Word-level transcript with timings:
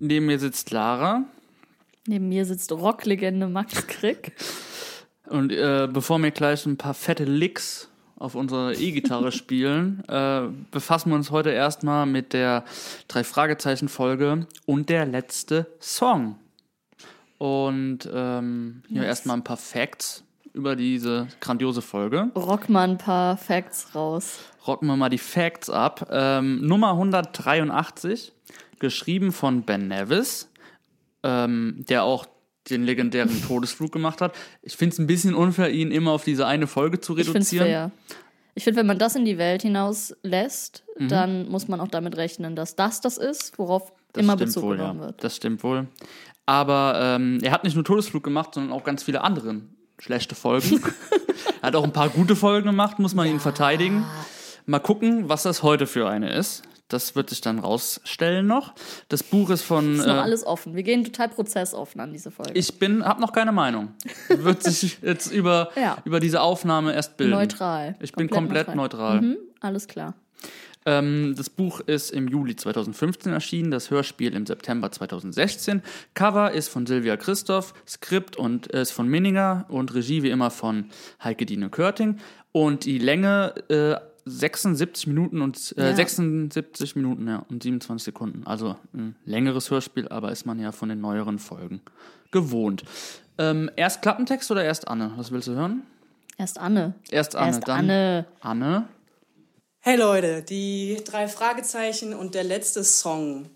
Neben 0.00 0.26
mir 0.26 0.38
sitzt 0.38 0.70
Lara. 0.70 1.24
Neben 2.06 2.28
mir 2.28 2.44
sitzt 2.44 2.72
Rocklegende 2.72 3.48
Max 3.48 3.86
Krick. 3.86 4.32
Und 5.28 5.52
äh, 5.52 5.88
bevor 5.92 6.18
wir 6.20 6.30
gleich 6.30 6.64
ein 6.64 6.78
paar 6.78 6.94
fette 6.94 7.24
Licks 7.24 7.88
auf 8.16 8.34
unserer 8.34 8.72
E-Gitarre 8.72 9.30
spielen, 9.30 10.02
äh, 10.08 10.42
befassen 10.70 11.10
wir 11.10 11.16
uns 11.16 11.30
heute 11.30 11.50
erstmal 11.50 12.06
mit 12.06 12.32
der 12.32 12.64
drei 13.08 13.24
Fragezeichen 13.24 13.88
Folge 13.88 14.46
und 14.64 14.88
der 14.88 15.04
letzte 15.04 15.66
Song. 15.80 16.36
Und 17.36 18.08
ähm, 18.12 18.82
hier 18.88 19.02
Yes. 19.02 19.06
erstmal 19.06 19.36
ein 19.36 19.44
paar 19.44 19.58
Facts 19.58 20.24
über 20.54 20.74
diese 20.76 21.28
grandiose 21.40 21.82
Folge. 21.82 22.30
Rock 22.34 22.68
mal 22.70 22.88
ein 22.88 22.98
paar 22.98 23.36
Facts 23.36 23.94
raus. 23.94 24.38
rocken 24.66 24.88
wir 24.88 24.96
mal 24.96 25.08
die 25.10 25.18
Facts 25.18 25.68
ab. 25.70 26.08
Ähm, 26.10 26.66
Nummer 26.66 26.92
183, 26.92 28.32
geschrieben 28.80 29.32
von 29.32 29.62
Ben 29.62 29.88
Nevis, 29.88 30.48
ähm, 31.22 31.84
der 31.88 32.04
auch 32.04 32.26
den 32.70 32.84
legendären 32.84 33.30
Todesflug 33.46 33.92
gemacht 33.92 34.20
hat. 34.20 34.34
Ich 34.62 34.76
finde 34.76 34.92
es 34.94 34.98
ein 34.98 35.06
bisschen 35.06 35.34
unfair, 35.34 35.70
ihn 35.70 35.90
immer 35.90 36.12
auf 36.12 36.24
diese 36.24 36.46
eine 36.46 36.66
Folge 36.66 37.00
zu 37.00 37.16
Ich 37.16 37.24
finde 37.24 37.38
es 37.40 37.46
reduzieren. 37.52 37.66
fair. 37.66 37.90
Ich 38.54 38.64
finde, 38.64 38.80
wenn 38.80 38.86
man 38.86 38.98
das 38.98 39.14
in 39.14 39.24
die 39.24 39.38
Welt 39.38 39.62
hinaus 39.62 40.14
lässt, 40.22 40.84
Mhm. 40.98 41.08
dann 41.08 41.48
muss 41.48 41.68
man 41.68 41.80
auch 41.80 41.88
damit 41.88 42.16
rechnen, 42.16 42.56
dass 42.56 42.74
das 42.76 43.00
das 43.00 43.16
ist, 43.16 43.58
worauf 43.58 43.92
Das 44.12 44.22
immer 44.22 44.36
Bezug 44.36 44.64
wohl, 44.64 44.76
genommen 44.76 45.00
ja. 45.00 45.06
wird. 45.06 45.22
Das 45.24 45.36
stimmt 45.36 45.62
wohl. 45.62 45.86
Aber 46.44 46.98
ähm, 47.00 47.38
er 47.42 47.52
hat 47.52 47.62
nicht 47.64 47.74
nur 47.74 47.84
Todesflug 47.84 48.22
gemacht, 48.24 48.54
sondern 48.54 48.72
auch 48.72 48.82
ganz 48.84 49.02
viele 49.04 49.22
andere 49.22 49.60
schlechte 49.98 50.34
Folgen. 50.34 50.82
er 51.62 51.68
hat 51.68 51.76
auch 51.76 51.84
ein 51.84 51.92
paar 51.92 52.08
gute 52.08 52.34
Folgen 52.36 52.66
gemacht, 52.66 52.98
muss 52.98 53.14
man 53.14 53.26
ihn 53.28 53.38
verteidigen. 53.40 54.04
Mal 54.66 54.80
gucken, 54.80 55.28
was 55.28 55.44
das 55.44 55.62
heute 55.62 55.86
für 55.86 56.08
eine 56.08 56.32
ist. 56.32 56.62
Das 56.88 57.14
wird 57.14 57.28
sich 57.30 57.40
dann 57.42 57.58
rausstellen 57.58 58.46
noch. 58.46 58.72
Das 59.08 59.22
Buch 59.22 59.50
ist 59.50 59.62
von. 59.62 59.96
Ist 59.96 60.06
noch 60.06 60.14
äh, 60.16 60.18
alles 60.18 60.46
offen. 60.46 60.74
Wir 60.74 60.82
gehen 60.82 61.04
total 61.04 61.28
prozessoffen 61.28 62.00
an 62.00 62.12
diese 62.12 62.30
Folge. 62.30 62.52
Ich 62.54 62.78
bin, 62.78 63.04
habe 63.04 63.20
noch 63.20 63.32
keine 63.32 63.52
Meinung. 63.52 63.90
Wird 64.28 64.62
sich 64.62 64.98
jetzt 65.02 65.30
über, 65.30 65.70
Ja. 65.76 65.98
über 66.04 66.18
diese 66.18 66.40
Aufnahme 66.40 66.94
erst 66.94 67.16
bilden. 67.18 67.32
neutral. 67.34 67.94
Ich 68.00 68.12
bin 68.12 68.30
komplett 68.30 68.74
neutral. 68.74 69.20
Mhm, 69.20 69.36
alles 69.60 69.86
klar. 69.86 70.14
Ähm, 70.86 71.34
das 71.36 71.50
Buch 71.50 71.80
ist 71.80 72.10
im 72.10 72.28
Juli 72.28 72.56
2015 72.56 73.32
erschienen, 73.32 73.70
das 73.70 73.90
Hörspiel 73.90 74.34
im 74.34 74.46
September 74.46 74.90
2016. 74.90 75.82
Cover 76.14 76.52
ist 76.52 76.68
von 76.68 76.86
Silvia 76.86 77.16
Christoph, 77.18 77.74
Skript 77.86 78.36
und 78.36 78.72
äh, 78.72 78.80
ist 78.82 78.92
von 78.92 79.06
Minninger 79.08 79.66
und 79.68 79.92
Regie 79.94 80.22
wie 80.22 80.30
immer 80.30 80.50
von 80.50 80.86
Heike 81.22 81.44
Dine 81.44 81.68
Körting. 81.68 82.18
Und 82.52 82.86
die 82.86 82.98
Länge 82.98 83.54
äh, 83.68 83.96
76 84.28 85.06
Minuten 85.06 85.40
und 85.40 85.74
äh, 85.76 85.90
Ja. 85.90 85.96
76 85.96 86.96
Minuten 86.96 87.26
ja, 87.28 87.44
und 87.48 87.62
27 87.62 88.04
Sekunden. 88.04 88.46
Also 88.46 88.76
ein 88.94 89.16
längeres 89.24 89.70
Hörspiel, 89.70 90.08
aber 90.08 90.32
ist 90.32 90.46
man 90.46 90.58
ja 90.60 90.72
von 90.72 90.88
den 90.88 91.00
neueren 91.00 91.38
Folgen 91.38 91.80
gewohnt. 92.30 92.84
Ähm, 93.38 93.70
erst 93.76 94.02
Klappentext 94.02 94.50
oder 94.50 94.64
erst 94.64 94.88
Anne? 94.88 95.12
Was 95.16 95.30
willst 95.30 95.48
du 95.48 95.52
hören? 95.52 95.82
Erst 96.36 96.58
Anne. 96.58 96.94
Erst 97.10 97.36
Anne, 97.36 97.48
Erst 97.48 97.68
dann 97.68 97.78
Anne. 97.90 98.26
Anne. 98.40 98.88
Hey 99.80 99.96
Leute, 99.96 100.42
die 100.42 100.98
drei 101.04 101.28
Fragezeichen 101.28 102.14
und 102.14 102.34
der 102.34 102.44
letzte 102.44 102.84
Song. 102.84 103.48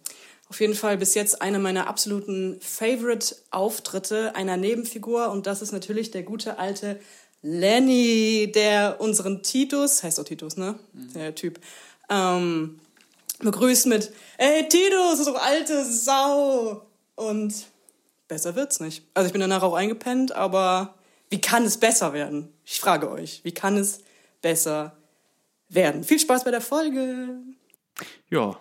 Auf 0.49 0.61
jeden 0.61 0.75
Fall 0.75 0.99
bis 0.99 1.15
jetzt 1.15 1.43
eine 1.43 1.59
meiner 1.59 1.89
absoluten 1.89 2.59
Favorite-Auftritte 2.61 4.35
einer 4.37 4.57
Nebenfigur 4.57 5.31
und 5.31 5.47
das 5.47 5.63
ist 5.63 5.73
natürlich 5.73 6.11
der 6.11 6.23
gute 6.23 6.59
alte 6.59 7.01
Lenny, 7.43 8.51
der 8.55 9.01
unseren 9.01 9.43
Titus, 9.43 10.03
heißt 10.03 10.21
auch 10.21 10.25
Titus, 10.25 10.57
ne? 10.57 10.77
Der 11.15 11.35
Typ, 11.35 11.59
ähm, 12.09 12.79
begrüßt 13.41 13.87
mit 13.87 14.13
Ey 14.39 14.69
Titus, 14.69 15.25
du 15.25 15.35
alte 15.35 15.85
Sau! 15.85 16.83
Und 17.17 17.53
besser 18.29 18.55
wird's 18.55 18.81
nicht. 18.81 19.03
Also 19.15 19.27
ich 19.27 19.33
bin 19.33 19.41
danach 19.41 19.63
auch 19.63 19.75
eingepennt, 19.75 20.33
aber 20.35 20.95
wie 21.31 21.41
kann 21.41 21.65
es 21.65 21.79
besser 21.79 22.13
werden? 22.13 22.49
Ich 22.65 22.81
frage 22.81 23.11
euch, 23.11 23.41
wie 23.43 23.53
kann 23.53 23.77
es 23.77 24.01
besser 24.41 24.97
werden? 25.69 26.05
Viel 26.05 26.19
Spaß 26.21 26.45
bei 26.45 26.51
der 26.53 26.61
Folge! 26.61 27.29
Ja, 28.31 28.57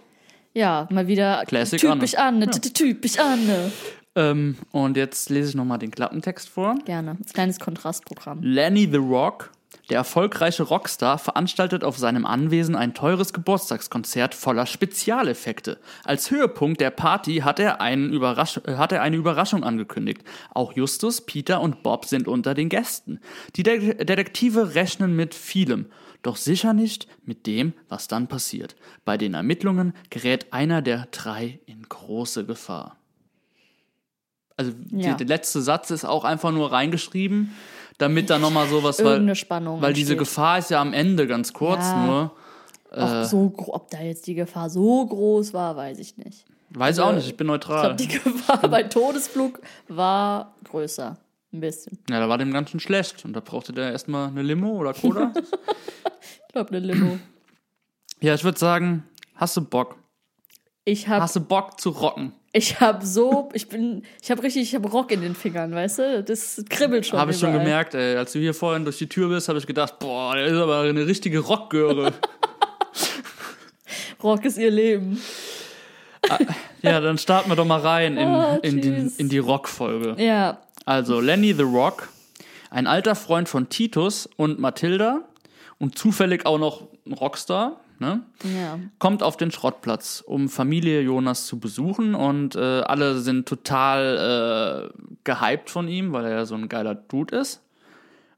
Ja, 0.53 0.87
mal 0.91 1.07
wieder 1.07 1.45
Classic 1.45 1.79
typisch 1.79 2.15
Anne. 2.15 2.45
Anne. 2.45 2.59
t- 2.61 2.69
Typisch 2.71 3.17
Anne. 3.19 3.71
Ähm, 4.16 4.57
und 4.72 4.97
jetzt 4.97 5.29
lese 5.29 5.49
ich 5.49 5.55
nochmal 5.55 5.79
den 5.79 5.91
Klappentext 5.91 6.49
vor. 6.49 6.75
Gerne. 6.85 7.17
Als 7.22 7.33
kleines 7.33 7.59
Kontrastprogramm. 7.59 8.41
Lenny 8.41 8.89
the 8.91 8.97
Rock, 8.97 9.51
der 9.89 9.97
erfolgreiche 9.97 10.63
Rockstar, 10.63 11.17
veranstaltet 11.17 11.85
auf 11.85 11.97
seinem 11.97 12.25
Anwesen 12.25 12.75
ein 12.75 12.94
teures 12.94 13.31
Geburtstagskonzert 13.31 14.35
voller 14.35 14.66
Spezialeffekte. 14.66 15.79
Als 16.03 16.29
Höhepunkt 16.29 16.81
der 16.81 16.91
Party 16.91 17.38
hat 17.38 17.59
er, 17.59 17.79
einen 17.79 18.11
Überrasch 18.11 18.57
äh, 18.66 18.75
hat 18.75 18.91
er 18.91 19.01
eine 19.01 19.16
Überraschung 19.16 19.63
angekündigt. 19.63 20.23
Auch 20.53 20.73
Justus, 20.73 21.22
Peter 21.22 21.61
und 21.61 21.81
Bob 21.81 22.05
sind 22.05 22.28
unter 22.28 22.53
den 22.53 22.67
Gästen. 22.67 23.19
Die 23.55 23.63
De 23.63 24.03
Detektive 24.03 24.75
rechnen 24.75 25.16
mit 25.16 25.33
vielem. 25.33 25.85
Doch 26.22 26.35
sicher 26.35 26.73
nicht 26.73 27.07
mit 27.25 27.47
dem, 27.47 27.73
was 27.88 28.07
dann 28.07 28.28
passiert. 28.28 28.75
Bei 29.05 29.17
den 29.17 29.33
Ermittlungen 29.33 29.93
gerät 30.09 30.53
einer 30.53 30.81
der 30.81 31.07
drei 31.11 31.59
in 31.66 31.81
große 31.88 32.45
Gefahr. 32.45 33.00
Also 34.67 34.72
Ja. 34.91 35.11
die, 35.13 35.17
der 35.25 35.27
letzte 35.38 35.61
Satz 35.61 35.89
ist 35.91 36.05
auch 36.05 36.23
einfach 36.23 36.51
nur 36.51 36.72
reingeschrieben, 36.72 37.53
damit 37.97 38.29
da 38.29 38.38
nochmal 38.39 38.67
sowas, 38.67 39.03
weil, 39.03 39.35
Spannung. 39.35 39.81
weil 39.81 39.94
diese. 39.94 40.16
Gefahr 40.16 40.57
ist 40.59 40.69
ja 40.69 40.81
am 40.81 40.94
Ende 40.94 41.27
ganz 41.27 41.53
kurz 41.53 41.81
Ja. 41.81 42.05
nur. 42.05 42.31
Auch 42.91 43.23
so, 43.23 43.53
ob 43.57 43.89
da 43.89 44.01
jetzt 44.01 44.27
die 44.27 44.35
Gefahr 44.35 44.69
so 44.69 45.05
groß 45.05 45.53
war, 45.53 45.75
weiß 45.77 45.97
ich 45.99 46.17
nicht. 46.17 46.45
Weiß 46.72 46.99
auch 46.99 47.13
nicht, 47.13 47.25
ich 47.27 47.38
bin 47.38 47.47
Ich 47.47 47.51
neutral. 47.51 47.81
glaube, 47.81 47.95
die 47.95 48.07
Gefahr 48.19 48.67
bei 48.69 48.83
Todesflug 48.83 49.59
war 49.88 50.55
größer. 50.66 51.17
Ein 51.53 51.59
bisschen. 51.59 51.99
Ja, 52.09 52.19
da 52.19 52.29
war 52.29 52.38
dem 52.38 52.51
ganz 52.53 52.69
schön 52.69 52.79
schlecht 52.79 53.25
und 53.25 53.33
da 53.33 53.39
brauchte 53.41 53.73
der 53.73 53.91
erstmal 53.91 54.28
eine 54.29 54.41
Limo 54.41 54.69
oder 54.72 54.93
Cola. 54.93 55.33
Ich 56.47 56.53
glaube, 56.53 56.69
eine 56.75 56.79
Limo. 56.79 57.17
ja, 58.19 58.33
ich 58.33 58.43
würde 58.43 58.59
sagen, 58.59 59.03
hast 59.35 59.55
du 59.55 59.61
Bock? 59.61 59.95
Ich 60.83 61.07
habe 61.07 61.21
Hast 61.21 61.35
du 61.35 61.41
Bock 61.41 61.79
zu 61.79 61.89
rocken? 61.91 62.33
ich 62.53 62.81
hab 62.81 63.03
so, 63.03 63.49
ich 63.53 63.69
bin, 63.69 64.03
ich 64.21 64.29
habe 64.31 64.43
richtig, 64.43 64.63
ich 64.63 64.75
habe 64.75 64.89
Rock 64.89 65.11
in 65.11 65.21
den 65.21 65.35
Fingern, 65.35 65.73
weißt 65.73 65.99
du? 65.99 66.23
Das 66.23 66.61
kribbelt 66.69 67.05
schon. 67.05 67.17
Habe 67.19 67.31
ich 67.31 67.39
schon 67.39 67.53
gemerkt, 67.53 67.93
ey. 67.93 68.17
Als 68.17 68.33
du 68.33 68.39
hier 68.39 68.53
vorhin 68.53 68.83
durch 68.83 68.97
die 68.97 69.07
Tür 69.07 69.29
bist, 69.29 69.47
habe 69.47 69.59
ich 69.59 69.67
gedacht, 69.67 69.99
boah, 69.99 70.35
der 70.35 70.47
ist 70.47 70.57
aber 70.57 70.81
eine 70.81 71.05
richtige 71.07 71.39
Rockgöre. 71.39 72.11
Rock 74.23 74.45
ist 74.45 74.57
ihr 74.57 74.71
Leben. 74.71 75.21
ja, 76.81 76.99
dann 76.99 77.17
starten 77.17 77.49
wir 77.49 77.55
doch 77.55 77.65
mal 77.65 77.79
rein 77.79 78.17
in, 78.17 78.27
Ah, 78.27 78.55
in, 78.61 78.81
die, 78.81 78.91
tschüss. 78.91 79.17
in 79.17 79.29
die 79.29 79.39
Rock-Folge. 79.39 80.15
Ja, 80.21 80.61
Also 80.85 81.19
Lenny 81.19 81.53
the 81.53 81.63
Rock, 81.63 82.09
ein 82.69 82.87
alter 82.87 83.15
Freund 83.15 83.49
von 83.49 83.69
Titus 83.69 84.29
und 84.37 84.59
Mathilda 84.59 85.21
und 85.79 85.97
zufällig 85.97 86.45
auch 86.45 86.59
noch 86.59 86.83
ein 87.07 87.13
Rockstar, 87.13 87.79
ne? 88.01 88.23
ja. 88.44 88.79
kommt 89.00 89.23
auf 89.23 89.38
den 89.38 89.51
Schrottplatz, 89.51 90.22
um 90.25 90.50
Familie 90.50 91.01
Jonas 91.01 91.46
zu 91.46 91.59
besuchen 91.59 92.16
und 92.16 92.55
äh, 92.55 92.81
alle 92.81 93.20
sind 93.20 93.47
total 93.47 94.91
äh, 94.91 95.11
gehypt 95.23 95.70
von 95.70 95.87
ihm, 95.87 96.11
weil 96.11 96.25
er 96.25 96.31
ja 96.31 96.46
so 96.46 96.55
ein 96.55 96.67
geiler 96.67 96.96
Dude 96.96 97.37
ist. 97.37 97.61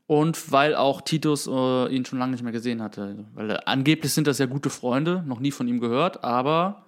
Und 0.06 0.52
weil 0.52 0.76
auch 0.76 1.02
Titus 1.02 1.48
äh, 1.48 1.88
ihn 1.88 2.06
schon 2.06 2.20
lange 2.20 2.34
nicht 2.34 2.44
mehr 2.44 2.52
gesehen 2.52 2.84
hatte. 2.84 3.26
Weil 3.34 3.52
äh, 3.52 3.60
angeblich 3.66 4.14
sind 4.14 4.28
das 4.28 4.38
ja 4.38 4.46
gute 4.46 4.70
Freunde, 4.70 5.24
noch 5.26 5.40
nie 5.40 5.52
von 5.52 5.68
ihm 5.68 5.80
gehört, 5.80 6.26
aber 6.26 6.84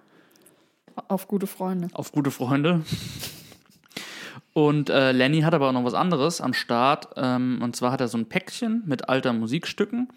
Auf 1.08 1.26
gute 1.26 1.46
Freunde. 1.46 1.88
auf 1.94 2.12
gute 2.12 2.30
Freunde. 2.30 2.82
Und 4.52 4.90
äh, 4.90 5.12
Lenny 5.12 5.40
hat 5.40 5.54
aber 5.54 5.68
auch 5.68 5.72
noch 5.72 5.84
was 5.84 5.94
anderes 5.94 6.40
am 6.40 6.52
Start. 6.52 7.08
Ähm, 7.16 7.60
und 7.62 7.74
zwar 7.74 7.90
hat 7.90 8.00
er 8.00 8.08
so 8.08 8.18
ein 8.18 8.26
Päckchen 8.26 8.82
mit 8.86 9.08
alter 9.08 9.32
Musikstücken 9.32 10.08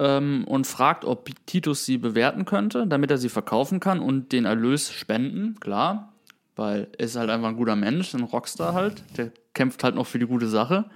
ähm, 0.00 0.44
und 0.46 0.66
fragt, 0.66 1.04
ob 1.04 1.28
Titus 1.46 1.84
sie 1.84 1.98
bewerten 1.98 2.46
könnte, 2.46 2.86
damit 2.86 3.10
er 3.10 3.18
sie 3.18 3.28
verkaufen 3.28 3.78
kann 3.78 4.00
und 4.00 4.32
den 4.32 4.46
Erlös 4.46 4.90
spenden. 4.90 5.60
Klar, 5.60 6.14
weil 6.56 6.88
er 6.98 7.04
ist 7.04 7.16
halt 7.16 7.30
einfach 7.30 7.48
ein 7.48 7.56
guter 7.56 7.76
Mensch, 7.76 8.14
ein 8.14 8.22
Rockstar 8.22 8.72
halt. 8.72 9.04
Der 9.16 9.30
kämpft 9.54 9.84
halt 9.84 9.94
noch 9.94 10.06
für 10.06 10.18
die 10.18 10.26
gute 10.26 10.48
Sache. 10.48 10.86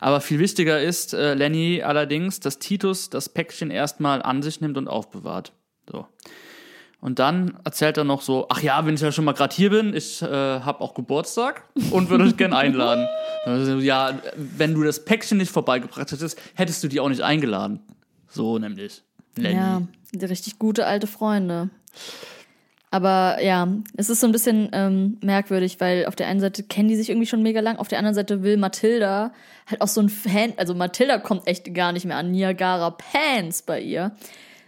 Aber 0.00 0.20
viel 0.20 0.38
wichtiger 0.38 0.82
ist 0.82 1.14
äh, 1.14 1.34
Lenny 1.34 1.82
allerdings, 1.82 2.40
dass 2.40 2.58
Titus 2.58 3.08
das 3.10 3.28
Päckchen 3.28 3.70
erstmal 3.70 4.22
an 4.22 4.42
sich 4.42 4.60
nimmt 4.60 4.76
und 4.76 4.88
aufbewahrt. 4.88 5.52
So. 5.88 6.06
Und 7.00 7.18
dann 7.18 7.58
erzählt 7.64 7.96
er 7.96 8.04
noch 8.04 8.20
so, 8.20 8.46
ach 8.50 8.62
ja, 8.62 8.84
wenn 8.84 8.94
ich 8.94 9.00
ja 9.00 9.12
schon 9.12 9.24
mal 9.24 9.32
gerade 9.32 9.54
hier 9.54 9.70
bin, 9.70 9.94
ich 9.94 10.20
äh, 10.22 10.26
habe 10.26 10.80
auch 10.80 10.94
Geburtstag 10.94 11.64
und 11.90 12.10
würde 12.10 12.24
euch 12.24 12.36
gerne 12.36 12.56
einladen. 12.56 13.06
Ja, 13.46 14.20
wenn 14.36 14.74
du 14.74 14.82
das 14.82 15.02
Päckchen 15.02 15.38
nicht 15.38 15.50
vorbeigebracht 15.50 16.12
hättest, 16.12 16.38
hättest 16.56 16.84
du 16.84 16.88
die 16.88 17.00
auch 17.00 17.08
nicht 17.08 17.22
eingeladen. 17.22 17.80
So 18.30 18.58
nämlich. 18.58 19.02
Lenny. 19.36 19.54
Ja, 19.54 19.82
die 20.12 20.24
richtig 20.24 20.58
gute 20.58 20.86
alte 20.86 21.06
Freunde. 21.06 21.70
Aber 22.92 23.40
ja, 23.40 23.68
es 23.96 24.10
ist 24.10 24.20
so 24.20 24.26
ein 24.26 24.32
bisschen 24.32 24.68
ähm, 24.72 25.18
merkwürdig, 25.22 25.78
weil 25.78 26.06
auf 26.06 26.16
der 26.16 26.26
einen 26.26 26.40
Seite 26.40 26.64
kennen 26.64 26.88
die 26.88 26.96
sich 26.96 27.08
irgendwie 27.08 27.26
schon 27.26 27.42
mega 27.42 27.60
lang, 27.60 27.76
auf 27.76 27.86
der 27.86 27.98
anderen 27.98 28.16
Seite 28.16 28.42
will 28.42 28.56
Mathilda 28.56 29.32
halt 29.68 29.80
auch 29.80 29.88
so 29.88 30.00
ein 30.00 30.08
Fan, 30.08 30.54
also 30.56 30.74
Mathilda 30.74 31.18
kommt 31.18 31.46
echt 31.46 31.72
gar 31.72 31.92
nicht 31.92 32.04
mehr 32.04 32.16
an 32.16 32.32
Niagara 32.32 32.90
Pants 32.90 33.62
bei 33.62 33.80
ihr. 33.80 34.10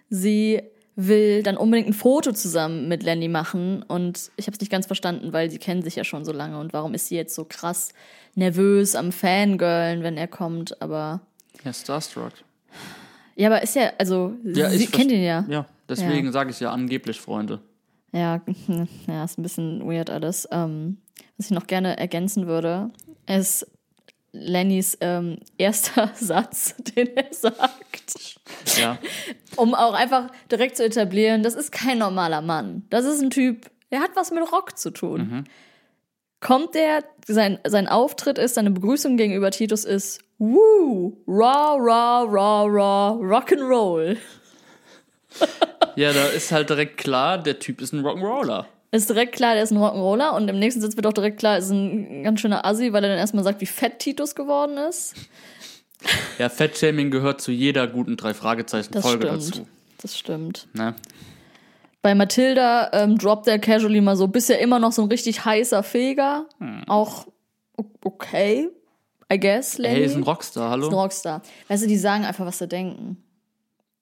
Sie 0.09 0.63
will 0.95 1.43
dann 1.43 1.57
unbedingt 1.57 1.89
ein 1.89 1.95
Foto 1.95 2.33
zusammen 2.33 2.87
mit 2.87 3.03
Lenny 3.03 3.27
machen 3.27 3.83
und 3.83 4.31
ich 4.37 4.47
habe 4.47 4.55
es 4.55 4.61
nicht 4.61 4.71
ganz 4.71 4.87
verstanden, 4.87 5.33
weil 5.33 5.51
sie 5.51 5.59
kennen 5.59 5.83
sich 5.83 5.97
ja 5.97 6.05
schon 6.05 6.25
so 6.25 6.33
lange 6.33 6.59
und 6.61 6.73
warum 6.73 6.95
ist 6.95 7.09
sie 7.09 7.17
jetzt 7.17 7.35
so 7.35 7.45
krass 7.45 7.93
nervös 8.37 8.95
am 8.95 9.11
Fangirlen, 9.11 10.05
wenn 10.05 10.17
er 10.17 10.29
kommt, 10.29 10.81
aber 10.81 11.23
Ja, 11.65 11.73
Starstruck. 11.73 12.33
Ja, 13.37 13.49
aber 13.49 13.63
ist 13.63 13.75
ja, 13.75 13.93
also 13.99 14.35
Ja, 14.45 14.71
sie 14.71 14.87
kennt 14.87 15.11
ihn 15.13 15.23
ja. 15.23 15.45
Ja, 15.49 15.67
deswegen 15.89 16.33
sage 16.33 16.51
ich 16.51 16.61
ja 16.61 16.71
angeblich 16.71 17.21
Freunde. 17.21 17.61
Ja, 18.13 18.43
ja, 19.07 19.25
ist 19.25 19.39
ein 19.39 19.43
bisschen 19.43 19.87
weird 19.87 20.11
alles. 20.11 20.47
Ähm, 20.51 20.99
was 21.37 21.47
ich 21.47 21.53
noch 21.53 21.67
gerne 21.67 21.99
ergänzen 21.99 22.47
würde, 22.47 22.91
ist 23.27 23.67
Lennys 24.33 24.97
ähm, 25.01 25.39
erster 25.59 26.11
Satz, 26.15 26.75
den 26.97 27.17
er 27.17 27.33
sagt. 27.33 28.39
Ja, 28.79 28.99
Um 29.57 29.75
auch 29.75 29.95
einfach 29.95 30.31
direkt 30.51 30.77
zu 30.77 30.85
etablieren, 30.85 31.43
das 31.43 31.55
ist 31.55 31.73
kein 31.73 31.99
normaler 31.99 32.41
Mann. 32.43 32.85
Das 32.91 33.05
ist 33.05 33.23
ein 33.23 33.31
Typ, 33.31 33.71
der 33.91 34.01
hat 34.01 34.11
was 34.15 34.31
mit 34.31 34.51
Rock 34.53 34.79
zu 34.79 34.91
tun. 34.91 35.45
Kommt 36.41 36.75
der, 36.75 37.05
sein, 37.27 37.59
sein 37.65 37.87
Auftritt 37.87 38.39
ist, 38.39 38.55
seine 38.55 38.71
Begrüßung 38.71 39.17
gegenüber 39.17 39.51
Titus 39.51 39.85
ist, 39.85 40.21
woo, 40.39 41.17
raw, 41.27 41.77
raw, 41.79 42.25
raw, 42.29 42.67
raw, 42.69 43.19
rock'n'roll. 43.21 44.17
ja, 45.97 46.13
da 46.13 46.27
ist 46.27 46.53
halt 46.53 46.71
direkt 46.71 46.99
klar, 46.99 47.39
der 47.39 47.59
Typ 47.59 47.81
ist 47.81 47.93
ein 47.93 48.05
Rock'n'Roller. 48.05 48.67
Ist 48.91 49.09
direkt 49.09 49.35
klar, 49.35 49.55
der 49.55 49.63
ist 49.63 49.71
ein 49.71 49.79
Rock'n'Roller 49.79 50.35
und 50.37 50.49
im 50.49 50.59
nächsten 50.59 50.83
Satz 50.83 50.97
wird 50.97 51.07
auch 51.07 51.15
direkt 51.15 51.39
klar, 51.39 51.59
ist 51.59 51.71
ein 51.71 52.23
ganz 52.25 52.41
schöner 52.41 52.67
Assi, 52.67 52.93
weil 52.93 53.03
er 53.05 53.11
dann 53.11 53.19
erstmal 53.19 53.45
sagt, 53.45 53.61
wie 53.61 53.67
fett 53.67 53.99
Titus 53.99 54.35
geworden 54.35 54.77
ist. 54.77 55.15
Ja, 56.39 56.49
Fettshaming 56.49 57.11
gehört 57.11 57.41
zu 57.41 57.53
jeder 57.53 57.87
guten 57.87 58.17
drei 58.17 58.35
Fragezeichen 58.35 58.93
Das 58.93 59.03
Folge 59.07 59.29
stimmt. 59.29 59.49
dazu. 59.57 59.67
Das 60.03 60.19
stimmt. 60.19 60.69
Ne? 60.75 60.95
Bei 62.03 62.15
Mathilda 62.17 62.91
ähm, 62.93 63.17
droppt 63.17 63.47
er 63.47 63.61
casually 63.61 64.01
mal 64.01 64.17
so, 64.17 64.27
bist 64.27 64.49
ja 64.49 64.57
immer 64.57 64.81
noch 64.81 64.91
so 64.91 65.03
ein 65.03 65.09
richtig 65.09 65.45
heißer 65.45 65.85
Feger. 65.85 66.47
Hm. 66.59 66.83
Auch 66.89 67.29
okay, 68.05 68.69
I 69.33 69.39
guess, 69.39 69.79
Lenny. 69.79 69.97
Hey, 69.97 70.05
ist 70.05 70.17
ein 70.17 70.23
Rockstar, 70.23 70.71
hallo? 70.71 70.87
Ist 70.87 70.93
ein 70.93 70.99
Rockstar. 70.99 71.43
Weißt 71.69 71.83
du, 71.83 71.87
die 71.87 71.97
sagen 71.97 72.25
einfach, 72.25 72.45
was 72.45 72.59
sie 72.59 72.69
denken. 72.69 73.17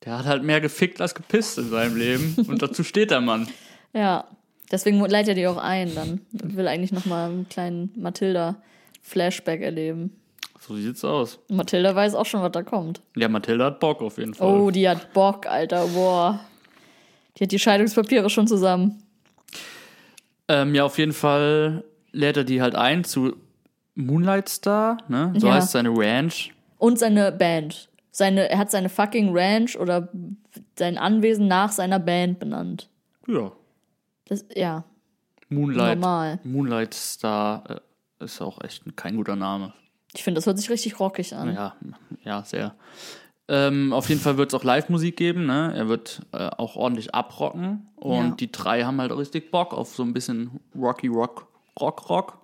Der 0.04 0.18
hat 0.18 0.26
halt 0.26 0.42
mehr 0.42 0.60
gefickt 0.60 1.00
als 1.00 1.14
gepisst 1.14 1.58
in 1.58 1.68
seinem 1.68 1.96
Leben. 1.96 2.34
Und 2.48 2.62
dazu 2.62 2.82
steht 2.82 3.10
der 3.10 3.20
Mann. 3.20 3.48
Ja, 3.92 4.28
deswegen 4.70 5.00
leitet 5.00 5.30
er 5.30 5.34
die 5.34 5.48
auch 5.48 5.56
ein 5.56 5.92
dann. 5.96 6.20
Will 6.30 6.68
eigentlich 6.68 6.92
noch 6.92 7.06
mal 7.06 7.28
einen 7.28 7.48
kleinen 7.48 7.90
Mathilda-Flashback 7.96 9.62
erleben. 9.62 10.16
So 10.60 10.76
sieht's 10.76 11.04
aus. 11.04 11.40
Und 11.48 11.56
Mathilda 11.56 11.92
weiß 11.92 12.14
auch 12.14 12.24
schon, 12.24 12.40
was 12.40 12.52
da 12.52 12.62
kommt. 12.62 13.00
Ja, 13.16 13.28
Mathilda 13.28 13.64
hat 13.64 13.80
Bock 13.80 14.00
auf 14.00 14.18
jeden 14.18 14.34
Fall. 14.34 14.46
Oh, 14.46 14.70
die 14.70 14.88
hat 14.88 15.12
Bock, 15.12 15.46
Alter. 15.46 15.88
Boah. 15.88 16.38
Die 17.36 17.42
hat 17.42 17.50
die 17.50 17.58
Scheidungspapiere 17.58 18.30
schon 18.30 18.46
zusammen. 18.46 19.02
Ähm, 20.46 20.72
ja, 20.76 20.84
auf 20.84 20.98
jeden 20.98 21.14
Fall 21.14 21.82
lädt 22.12 22.36
er 22.36 22.44
die 22.44 22.62
halt 22.62 22.76
ein 22.76 23.02
zu 23.02 23.34
Moonlight 23.94 24.48
Star, 24.48 24.98
ne? 25.08 25.32
So 25.36 25.46
Ja. 25.48 25.54
heißt 25.54 25.72
seine 25.72 25.90
Ranch. 25.90 26.52
Und 26.78 26.98
seine 26.98 27.32
Band. 27.32 27.88
Seine, 28.12 28.48
er 28.50 28.58
hat 28.58 28.70
seine 28.70 28.88
fucking 28.88 29.30
Ranch 29.36 29.76
oder 29.78 30.08
sein 30.78 30.98
Anwesen 30.98 31.46
nach 31.48 31.70
seiner 31.72 31.98
Band 31.98 32.38
benannt. 32.40 32.88
Ja. 33.26 33.52
Das, 34.26 34.44
ja, 34.54 34.84
Moonlight. 35.48 35.98
normal. 35.98 36.38
Moonlight 36.44 36.94
Star 36.94 37.64
äh, 38.20 38.24
ist 38.24 38.40
auch 38.40 38.62
echt 38.64 38.84
kein 38.96 39.16
guter 39.16 39.36
Name. 39.36 39.72
Ich 40.14 40.24
finde, 40.24 40.38
das 40.38 40.46
hört 40.46 40.58
sich 40.58 40.70
richtig 40.70 40.98
rockig 40.98 41.34
an. 41.34 41.54
Ja, 41.54 41.76
ja, 42.24 42.42
sehr. 42.44 42.74
Ähm, 43.48 43.92
auf 43.92 44.08
jeden 44.08 44.20
Fall 44.20 44.36
wird 44.36 44.52
es 44.52 44.58
auch 44.58 44.64
Live-Musik 44.64 45.16
geben, 45.16 45.46
ne? 45.46 45.72
Er 45.76 45.88
wird 45.88 46.20
äh, 46.32 46.48
auch 46.56 46.76
ordentlich 46.76 47.14
abrocken. 47.14 47.88
Und 47.96 48.12
Ja. 48.28 48.30
die 48.38 48.50
drei 48.52 48.84
haben 48.84 49.00
halt 49.00 49.10
richtig 49.16 49.50
Bock 49.50 49.72
auf 49.74 49.94
so 49.94 50.02
ein 50.04 50.12
bisschen 50.12 50.60
Rocky 50.76 51.08
Rock, 51.08 51.46
Rock, 51.80 52.08
Rock. 52.08 52.38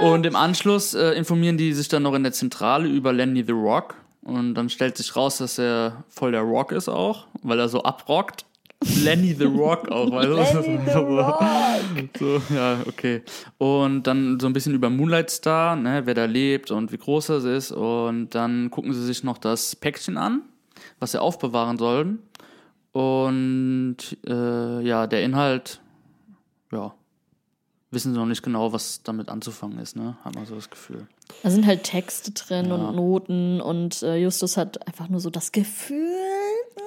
und 0.00 0.26
im 0.26 0.36
Anschluss 0.36 0.94
äh, 0.94 1.12
informieren 1.12 1.56
die 1.56 1.72
sich 1.72 1.88
dann 1.88 2.02
noch 2.02 2.14
in 2.14 2.22
der 2.22 2.32
Zentrale 2.32 2.88
über 2.88 3.12
Lenny 3.12 3.44
the 3.44 3.52
Rock. 3.52 3.94
Und 4.22 4.54
dann 4.54 4.68
stellt 4.68 4.96
sich 4.96 5.16
raus, 5.16 5.38
dass 5.38 5.58
er 5.58 6.04
voll 6.08 6.32
der 6.32 6.42
Rock 6.42 6.72
ist 6.72 6.88
auch, 6.88 7.26
weil 7.42 7.58
er 7.58 7.68
so 7.68 7.82
abrockt. 7.82 8.44
Lenny 9.02 9.34
the 9.34 9.44
Rock 9.44 9.88
auch, 9.90 10.10
weil 10.12 10.28
Lenny 10.28 10.78
the 10.86 10.92
Rock. 10.98 11.42
so, 12.18 12.40
ja, 12.54 12.78
okay. 12.86 13.22
Und 13.56 14.06
dann 14.06 14.38
so 14.38 14.46
ein 14.46 14.52
bisschen 14.52 14.74
über 14.74 14.88
Moonlight 14.90 15.30
Star, 15.30 15.74
ne, 15.74 16.02
wer 16.04 16.14
da 16.14 16.26
lebt 16.26 16.70
und 16.70 16.92
wie 16.92 16.98
groß 16.98 17.28
das 17.28 17.44
ist. 17.44 17.72
Und 17.72 18.34
dann 18.34 18.70
gucken 18.70 18.92
sie 18.92 19.04
sich 19.04 19.24
noch 19.24 19.38
das 19.38 19.74
Päckchen 19.74 20.16
an, 20.16 20.42
was 21.00 21.12
sie 21.12 21.20
aufbewahren 21.20 21.78
sollen. 21.78 22.20
Und 22.92 23.96
äh, 24.26 24.80
ja, 24.82 25.06
der 25.06 25.22
Inhalt, 25.22 25.80
ja, 26.70 26.94
wissen 27.90 28.12
sie 28.12 28.18
noch 28.18 28.26
nicht 28.26 28.42
genau, 28.42 28.72
was 28.72 29.02
damit 29.02 29.28
anzufangen 29.28 29.78
ist, 29.78 29.96
ne? 29.96 30.16
Hat 30.24 30.34
man 30.34 30.46
so 30.46 30.54
das 30.54 30.70
Gefühl. 30.70 31.06
Da 31.42 31.50
sind 31.50 31.66
halt 31.66 31.84
Texte 31.84 32.32
drin 32.32 32.66
Ja. 32.68 32.74
und 32.74 32.96
Noten 32.96 33.60
und 33.60 34.02
äh, 34.02 34.16
Justus 34.16 34.56
hat 34.56 34.86
einfach 34.86 35.08
nur 35.08 35.20
so 35.20 35.30
das 35.30 35.52
Gefühl, 35.52 35.98
mm, 36.76 36.80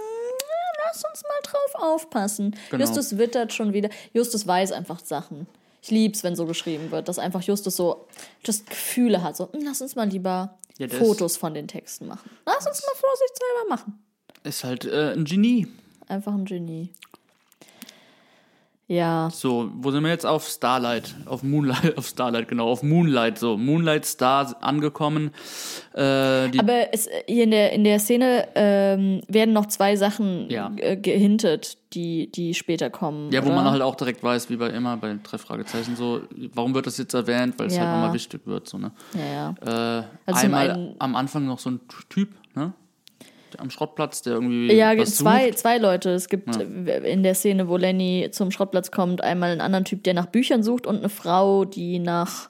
lass 0.85 1.03
uns 1.03 1.23
mal 1.23 1.41
drauf 1.43 1.75
aufpassen. 1.83 2.55
Genau. 2.69 2.83
Justus 2.83 3.17
wittert 3.17 3.53
schon 3.53 3.73
wieder. 3.73 3.89
Justus 4.13 4.45
weiß 4.47 4.71
einfach 4.71 4.99
Sachen. 5.03 5.47
Ich 5.83 5.89
lieb's, 5.89 6.23
wenn 6.23 6.35
so 6.35 6.45
geschrieben 6.45 6.91
wird, 6.91 7.07
dass 7.07 7.17
einfach 7.17 7.41
Justus 7.41 7.75
so 7.75 8.05
just 8.45 8.69
Gefühle 8.69 9.23
hat. 9.23 9.35
So, 9.37 9.45
mm, 9.45 9.59
lass 9.63 9.81
uns 9.81 9.95
mal 9.95 10.07
lieber 10.07 10.57
Ja, 10.77 10.87
Fotos 10.87 11.37
von 11.37 11.53
den 11.53 11.67
Texten 11.67 12.07
machen. 12.07 12.29
Lass 12.45 12.67
uns 12.67 12.81
mal 12.85 12.95
vorsichtshalber 12.95 13.69
machen. 13.69 14.03
Ist 14.43 14.63
halt 14.63 14.85
äh, 14.85 15.13
ein 15.13 15.25
Genie. 15.25 15.67
Einfach 16.07 16.33
ein 16.33 16.45
Genie. 16.45 16.89
Ja, 18.91 19.29
So, 19.31 19.69
wo 19.75 19.89
sind 19.91 20.03
wir 20.03 20.09
jetzt 20.09 20.25
auf 20.25 20.45
Starlight? 20.49 21.15
Auf 21.25 21.43
Moonlight, 21.43 21.97
auf 21.97 22.07
Starlight, 22.07 22.49
genau, 22.49 22.67
auf 22.67 22.83
Moonlight, 22.83 23.37
so. 23.37 23.55
Moonlight 23.55 24.05
Star 24.05 24.53
angekommen. 24.59 25.31
Äh, 25.95 26.01
aber 26.59 26.93
es, 26.93 27.07
hier 27.25 27.45
in 27.45 27.51
der, 27.51 27.71
in 27.71 27.85
der 27.85 27.99
Szene 27.99 28.49
ähm, 28.53 29.21
werden 29.29 29.53
noch 29.53 29.67
zwei 29.67 29.95
Sachen 29.95 30.49
Ja. 30.49 30.73
äh, 30.75 30.97
gehintet, 30.97 31.77
die, 31.93 32.29
die 32.33 32.53
später 32.53 32.89
kommen. 32.89 33.31
Ja, 33.31 33.43
wo 33.43 33.47
oder? 33.47 33.55
man 33.61 33.71
halt 33.71 33.81
auch 33.81 33.95
direkt 33.95 34.23
weiß, 34.23 34.49
wie 34.49 34.57
bei 34.57 34.67
immer 34.71 34.97
bei 34.97 35.07
den 35.07 35.23
drei 35.23 35.37
Fragezeichen, 35.37 35.95
so, 35.95 36.21
warum 36.53 36.73
wird 36.75 36.85
das 36.85 36.97
jetzt 36.97 37.13
erwähnt, 37.13 37.55
weil 37.59 37.67
es 37.67 37.75
Ja. 37.77 37.83
halt 37.83 37.91
nochmal 37.93 38.13
wichtig 38.13 38.41
wird, 38.45 38.67
so, 38.67 38.77
ne? 38.77 38.91
Ja, 39.13 39.55
ja. 39.65 39.99
Äh, 39.99 40.03
Also 40.25 40.45
einmal 40.45 40.95
am 40.99 41.15
Anfang 41.15 41.45
noch 41.45 41.59
so 41.59 41.69
ein 41.71 41.79
Typ, 42.09 42.31
ne? 42.55 42.73
Am 43.59 43.69
Schrottplatz, 43.69 44.21
der 44.21 44.33
irgendwie. 44.33 44.73
Ja, 44.73 44.97
was 44.97 45.15
zwei, 45.15 45.47
sucht. 45.47 45.59
zwei 45.59 45.77
Leute. 45.77 46.11
Es 46.11 46.29
gibt 46.29 46.55
äh, 46.55 47.11
in 47.11 47.23
der 47.23 47.35
Szene, 47.35 47.67
wo 47.67 47.77
Lenny 47.77 48.29
zum 48.31 48.51
Schrottplatz 48.51 48.91
kommt, 48.91 49.21
einmal 49.23 49.51
einen 49.51 49.61
anderen 49.61 49.85
Typ, 49.85 50.03
der 50.03 50.13
nach 50.13 50.27
Büchern 50.27 50.63
sucht 50.63 50.87
und 50.87 50.97
eine 50.97 51.09
Frau, 51.09 51.65
die 51.65 51.99
nach 51.99 52.49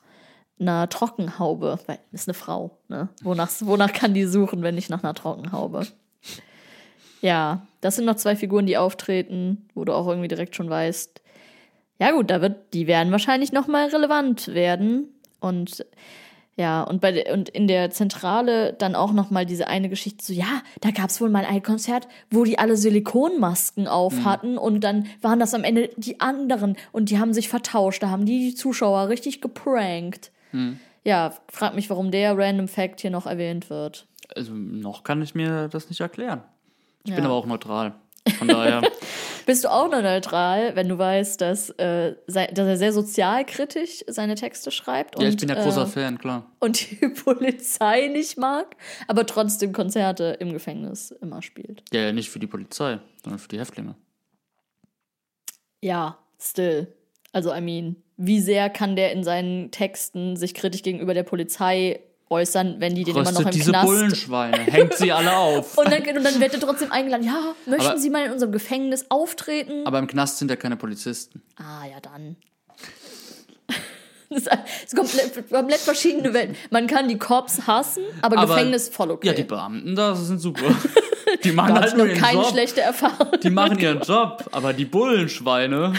einer 0.60 0.88
Trockenhaube, 0.90 1.80
weil 1.88 2.00
ist 2.12 2.28
eine 2.28 2.36
Frau, 2.36 2.78
ne? 2.88 3.10
Wonach, 3.24 3.50
wonach 3.62 3.94
kann 3.94 4.14
die 4.14 4.26
suchen, 4.26 4.62
wenn 4.62 4.76
nicht 4.76 4.90
nach 4.90 5.04
einer 5.04 5.16
Trockenhaube? 5.16 5.88
Ja, 7.22 7.66
das 7.82 7.96
sind 7.96 8.06
noch 8.06 8.16
zwei 8.16 8.36
Figuren, 8.36 8.66
die 8.66 8.78
auftreten, 8.78 9.68
wo 9.74 9.86
du 9.86 9.94
auch 9.94 10.08
irgendwie 10.08 10.28
direkt 10.28 10.56
schon 10.56 10.70
weißt, 10.70 11.22
ja 12.02 12.12
gut, 12.12 12.32
da 12.32 12.42
wird, 12.42 12.74
die 12.74 12.88
werden 12.88 13.12
wahrscheinlich 13.12 13.52
noch 13.52 13.68
mal 13.68 13.88
relevant 13.90 14.48
werden 14.56 15.14
und 15.40 15.86
ja, 16.58 16.84
und 16.84 17.02
bei 17.02 17.32
und 17.34 17.50
in 17.50 17.68
der 17.68 17.92
Zentrale 17.92 18.74
dann 18.74 18.94
auch 18.96 19.14
noch 19.14 19.30
mal 19.32 19.46
diese 19.46 19.68
eine 19.68 19.90
Geschichte 19.90 20.24
so, 20.24 20.34
ja, 20.34 20.62
da 20.82 20.92
gab 20.92 21.10
es 21.10 21.22
wohl 21.22 21.30
mal 21.30 21.46
ein 21.46 21.64
Konzert, 21.64 22.08
wo 22.30 22.44
die 22.44 22.60
alle 22.60 22.76
Silikonmasken 22.78 23.88
auf 23.88 24.26
hatten 24.26 24.58
und 24.58 24.82
dann 24.84 25.08
waren 25.22 25.40
das 25.40 25.54
am 25.54 25.64
Ende 25.64 25.90
die 25.98 26.20
anderen 26.20 26.76
und 26.92 27.10
die 27.10 27.20
haben 27.20 27.34
sich 27.34 27.50
vertauscht, 27.50 28.04
da 28.04 28.10
haben 28.10 28.26
die 28.26 28.50
die 28.50 28.56
Zuschauer 28.56 29.08
richtig 29.10 29.42
geprankt. 29.42 30.32
Ja, 31.04 31.34
frag 31.50 31.74
mich, 31.76 31.90
warum 31.90 32.12
der 32.12 32.38
Random 32.38 32.68
Fact 32.68 33.02
hier 33.02 33.10
noch 33.12 33.26
erwähnt 33.26 33.70
wird. 33.70 34.06
Also, 34.36 34.54
noch 34.54 35.04
kann 35.04 35.22
ich 35.22 35.34
mir 35.34 35.68
das 35.70 35.90
nicht 35.90 36.02
erklären. 36.02 36.44
Ich 37.04 37.12
bin 37.16 37.24
Ja. 37.24 37.30
aber 37.30 37.36
auch 37.36 37.46
neutral. 37.48 37.96
Von 38.38 38.48
daher. 38.50 38.82
Bist 39.52 39.66
du 39.66 39.70
auch 39.70 39.92
noch 39.92 40.02
neutral, 40.02 40.78
wenn 40.78 40.88
du 40.88 40.98
weißt, 40.98 41.42
dass, 41.42 41.72
äh, 41.72 42.16
dass 42.26 42.56
er 42.56 42.78
sehr 42.78 42.94
sozialkritisch 42.94 44.02
seine 44.08 44.36
Texte 44.36 44.72
schreibt 44.72 45.20
ja, 45.20 45.28
ich 45.28 45.34
und, 45.34 45.42
bin 45.42 45.50
ja 45.50 45.62
großer 45.62 45.84
äh, 45.84 45.88
Fan, 45.88 46.18
klar. 46.18 46.50
und 46.60 46.90
die 47.02 47.10
Polizei 47.10 48.08
nicht 48.08 48.38
mag, 48.38 48.78
aber 49.10 49.26
trotzdem 49.26 49.74
Konzerte 49.74 50.38
im 50.40 50.54
Gefängnis 50.54 51.12
immer 51.12 51.42
spielt. 51.42 51.84
Ja, 51.92 52.00
ja, 52.00 52.14
nicht 52.14 52.30
für 52.30 52.40
die 52.40 52.48
Polizei, 52.48 53.00
sondern 53.22 53.40
für 53.40 53.50
die 53.50 53.60
Häftlinge. 53.60 53.96
Ja, 55.82 56.18
still. 56.40 56.88
Also, 57.34 57.54
I 57.54 57.60
mean, 57.60 57.98
wie 58.16 58.40
sehr 58.40 58.70
kann 58.70 58.96
der 58.96 59.12
in 59.12 59.26
seinen 59.26 59.70
Texten 59.72 60.38
sich 60.38 60.54
kritisch 60.54 60.82
gegenüber 60.82 61.14
der 61.14 61.24
Polizei 61.24 62.00
äußern, 62.32 62.76
wenn 62.80 62.96
die 62.96 63.04
den 63.04 63.16
immer 63.16 63.24
noch 63.26 63.32
Röstet 63.32 63.46
im 63.48 63.52
diese 63.52 63.72
Knast 63.72 63.86
Bullenschweine, 63.86 64.58
hängt 64.58 64.96
sie 64.96 65.12
alle 65.12 65.36
auf. 65.36 65.78
und 65.78 65.92
dann, 65.92 66.02
und 66.02 66.24
dann 66.24 66.40
wird 66.40 66.54
er 66.54 66.60
trotzdem 66.60 66.92
eingeladen. 66.92 67.26
Ja, 67.26 67.54
möchten 67.66 67.88
Aber- 67.88 67.98
Sie 68.00 68.10
mal 68.10 68.26
in 68.26 68.32
unserem 68.32 68.52
Gefängnis 68.52 69.06
auftreten? 69.10 69.86
Aber 69.86 70.00
im 70.00 70.08
Knast 70.08 70.38
sind 70.40 70.50
ja 70.50 70.56
keine 70.56 70.78
Polizisten. 70.78 71.42
Ah, 71.58 71.86
ja, 71.86 72.00
dann. 72.00 72.38
Das 74.30 74.44
ist 74.86 74.96
komplett, 74.96 75.50
komplett 75.50 75.80
verschiedene 75.82 76.34
Welten. 76.34 76.56
Man 76.70 76.88
kann 76.88 77.10
die 77.10 77.18
Cops 77.18 77.68
hassen, 77.68 78.04
aber, 78.22 78.38
Aber- 78.38 78.56
Gefängnis 78.56 78.88
voll 78.88 79.12
okay. 79.12 79.28
Ja, 79.28 79.34
die 79.34 79.44
Beamten 79.44 79.94
da 79.94 80.16
sind 80.16 80.40
super. 80.40 80.64
Die 81.44 81.52
machen 81.54 81.76
Da 81.76 81.82
halt 81.82 81.96
nur 81.98 82.08
ihren 82.08 82.20
keine 82.20 82.42
Job. 82.42 82.52
schlechte 82.52 82.82
Erfahrung. 82.82 83.28
Die 83.42 83.50
machen 83.50 83.80
ihren 83.80 84.02
Job, 84.02 84.44
aber 84.52 84.74
die 84.74 84.84
Bullenschweine. 84.84 85.94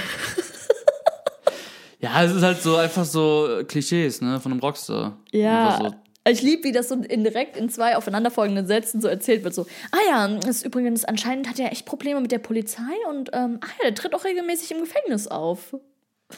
ja, 2.00 2.22
es 2.22 2.32
ist 2.32 2.42
halt 2.42 2.60
so 2.62 2.76
einfach 2.76 3.04
so 3.04 3.48
äh, 3.60 3.64
Klischees, 3.64 4.20
ne, 4.20 4.40
von 4.40 4.52
einem 4.52 4.60
Rockstar. 4.60 5.16
Ja. 5.30 5.78
So, 5.80 5.94
Ich 6.28 6.40
liebe, 6.40 6.64
wie 6.64 6.72
das 6.72 6.88
so 6.88 6.94
in, 6.94 7.24
direkt 7.24 7.56
in 7.56 7.68
zwei 7.68 7.96
aufeinanderfolgenden 7.96 8.66
Sätzen 8.66 9.00
so 9.00 9.08
erzählt 9.08 9.42
wird. 9.42 9.54
So, 9.54 9.66
ah 9.90 9.98
ja, 10.08 10.26
ist 10.48 10.64
übrigens, 10.64 11.04
anscheinend 11.04 11.48
hat 11.48 11.58
er 11.58 11.72
echt 11.72 11.84
Probleme 11.84 12.20
mit 12.20 12.30
der 12.30 12.38
Polizei 12.38 12.92
und 13.08 13.30
ähm, 13.32 13.58
ah 13.60 13.66
ja, 13.78 13.84
der 13.86 13.94
tritt 13.96 14.14
auch 14.14 14.24
regelmäßig 14.24 14.70
im 14.70 14.80
Gefängnis 14.80 15.26
auf. 15.26 15.74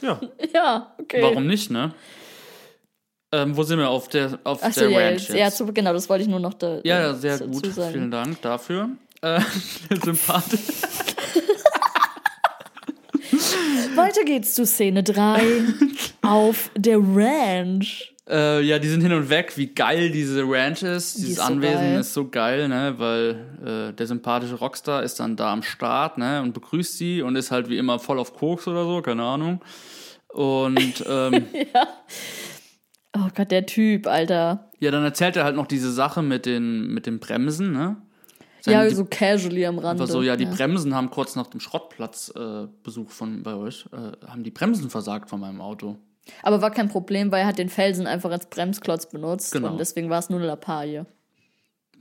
ja, 0.01 0.19
Ja, 0.55 0.95
okay. 0.99 1.21
warum 1.23 1.47
nicht, 1.47 1.71
ne? 1.71 1.93
Ähm, 3.33 3.57
wo 3.57 3.63
sind 3.65 3.79
wir 3.79 3.91
auf 3.91 4.09
der 4.09 4.39
auf 4.45 4.63
Achso, 4.63 4.81
der 4.83 4.91
ja, 4.91 4.99
Ranch 5.01 5.29
jetzt, 5.29 5.35
jetzt? 5.35 5.61
ja 5.61 5.67
genau, 5.73 5.93
das 5.93 6.09
wollte 6.09 6.23
ich 6.23 6.29
nur 6.31 6.41
noch 6.41 6.55
da. 6.55 6.81
Ja, 6.85 7.01
ja, 7.01 7.15
sehr 7.15 7.39
gut. 7.41 7.67
sagen. 7.67 7.93
Vielen 7.93 8.11
Dank 8.11 8.41
dafür. 8.43 8.91
Äh, 9.23 9.41
sympathisch. 10.05 10.61
Weiter 13.97 14.25
geht's 14.25 14.55
zu 14.55 14.65
Szene 14.65 15.03
3 15.03 15.43
auf 16.23 16.71
der 16.77 16.99
Ranch. 16.99 18.14
Äh, 18.29 18.63
ja, 18.63 18.79
die 18.79 18.89
sind 18.89 19.03
hin 19.03 19.13
und 19.13 19.29
weg, 19.29 19.53
wie 19.57 19.67
geil 19.75 20.11
diese 20.11 20.43
Ranch 20.47 20.83
ist. 20.83 21.17
Dieses 21.19 21.31
ist 21.33 21.37
so 21.37 21.43
Anwesen 21.43 21.75
geil. 21.77 22.01
ist 22.01 22.15
so 22.15 22.29
geil, 22.29 22.69
ne? 22.69 22.95
Weil 22.97 23.91
äh, 23.91 23.93
der 23.93 24.07
sympathische 24.07 24.55
Rockstar 24.55 25.03
ist 25.03 25.21
dann 25.21 25.37
da 25.37 25.53
am 25.53 25.63
Start, 25.63 26.17
ne? 26.17 26.41
Und 26.41 26.55
begrüßt 26.55 26.97
sie 26.97 27.21
und 27.21 27.37
ist 27.37 27.51
halt 27.51 27.69
wie 27.69 27.77
immer 27.77 27.99
voll 27.99 28.19
auf 28.19 28.33
Koks 28.35 28.67
oder 28.67 28.85
so, 28.85 29.03
keine 29.03 29.23
Ahnung. 29.25 29.61
Und 30.29 31.05
ähm, 31.07 31.47
Oh 33.17 33.29
Gott, 33.35 33.51
der 33.53 33.65
Typ, 33.67 34.07
Alter. 34.09 34.71
ja, 34.81 34.91
dann 34.91 35.05
erzählt 35.05 35.37
er 35.37 35.45
halt 35.45 35.55
noch 35.55 35.67
diese 35.69 35.93
Sache 35.93 36.21
mit 36.23 36.47
den, 36.47 36.89
mit 36.93 37.07
den 37.07 37.21
Bremsen, 37.21 37.73
ne? 37.73 37.97
Ja, 38.67 38.73
Seine- 38.79 38.89
die- 38.89 38.95
so 38.95 39.05
casually 39.05 39.67
am. 39.67 39.79
Einfach 39.79 40.07
so, 40.09 40.23
ja, 40.23 40.37
die 40.37 40.47
Bremsen 40.47 40.95
haben 40.95 41.11
kurz 41.11 41.37
nach 41.37 41.47
dem 41.49 41.61
Schrottplatzbesuch 41.61 42.65
äh, 42.65 42.69
Besuch 42.83 43.11
von 43.11 43.43
bei 43.43 43.55
euch, 43.55 43.85
äh, 43.93 44.27
haben 44.27 44.43
die 44.43 44.51
Bremsen 44.51 44.89
versagt 44.91 45.29
von 45.29 45.39
meinem 45.41 45.61
Auto. 45.61 45.99
Aber 46.43 46.63
war 46.63 46.71
kein 46.71 46.89
Problem, 46.89 47.31
weil 47.33 47.43
er 47.43 47.47
hat 47.47 47.59
den 47.59 47.69
Felsen 47.69 48.07
einfach 48.07 48.31
als 48.31 48.47
Bremsklotz 48.47 49.07
benutzt 49.11 49.53
Genau. 49.53 49.71
und 49.73 49.79
deswegen 49.79 50.11
war 50.11 50.19
es 50.19 50.31
nur 50.31 50.39
eine 50.39 50.47
Lappalie. 50.49 51.07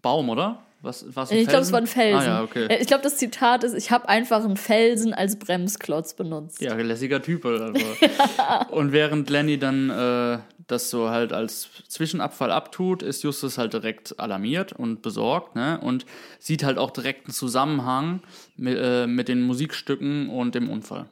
Baum, 0.02 0.30
oder? 0.30 0.60
Was, 0.82 1.06
was 1.16 1.32
ein 1.32 1.38
Ich 1.38 1.48
glaube, 1.48 1.64
es 1.64 1.72
war 1.72 1.80
ein 1.80 1.88
Felsen. 1.88 2.20
Ah, 2.30 2.40
ja, 2.40 2.44
okay. 2.44 2.66
Äh, 2.66 2.82
Ich 2.82 2.88
glaube, 2.88 3.04
das 3.04 3.16
Zitat 3.16 3.64
ist, 3.64 3.74
ich 3.74 3.90
habe 3.92 4.10
einfach 4.10 4.44
einen 4.44 4.58
Felsen 4.58 5.14
als 5.14 5.38
Bremsklotz 5.40 6.14
benutzt. 6.14 6.60
Ja, 6.62 6.74
lässiger 6.76 7.22
Typ 7.22 7.46
halt 7.46 7.62
einfach. 7.76 8.70
Und 8.70 8.92
während 8.92 9.30
Lenny 9.30 9.58
dann 9.58 9.90
äh, 9.90 10.40
das 10.68 10.90
so 10.90 11.10
halt 11.10 11.32
als 11.32 11.70
Zwischenabfall 11.88 12.52
abtut, 12.52 13.02
ist 13.02 13.24
Justus 13.24 13.58
halt 13.58 13.72
direkt 13.72 14.20
alarmiert 14.20 14.74
und 14.74 15.02
besorgt, 15.02 15.56
ne? 15.56 15.80
Und 15.82 16.06
sieht 16.40 16.66
halt 16.66 16.78
auch 16.78 16.92
direkt 16.92 17.28
einen 17.28 17.34
Zusammenhang 17.34 18.22
mit, 18.58 18.78
äh, 18.78 19.08
mit 19.08 19.30
den 19.30 19.42
Musikstücken 19.42 20.30
und 20.30 20.54
dem 20.54 20.70
Unfall. 20.70 21.06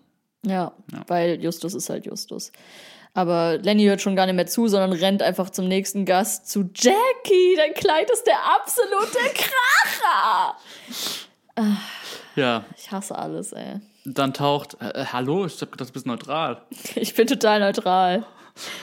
Ja, 0.45 0.73
weil 1.07 1.41
Justus 1.41 1.75
ist 1.75 1.89
halt 1.89 2.05
Justus. 2.05 2.51
Aber 3.13 3.57
Lenny 3.57 3.83
hört 3.85 4.01
schon 4.01 4.15
gar 4.15 4.25
nicht 4.25 4.35
mehr 4.35 4.47
zu, 4.47 4.67
sondern 4.67 4.93
rennt 4.93 5.21
einfach 5.21 5.49
zum 5.49 5.67
nächsten 5.67 6.05
Gast 6.05 6.49
zu 6.49 6.69
Jackie. 6.73 7.55
Dein 7.57 7.73
Kleid 7.73 8.09
ist 8.09 8.25
der 8.25 8.39
absolute 8.55 9.17
Kracher. 9.35 10.55
Ja, 12.35 12.63
Ich 12.77 12.91
hasse 12.91 13.17
alles, 13.17 13.51
ey. 13.51 13.81
dann 14.05 14.33
taucht, 14.33 14.77
äh, 14.79 15.05
hallo, 15.11 15.45
ich 15.45 15.61
hab 15.61 15.71
gedacht, 15.71 15.89
du 15.89 15.93
bist 15.93 16.05
neutral. 16.05 16.61
Ich 16.95 17.13
bin 17.13 17.27
total 17.27 17.59
neutral. 17.59 18.25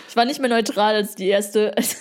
Ich 0.08 0.16
war 0.16 0.24
nicht 0.26 0.40
mehr 0.40 0.50
neutral 0.50 0.94
als 0.94 1.14
die 1.14 1.28
erste, 1.28 1.74
als, 1.76 1.96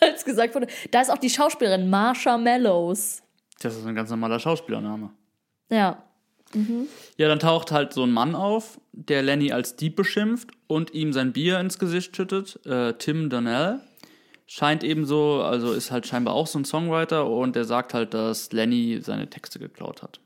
als 0.00 0.24
gesagt 0.24 0.54
wurde. 0.54 0.68
Da 0.92 1.00
ist 1.00 1.10
auch 1.10 1.18
die 1.18 1.30
Schauspielerin 1.30 1.90
Marsha 1.90 2.38
Mellows. 2.38 3.22
Das 3.60 3.76
ist 3.76 3.84
ein 3.86 3.94
ganz 3.94 4.10
normaler 4.10 4.38
Schauspielername. 4.38 5.10
Ja. 5.70 6.02
Ja, 7.16 7.28
dann 7.28 7.38
taucht 7.38 7.72
halt 7.72 7.92
so 7.92 8.02
ein 8.04 8.12
Mann 8.12 8.34
auf, 8.34 8.80
der 8.92 9.22
Lenny 9.22 9.52
als 9.52 9.76
Dieb 9.76 9.96
beschimpft 9.96 10.50
und 10.66 10.92
ihm 10.94 11.12
sein 11.12 11.32
Bier 11.32 11.60
ins 11.60 11.78
Gesicht 11.78 12.16
schüttet. 12.16 12.64
Äh, 12.66 12.94
Tim 12.94 13.30
Donnell 13.30 13.80
scheint 14.46 14.84
ebenso, 14.84 15.42
also 15.42 15.72
ist 15.72 15.90
halt 15.90 16.06
scheinbar 16.06 16.34
auch 16.34 16.46
so 16.46 16.58
ein 16.58 16.64
Songwriter 16.64 17.28
und 17.28 17.56
der 17.56 17.64
sagt 17.64 17.94
halt, 17.94 18.14
dass 18.14 18.52
Lenny 18.52 19.00
seine 19.02 19.30
Texte 19.30 19.58
geklaut 19.58 20.02
hat. 20.02 20.20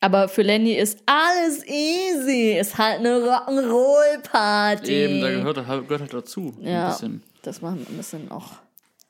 Aber 0.00 0.28
für 0.28 0.42
Lenny 0.42 0.74
ist 0.74 1.00
alles 1.06 1.66
easy. 1.66 2.56
Ist 2.58 2.78
halt 2.78 3.00
eine 3.00 3.16
Rock'n'Roll-Party. 3.16 4.92
Eben, 4.92 5.20
da 5.20 5.30
gehört, 5.30 5.56
gehört 5.56 6.00
halt 6.00 6.14
dazu. 6.14 6.56
Ja. 6.60 6.86
Ein 6.86 6.92
bisschen. 6.92 7.22
Das 7.42 7.60
machen 7.62 7.84
ein 7.88 7.96
bisschen 7.96 8.30
auch 8.30 8.52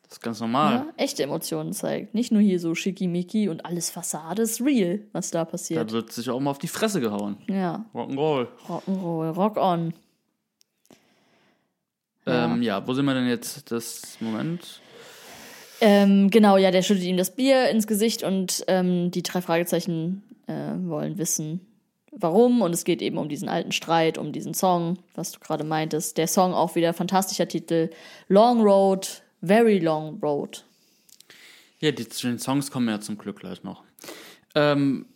Das 0.09 0.17
ist 0.17 0.23
ganz 0.23 0.41
normal. 0.41 0.73
ja, 0.75 0.87
echte 0.97 1.23
Emotionen 1.23 1.73
zeigt. 1.75 2.15
Nicht 2.15 2.33
nur 2.33 2.41
hier 2.41 2.59
so 2.61 2.75
schickimicki 2.75 3.49
und 3.51 3.67
alles 3.67 3.91
Fassade 3.91 4.43
ist 4.43 4.61
real, 4.63 5.01
was 5.13 5.31
da 5.31 5.41
Da 5.41 5.45
passiert. 5.45 5.93
wird 5.93 6.13
sich 6.13 6.31
auch 6.31 6.41
mal 6.41 6.51
auf 6.51 6.59
die 6.59 6.67
Fresse 6.69 7.01
gehauen. 7.01 7.37
Ja, 7.47 7.85
Rock'n'Roll. 7.95 8.47
Rock'n'Roll, 8.69 9.31
Rock 9.33 9.57
on. 9.59 9.93
Ja. 12.27 12.47
Ähm, 12.47 12.63
ja, 12.63 12.87
wo 12.87 12.95
sind 12.95 13.05
wir 13.05 13.15
denn 13.15 13.29
jetzt? 13.29 13.71
Das 13.71 14.17
Moment. 14.21 14.81
Ähm, 15.81 16.31
genau, 16.31 16.57
ja, 16.57 16.71
der 16.71 16.83
schüttet 16.83 17.05
ihm 17.05 17.17
das 17.17 17.35
Bier 17.35 17.69
ins 17.71 17.87
Gesicht 17.87 18.23
und 18.23 18.65
ähm, 18.67 19.11
die 19.11 19.23
drei 19.23 19.41
Fragezeichen 19.41 20.23
äh, 20.47 20.73
wollen 20.89 21.19
wissen, 21.19 21.61
warum. 22.13 22.63
Und 22.63 22.73
es 22.75 22.85
geht 22.85 23.01
eben 23.01 23.17
um 23.19 23.29
diesen 23.29 23.49
alten 23.49 23.73
Streit, 23.73 24.19
um 24.19 24.33
diesen 24.33 24.55
Song, 24.55 24.99
was 25.15 25.33
du 25.33 25.41
gerade 25.41 25.65
meintest. 25.65 26.19
Der 26.19 26.27
Song 26.27 26.53
auch 26.53 26.75
wieder 26.75 26.93
fantastischer 26.95 27.47
Titel. 27.47 27.91
Long 28.29 28.61
Road, 28.63 29.23
Very 29.43 29.79
Long 29.79 30.19
Road. 30.21 30.65
Ja, 31.81 31.93
die 31.93 32.09
zu 32.09 32.27
den 32.27 32.39
Songs 32.39 32.71
kommen 32.71 32.89
ja 32.89 33.01
zum 33.01 33.19
Glück 33.19 33.39
gleich 33.41 33.63
noch. 33.63 33.85
Ähm, 34.55 35.07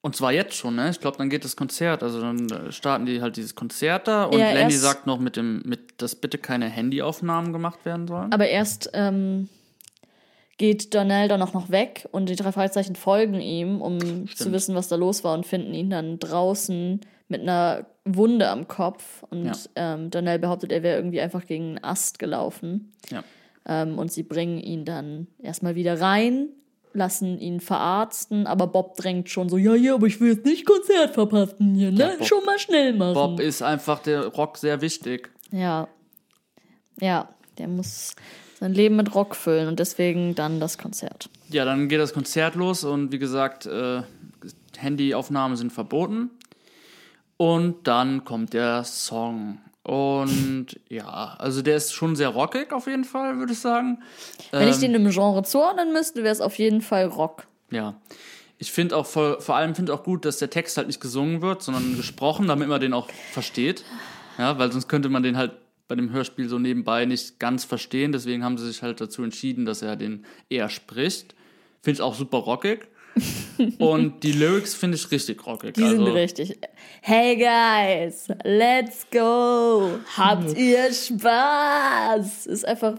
und 0.00 0.14
zwar 0.14 0.32
jetzt 0.32 0.54
schon, 0.54 0.76
ne? 0.76 0.90
Ich 0.90 1.00
glaube, 1.00 1.16
dann 1.18 1.30
geht 1.30 1.44
das 1.44 1.56
Konzert. 1.56 2.02
Also 2.02 2.20
dann 2.20 2.48
äh, 2.50 2.72
starten 2.72 3.06
die 3.06 3.20
halt 3.20 3.36
dieses 3.36 3.54
Konzert 3.54 4.06
da 4.08 4.24
und 4.24 4.38
Ja, 4.38 4.52
Lenny 4.52 4.72
sagt 4.72 5.06
noch 5.06 5.18
mit 5.18 5.36
dem, 5.36 5.62
mit, 5.64 6.00
dass 6.00 6.14
bitte 6.14 6.38
keine 6.38 6.68
Handyaufnahmen 6.68 7.52
gemacht 7.52 7.84
werden 7.84 8.06
sollen. 8.06 8.32
Aber 8.32 8.48
erst 8.48 8.90
ähm, 8.94 9.48
geht 10.58 10.94
Donnell 10.94 11.28
dann 11.28 11.42
auch 11.42 11.52
noch 11.54 11.70
weg 11.70 12.08
und 12.12 12.28
die 12.28 12.36
drei 12.36 12.52
Fragezeichen 12.52 12.96
folgen 12.96 13.40
ihm, 13.40 13.80
um 13.80 14.28
zu 14.32 14.52
wissen, 14.52 14.74
was 14.74 14.88
da 14.88 14.96
los 14.96 15.24
war 15.24 15.34
und 15.34 15.44
finden 15.46 15.74
ihn 15.74 15.90
dann 15.90 16.18
draußen 16.18 17.00
mit 17.28 17.40
einer 17.42 17.86
Wunde 18.04 18.48
am 18.48 18.68
Kopf. 18.68 19.24
Und 19.30 19.46
Ja. 19.46 19.54
ähm, 19.74 20.10
Donnell 20.10 20.38
behauptet, 20.38 20.70
er 20.72 20.82
wäre 20.82 20.96
irgendwie 20.96 21.20
einfach 21.20 21.44
gegen 21.46 21.70
einen 21.76 21.84
Ast 21.84 22.18
gelaufen. 22.18 22.92
Ja. 23.10 23.24
Ähm, 23.66 23.98
und 23.98 24.12
sie 24.12 24.22
bringen 24.22 24.58
ihn 24.58 24.84
dann 24.84 25.26
erstmal 25.42 25.74
wieder 25.74 26.00
rein, 26.00 26.48
lassen 26.92 27.38
ihn 27.40 27.60
verarzten, 27.60 28.46
aber 28.46 28.68
Bob 28.68 28.96
drängt 28.96 29.28
schon 29.28 29.48
so, 29.48 29.58
ja, 29.58 29.74
ja, 29.74 29.94
aber 29.94 30.06
ich 30.06 30.20
will 30.20 30.32
jetzt 30.32 30.46
nicht 30.46 30.64
Konzert 30.64 31.14
verpassen 31.14 31.74
hier, 31.74 31.90
ne? 31.90 31.98
Ja, 31.98 32.08
Bob- 32.16 32.26
schon 32.26 32.44
mal 32.44 32.58
schnell 32.58 32.92
machen. 32.94 33.14
Bob 33.14 33.40
ist 33.40 33.62
einfach 33.62 33.98
der 34.00 34.26
Rock 34.28 34.56
sehr 34.56 34.80
wichtig. 34.80 35.30
Ja. 35.50 35.88
Ja, 37.00 37.28
der 37.58 37.68
muss 37.68 38.14
sein 38.58 38.72
Leben 38.72 38.96
mit 38.96 39.14
Rock 39.14 39.34
füllen 39.36 39.68
und 39.68 39.78
deswegen 39.80 40.34
dann 40.34 40.60
das 40.60 40.78
Konzert. 40.78 41.28
Ja, 41.50 41.64
dann 41.64 41.88
geht 41.88 42.00
das 42.00 42.14
Konzert 42.14 42.54
los 42.54 42.84
und 42.84 43.12
wie 43.12 43.18
gesagt, 43.18 43.66
äh, 43.66 44.02
Handyaufnahmen 44.78 45.56
sind 45.56 45.72
verboten. 45.72 46.30
Und 47.36 47.86
dann 47.86 48.24
kommt 48.24 48.54
der 48.54 48.84
Song. 48.84 49.58
Und 49.86 50.80
ja, 50.88 51.36
also 51.38 51.62
der 51.62 51.76
ist 51.76 51.92
schon 51.92 52.16
sehr 52.16 52.30
rockig 52.30 52.72
auf 52.72 52.88
jeden 52.88 53.04
Fall, 53.04 53.38
würde 53.38 53.52
ich 53.52 53.60
sagen. 53.60 54.02
Wenn 54.50 54.68
ich 54.68 54.74
Ähm, 54.76 54.80
den 54.80 54.94
im 54.96 55.10
Genre 55.10 55.44
zuordnen 55.44 55.92
müsste, 55.92 56.24
wäre 56.24 56.32
es 56.32 56.40
auf 56.40 56.58
jeden 56.58 56.80
Fall 56.80 57.04
Rock. 57.06 57.46
Ja. 57.70 57.94
Ich 58.58 58.72
finde 58.72 58.96
auch 58.96 59.06
voll, 59.06 59.40
vor 59.40 59.54
allem 59.54 59.76
finde 59.76 59.94
auch 59.94 60.02
gut, 60.02 60.24
dass 60.24 60.38
der 60.38 60.50
Text 60.50 60.76
halt 60.76 60.88
nicht 60.88 61.00
gesungen 61.00 61.40
wird, 61.40 61.62
sondern 61.62 61.96
gesprochen, 61.96 62.48
damit 62.48 62.66
man 62.66 62.80
den 62.80 62.94
auch 62.94 63.08
versteht. 63.30 63.84
Ja, 64.38 64.58
weil 64.58 64.72
sonst 64.72 64.88
könnte 64.88 65.08
man 65.08 65.22
den 65.22 65.36
halt 65.36 65.52
bei 65.86 65.94
dem 65.94 66.10
Hörspiel 66.10 66.48
so 66.48 66.58
nebenbei 66.58 67.04
nicht 67.04 67.38
ganz 67.38 67.64
verstehen. 67.64 68.10
Deswegen 68.10 68.42
haben 68.42 68.58
sie 68.58 68.66
sich 68.66 68.82
halt 68.82 69.00
dazu 69.00 69.22
entschieden, 69.22 69.66
dass 69.66 69.82
er 69.82 69.94
den 69.94 70.24
eher 70.48 70.68
spricht. 70.68 71.36
Finde 71.80 71.98
ich 71.98 72.02
auch 72.02 72.16
super 72.16 72.38
rockig. 72.38 72.88
Und 73.78 74.22
die 74.22 74.32
Lyrics 74.32 74.74
finde 74.74 74.96
ich 74.96 75.10
richtig 75.10 75.46
rockig. 75.46 75.74
Die 75.74 75.82
also, 75.82 76.04
sind 76.04 76.14
richtig. 76.14 76.58
Hey 77.00 77.36
guys, 77.36 78.28
let's 78.44 79.06
go. 79.10 79.98
Habt 80.16 80.56
ihr 80.56 80.92
Spaß? 80.92 82.46
Ist 82.46 82.66
einfach 82.66 82.94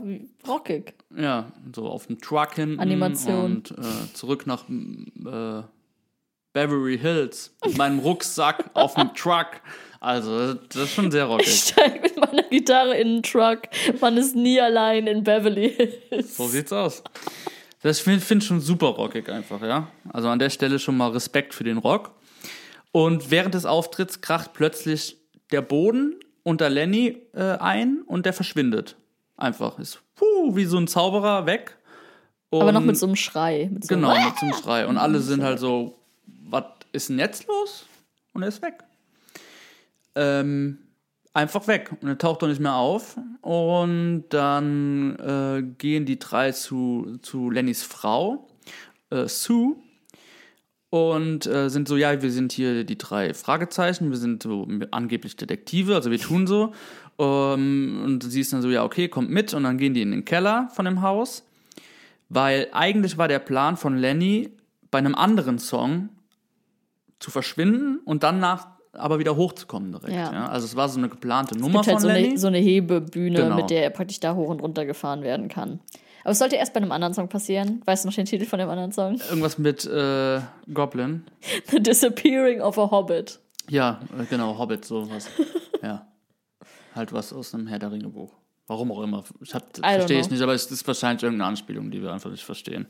rockig. 0.48 0.94
Ja, 1.16 1.52
so 1.76 1.88
auf 1.88 2.08
dem 2.08 2.20
Truck 2.20 2.56
hinten 2.56 2.80
Animation. 2.80 3.44
und 3.58 3.72
äh, 3.72 4.14
zurück 4.14 4.48
nach 4.48 4.64
äh, 4.70 5.64
Beverly 6.54 6.98
Hills 6.98 7.56
mit 7.66 7.78
meinem 7.78 8.00
Rucksack 8.00 8.70
auf 8.74 8.96
dem 8.96 9.14
Truck. 9.14 9.62
Also, 10.00 10.54
das 10.54 10.76
ist 10.84 10.94
schon 10.94 11.12
sehr 11.12 11.26
Ich 11.26 11.30
rockig. 11.32 11.54
steige 11.54 12.00
mit 12.02 12.18
meiner 12.18 12.44
Gitarre 12.44 12.98
in 12.98 13.08
den 13.16 13.24
Truck. 13.24 13.64
Man 14.00 14.18
ist 14.18 14.36
nie 14.36 14.60
allein 14.60 15.08
in 15.08 15.24
Beverly 15.24 15.70
Hills. 16.10 16.38
So 16.38 16.48
sieht's 16.48 16.72
aus. 16.74 17.04
Das 17.88 18.00
finde 18.02 18.20
find 18.20 18.44
schon 18.44 18.60
super 18.60 18.88
rockig 18.88 19.30
einfach, 19.30 19.62
ja. 19.62 19.88
Also 20.12 20.28
an 20.28 20.40
der 20.40 20.50
Stelle 20.50 20.78
schon 20.78 20.98
mal 20.98 21.12
Respekt 21.12 21.54
für 21.54 21.64
den 21.64 21.78
Rock. 21.78 22.12
Und 22.92 23.32
während 23.32 23.54
des 23.54 23.66
Auftritts 23.66 24.20
kracht 24.20 24.52
plötzlich 24.54 25.18
der 25.52 25.62
Boden 25.62 26.16
unter 26.44 26.70
Lenny 26.70 27.22
äh, 27.34 27.42
ein 27.58 28.02
und 28.06 28.26
der 28.26 28.34
verschwindet. 28.34 28.98
Einfach. 29.38 29.80
Ist 29.80 30.02
puh, 30.16 30.56
wie 30.56 30.66
so 30.66 30.78
ein 30.78 30.88
Zauberer 30.88 31.46
weg. 31.46 31.78
Aber 32.52 32.72
noch 32.72 32.82
Und- 32.82 32.88
mit 32.88 32.98
so 32.98 33.06
einem 33.06 33.16
Schrei. 33.16 33.70
Mit 33.72 33.84
so 33.86 33.96
Genau, 33.96 34.10
mit 34.14 34.38
so 34.38 34.46
einem 34.48 34.56
Schrei. 34.62 34.86
Und 34.88 34.98
alle 34.98 35.20
sind 35.22 35.42
halt 35.44 35.60
so, 35.60 35.98
was 36.50 36.64
ist 36.92 37.08
denn 37.10 37.20
jetzt 37.20 37.48
los? 37.48 37.86
Und 38.34 38.42
er 38.42 38.50
ist 38.50 38.62
weg. 38.62 38.84
Ähm, 40.16 40.80
einfach 41.38 41.68
weg. 41.68 41.92
Und 42.02 42.08
er 42.08 42.18
taucht 42.18 42.42
doch 42.42 42.48
nicht 42.48 42.60
mehr 42.60 42.76
auf. 42.76 43.18
Und 43.42 44.26
dann 44.30 45.16
äh, 45.20 45.64
gehen 45.78 46.06
die 46.06 46.20
drei 46.20 46.52
zu, 46.52 47.18
zu 47.22 47.50
Lennys 47.50 47.84
Frau, 47.84 48.48
äh, 49.12 49.28
Sue. 49.28 49.76
Und 50.90 51.46
äh, 51.46 51.70
sind 51.70 51.88
so, 51.88 51.96
ja, 51.96 52.22
wir 52.22 52.32
sind 52.32 52.52
hier 52.54 52.84
die 52.86 52.98
drei 52.98 53.34
Fragezeichen, 53.34 54.10
wir 54.10 54.18
sind 54.18 54.44
so 54.44 54.68
angeblich 54.92 55.36
Detektive, 55.36 55.96
also 55.96 56.12
wir 56.12 56.20
tun 56.20 56.48
so. 56.48 56.74
Ähm, 57.20 58.02
und 58.06 58.24
sie 58.24 58.40
ist 58.40 58.54
dann 58.54 58.62
so, 58.62 58.70
ja, 58.70 58.84
okay, 58.84 59.08
kommt 59.10 59.30
mit. 59.30 59.54
Und 59.54 59.64
dann 59.64 59.78
gehen 59.78 59.94
die 59.94 60.02
in 60.02 60.12
den 60.12 60.26
Keller 60.26 60.70
von 60.74 60.86
dem 60.86 61.02
Haus. 61.02 61.44
Weil 62.30 62.68
eigentlich 62.72 63.18
war 63.18 63.28
der 63.28 63.40
Plan 63.40 63.78
von 63.78 63.98
Lenny, 63.98 64.52
bei 64.90 64.98
einem 64.98 65.16
anderen 65.16 65.60
Song 65.60 66.10
zu 67.20 67.32
verschwinden 67.32 68.00
und 68.06 68.24
dann 68.24 68.40
nach 68.40 68.77
aber 68.98 69.20
wieder 69.20 69.36
hochzukommen 69.36 69.92
direkt. 69.92 70.14
Ja. 70.14 70.32
Ja. 70.32 70.46
Also 70.48 70.66
es 70.66 70.76
war 70.76 70.90
so 70.90 70.98
eine 70.98 71.10
geplante 71.10 71.58
Nummer 71.58 71.82
gibt 71.82 71.88
halt 71.88 71.96
von 71.96 72.02
so 72.02 72.08
Lenny. 72.08 72.30
eine, 72.30 72.38
so 72.38 72.48
eine 72.48 72.58
Hebebühne, 72.58 73.40
Genau. 73.40 73.56
mit 73.56 73.70
der 73.70 73.84
er 73.84 73.90
praktisch 73.90 74.20
da 74.20 74.36
hoch 74.36 74.50
und 74.50 74.62
runter 74.62 74.86
gefahren 74.86 75.22
werden 75.24 75.48
kann. 75.48 75.80
Aber 76.24 76.32
es 76.32 76.40
sollte 76.40 76.58
erst 76.58 76.74
bei 76.74 76.82
einem 76.82 76.92
anderen 76.92 77.14
Song 77.14 77.30
passieren. 77.30 77.82
Weißt 77.86 78.04
du 78.04 78.10
noch 78.10 78.16
den 78.16 78.26
Titel 78.26 78.46
von 78.46 78.60
dem 78.60 78.70
anderen 78.70 78.92
Song? 78.92 79.20
Irgendwas 79.30 79.58
mit 79.58 79.86
äh, 79.86 80.42
Goblin. 80.74 81.24
The 81.72 81.82
Disappearing 81.82 82.60
of 82.62 82.78
a 82.78 82.92
Hobbit. 82.92 83.40
Ja, 83.70 84.02
äh, 84.20 84.26
genau, 84.26 84.58
Hobbit, 84.58 84.84
sowas. 84.84 85.30
ja. 85.82 86.06
Halt 86.96 87.14
was 87.14 87.32
aus 87.32 87.54
einem 87.54 87.68
Herr 87.68 87.80
der 87.80 87.92
Ringe 87.92 88.10
Buch. 88.10 88.34
Warum 88.68 88.92
auch 88.92 89.02
immer. 89.04 89.24
Ich 89.42 89.52
verstehe 89.52 90.22
know. 90.22 90.30
nicht, 90.32 90.42
aber 90.42 90.54
es 90.54 90.70
ist 90.70 90.86
wahrscheinlich 90.86 91.24
irgendeine 91.24 91.48
Anspielung, 91.48 91.90
die 91.90 92.02
wir 92.02 92.12
einfach 92.12 92.30
nicht 92.30 92.44
verstehen. 92.44 92.88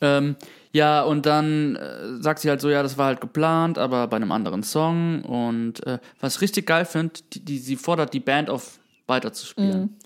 Ähm, 0.00 0.36
ja, 0.72 1.02
und 1.02 1.26
dann 1.26 1.76
äh, 1.76 2.22
sagt 2.22 2.40
sie 2.40 2.50
halt 2.50 2.60
so, 2.60 2.68
ja, 2.70 2.82
das 2.82 2.98
war 2.98 3.06
halt 3.06 3.20
geplant, 3.20 3.78
aber 3.78 4.06
bei 4.06 4.16
einem 4.16 4.32
anderen 4.32 4.62
Song. 4.62 5.22
Und 5.24 5.84
äh, 5.86 5.98
was 6.20 6.36
ich 6.36 6.40
richtig 6.42 6.66
geil 6.66 6.84
finde, 6.84 7.14
die, 7.32 7.44
die, 7.44 7.58
sie 7.58 7.76
fordert 7.76 8.12
die 8.14 8.20
Band 8.20 8.50
auf, 8.50 8.78
weiterzuspielen. 9.06 9.96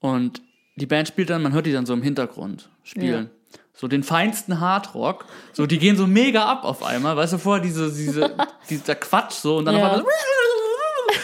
Und 0.00 0.42
die 0.76 0.86
Band 0.86 1.06
spielt 1.08 1.30
dann, 1.30 1.42
man 1.42 1.52
hört 1.52 1.66
die 1.66 1.72
dann 1.72 1.86
so 1.86 1.92
im 1.92 2.02
Hintergrund 2.02 2.68
spielen. 2.82 3.30
So 3.74 3.88
den 3.88 4.02
feinsten 4.02 4.60
Hardrock. 4.60 5.24
So, 5.52 5.66
die 5.66 5.78
gehen 5.78 5.96
so 5.96 6.06
mega 6.06 6.44
ab 6.44 6.64
auf 6.64 6.82
einmal. 6.82 7.16
Weißt 7.16 7.32
du, 7.34 7.38
vorher 7.38 7.62
diese, 7.62 7.90
diese, 7.92 8.34
dieser 8.70 8.94
Quatsch 8.96 9.32
so 9.34 9.56
und 9.58 9.64
dann 9.64 9.76
Ja. 9.76 9.86
auf 9.86 9.92
einmal 9.98 10.12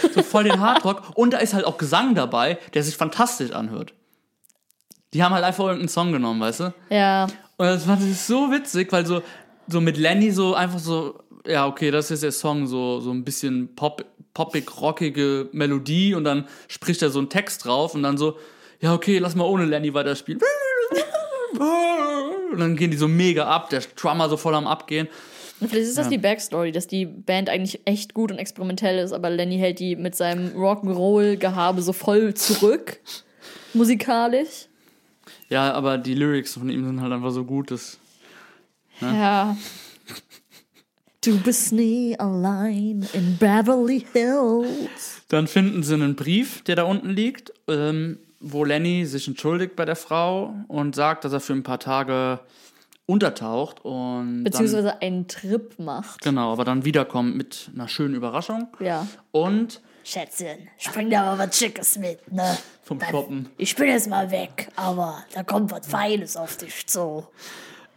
so, 0.02 0.08
so 0.14 0.22
voll 0.22 0.44
den 0.44 0.60
Hardrock. 0.60 1.02
Und 1.14 1.32
da 1.32 1.38
ist 1.38 1.52
halt 1.54 1.64
auch 1.64 1.76
Gesang 1.78 2.14
dabei, 2.14 2.58
der 2.74 2.82
sich 2.82 2.96
fantastisch 2.96 3.50
anhört. 3.52 3.92
Die 5.14 5.22
haben 5.22 5.32
halt 5.34 5.44
einfach 5.44 5.64
irgendeinen 5.64 5.88
Song 5.88 6.12
genommen, 6.12 6.40
weißt 6.40 6.60
du? 6.60 6.74
Ja, 6.90 7.26
Und 7.58 7.66
das 7.66 7.84
fand 7.84 8.02
ich 8.02 8.18
so 8.18 8.50
witzig, 8.52 8.90
weil 8.92 9.04
so, 9.04 9.22
so 9.66 9.80
mit 9.80 9.96
Lenny 9.96 10.30
so 10.30 10.54
einfach 10.54 10.78
so, 10.78 11.18
ja, 11.46 11.66
okay, 11.66 11.90
das 11.90 12.10
ist 12.10 12.22
der 12.22 12.32
Song, 12.32 12.66
so, 12.66 13.00
so 13.00 13.10
ein 13.10 13.24
bisschen 13.24 13.74
pop, 13.74 14.04
poppig, 14.32 14.80
rockige 14.80 15.48
Melodie 15.52 16.14
und 16.14 16.22
dann 16.24 16.46
spricht 16.68 17.02
er 17.02 17.10
so 17.10 17.18
einen 17.18 17.28
Text 17.28 17.64
drauf 17.64 17.94
und 17.94 18.04
dann 18.04 18.16
so, 18.16 18.38
ja, 18.80 18.94
okay, 18.94 19.18
lass 19.18 19.34
mal 19.34 19.44
ohne 19.44 19.64
Lenny 19.64 19.92
weiterspielen. 19.92 20.40
Und 22.52 22.60
dann 22.60 22.76
gehen 22.76 22.92
die 22.92 22.96
so 22.96 23.08
mega 23.08 23.46
ab, 23.46 23.70
der 23.70 23.80
Drummer 23.96 24.28
so 24.28 24.36
voll 24.36 24.54
am 24.54 24.68
Abgehen. 24.68 25.08
Und 25.60 25.68
vielleicht 25.68 25.88
ist 25.88 25.98
das 25.98 26.08
die 26.08 26.18
Backstory, 26.18 26.70
dass 26.70 26.86
die 26.86 27.04
Band 27.04 27.50
eigentlich 27.50 27.80
echt 27.84 28.14
gut 28.14 28.30
und 28.30 28.38
experimentell 28.38 28.98
ist, 29.00 29.12
aber 29.12 29.28
Lenny 29.30 29.58
hält 29.58 29.80
die 29.80 29.96
mit 29.96 30.14
seinem 30.14 30.50
Rock'n'Roll-Gehabe 30.56 31.82
so 31.82 31.92
voll 31.92 32.34
zurück. 32.34 33.00
Musikalisch. 33.74 34.67
Ja, 35.48 35.72
aber 35.72 35.98
die 35.98 36.14
Lyrics 36.14 36.54
von 36.54 36.68
ihm 36.68 36.84
sind 36.84 37.00
halt 37.00 37.12
einfach 37.12 37.30
so 37.30 37.44
gut, 37.44 37.70
dass 37.70 37.98
Ja. 39.00 39.56
Du 41.24 41.36
bist 41.40 41.72
nie 41.72 42.18
allein 42.18 43.06
in 43.12 43.36
Beverly 43.38 44.06
Hills. 44.12 45.22
Dann 45.28 45.46
finden 45.48 45.82
sie 45.82 45.94
einen 45.94 46.14
Brief, 46.14 46.62
der 46.62 46.76
da 46.76 46.84
unten 46.84 47.10
liegt, 47.10 47.52
ähm, 47.66 48.18
wo 48.40 48.64
Lenny 48.64 49.04
sich 49.04 49.26
entschuldigt 49.26 49.74
bei 49.74 49.84
der 49.84 49.96
Frau 49.96 50.54
und 50.68 50.94
sagt, 50.94 51.24
dass 51.24 51.32
er 51.32 51.40
für 51.40 51.54
ein 51.54 51.64
paar 51.64 51.80
Tage 51.80 52.38
untertaucht 53.06 53.84
und 53.84 53.94
dann, 54.26 54.44
Beziehungsweise 54.44 55.02
einen 55.02 55.26
Trip 55.26 55.76
macht. 55.78 56.22
genau, 56.22 56.52
aber 56.52 56.64
dann 56.64 56.84
wiederkommt 56.84 57.36
mit 57.36 57.70
einer 57.74 57.88
schönen 57.88 58.14
Überraschung 58.14 58.68
Ja. 58.78 59.06
und 59.32 59.80
Schätzchen, 60.04 60.68
spring 60.78 61.10
da 61.10 61.34
mal 61.34 61.38
was 61.46 61.58
Schickes 61.58 61.98
mit, 61.98 62.30
ne? 62.32 62.56
Vom 62.88 63.00
Shoppen. 63.00 63.48
Ich 63.56 63.76
bin 63.76 63.86
jetzt 63.88 64.08
mal 64.08 64.30
weg, 64.30 64.68
aber 64.76 65.24
da 65.34 65.42
kommt 65.44 65.70
was 65.70 65.86
Feines 65.86 66.36
auf 66.36 66.56
dich 66.56 66.86
zu. 66.86 67.26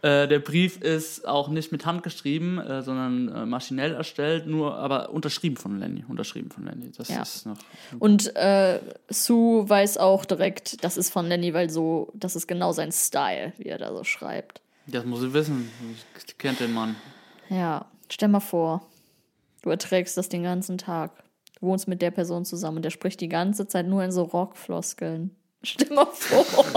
Äh, 0.02 0.26
der 0.26 0.40
Brief 0.40 0.78
ist 0.80 1.26
auch 1.28 1.48
nicht 1.48 1.70
mit 1.70 1.86
Hand 1.86 2.02
geschrieben, 2.02 2.58
äh, 2.58 2.82
sondern 2.82 3.28
äh, 3.28 3.46
maschinell 3.46 3.94
erstellt, 3.94 4.46
nur 4.48 4.74
aber 4.76 5.10
unterschrieben 5.10 5.56
von 5.56 5.78
Lenny. 5.78 6.04
Unterschrieben 6.08 6.50
von 6.50 6.64
Lenny. 6.64 6.90
Das 6.96 7.08
Ja. 7.08 7.22
ist 7.22 7.46
noch. 7.46 7.56
Und 8.00 8.34
äh, 8.34 8.80
Sue 9.08 9.68
weiß 9.68 9.98
auch 9.98 10.24
direkt, 10.24 10.82
das 10.82 10.96
ist 10.96 11.12
von 11.12 11.26
Lenny, 11.26 11.54
weil 11.54 11.70
so, 11.70 12.10
das 12.14 12.34
ist 12.34 12.48
genau 12.48 12.72
sein 12.72 12.90
Style, 12.90 13.52
wie 13.58 13.68
er 13.68 13.78
da 13.78 13.92
so 13.94 14.02
schreibt. 14.02 14.60
Das 14.88 15.04
muss 15.04 15.22
ich 15.22 15.32
wissen. 15.32 15.70
Ich 16.26 16.36
kennt 16.36 16.58
den 16.58 16.72
Mann. 16.74 16.96
Ja, 17.48 17.86
stell 18.08 18.28
mal 18.28 18.40
vor, 18.40 18.82
du 19.62 19.70
erträgst 19.70 20.16
das 20.16 20.28
den 20.28 20.42
ganzen 20.42 20.78
Tag. 20.78 21.12
Wohnst 21.62 21.88
mit 21.88 22.02
der 22.02 22.10
Person 22.10 22.44
zusammen 22.44 22.78
und 22.78 22.82
der 22.84 22.90
spricht 22.90 23.20
die 23.20 23.28
ganze 23.28 23.66
Zeit 23.66 23.86
nur 23.86 24.02
in 24.04 24.12
so 24.12 24.22
Rockfloskeln. 24.24 25.30
Stell 25.62 25.94
mal 25.94 26.06
vor. 26.06 26.44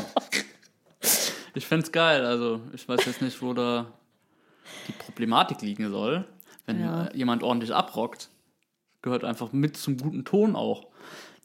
Ich 1.57 1.65
fänd's 1.67 1.91
geil. 1.93 2.25
Also, 2.25 2.59
ich 2.73 2.87
weiß 2.89 3.05
jetzt 3.05 3.21
nicht, 3.21 3.41
wo 3.41 3.53
da 3.53 3.87
die 4.87 4.91
Problematik 4.91 5.61
liegen 5.61 5.89
soll. 5.89 6.25
Wenn 6.65 6.81
Ja. 6.81 7.09
jemand 7.13 7.43
ordentlich 7.43 7.73
abrockt, 7.73 8.29
gehört 9.01 9.23
einfach 9.23 9.53
mit 9.53 9.77
zum 9.77 9.95
guten 9.97 10.25
Ton 10.25 10.55
auch. 10.57 10.87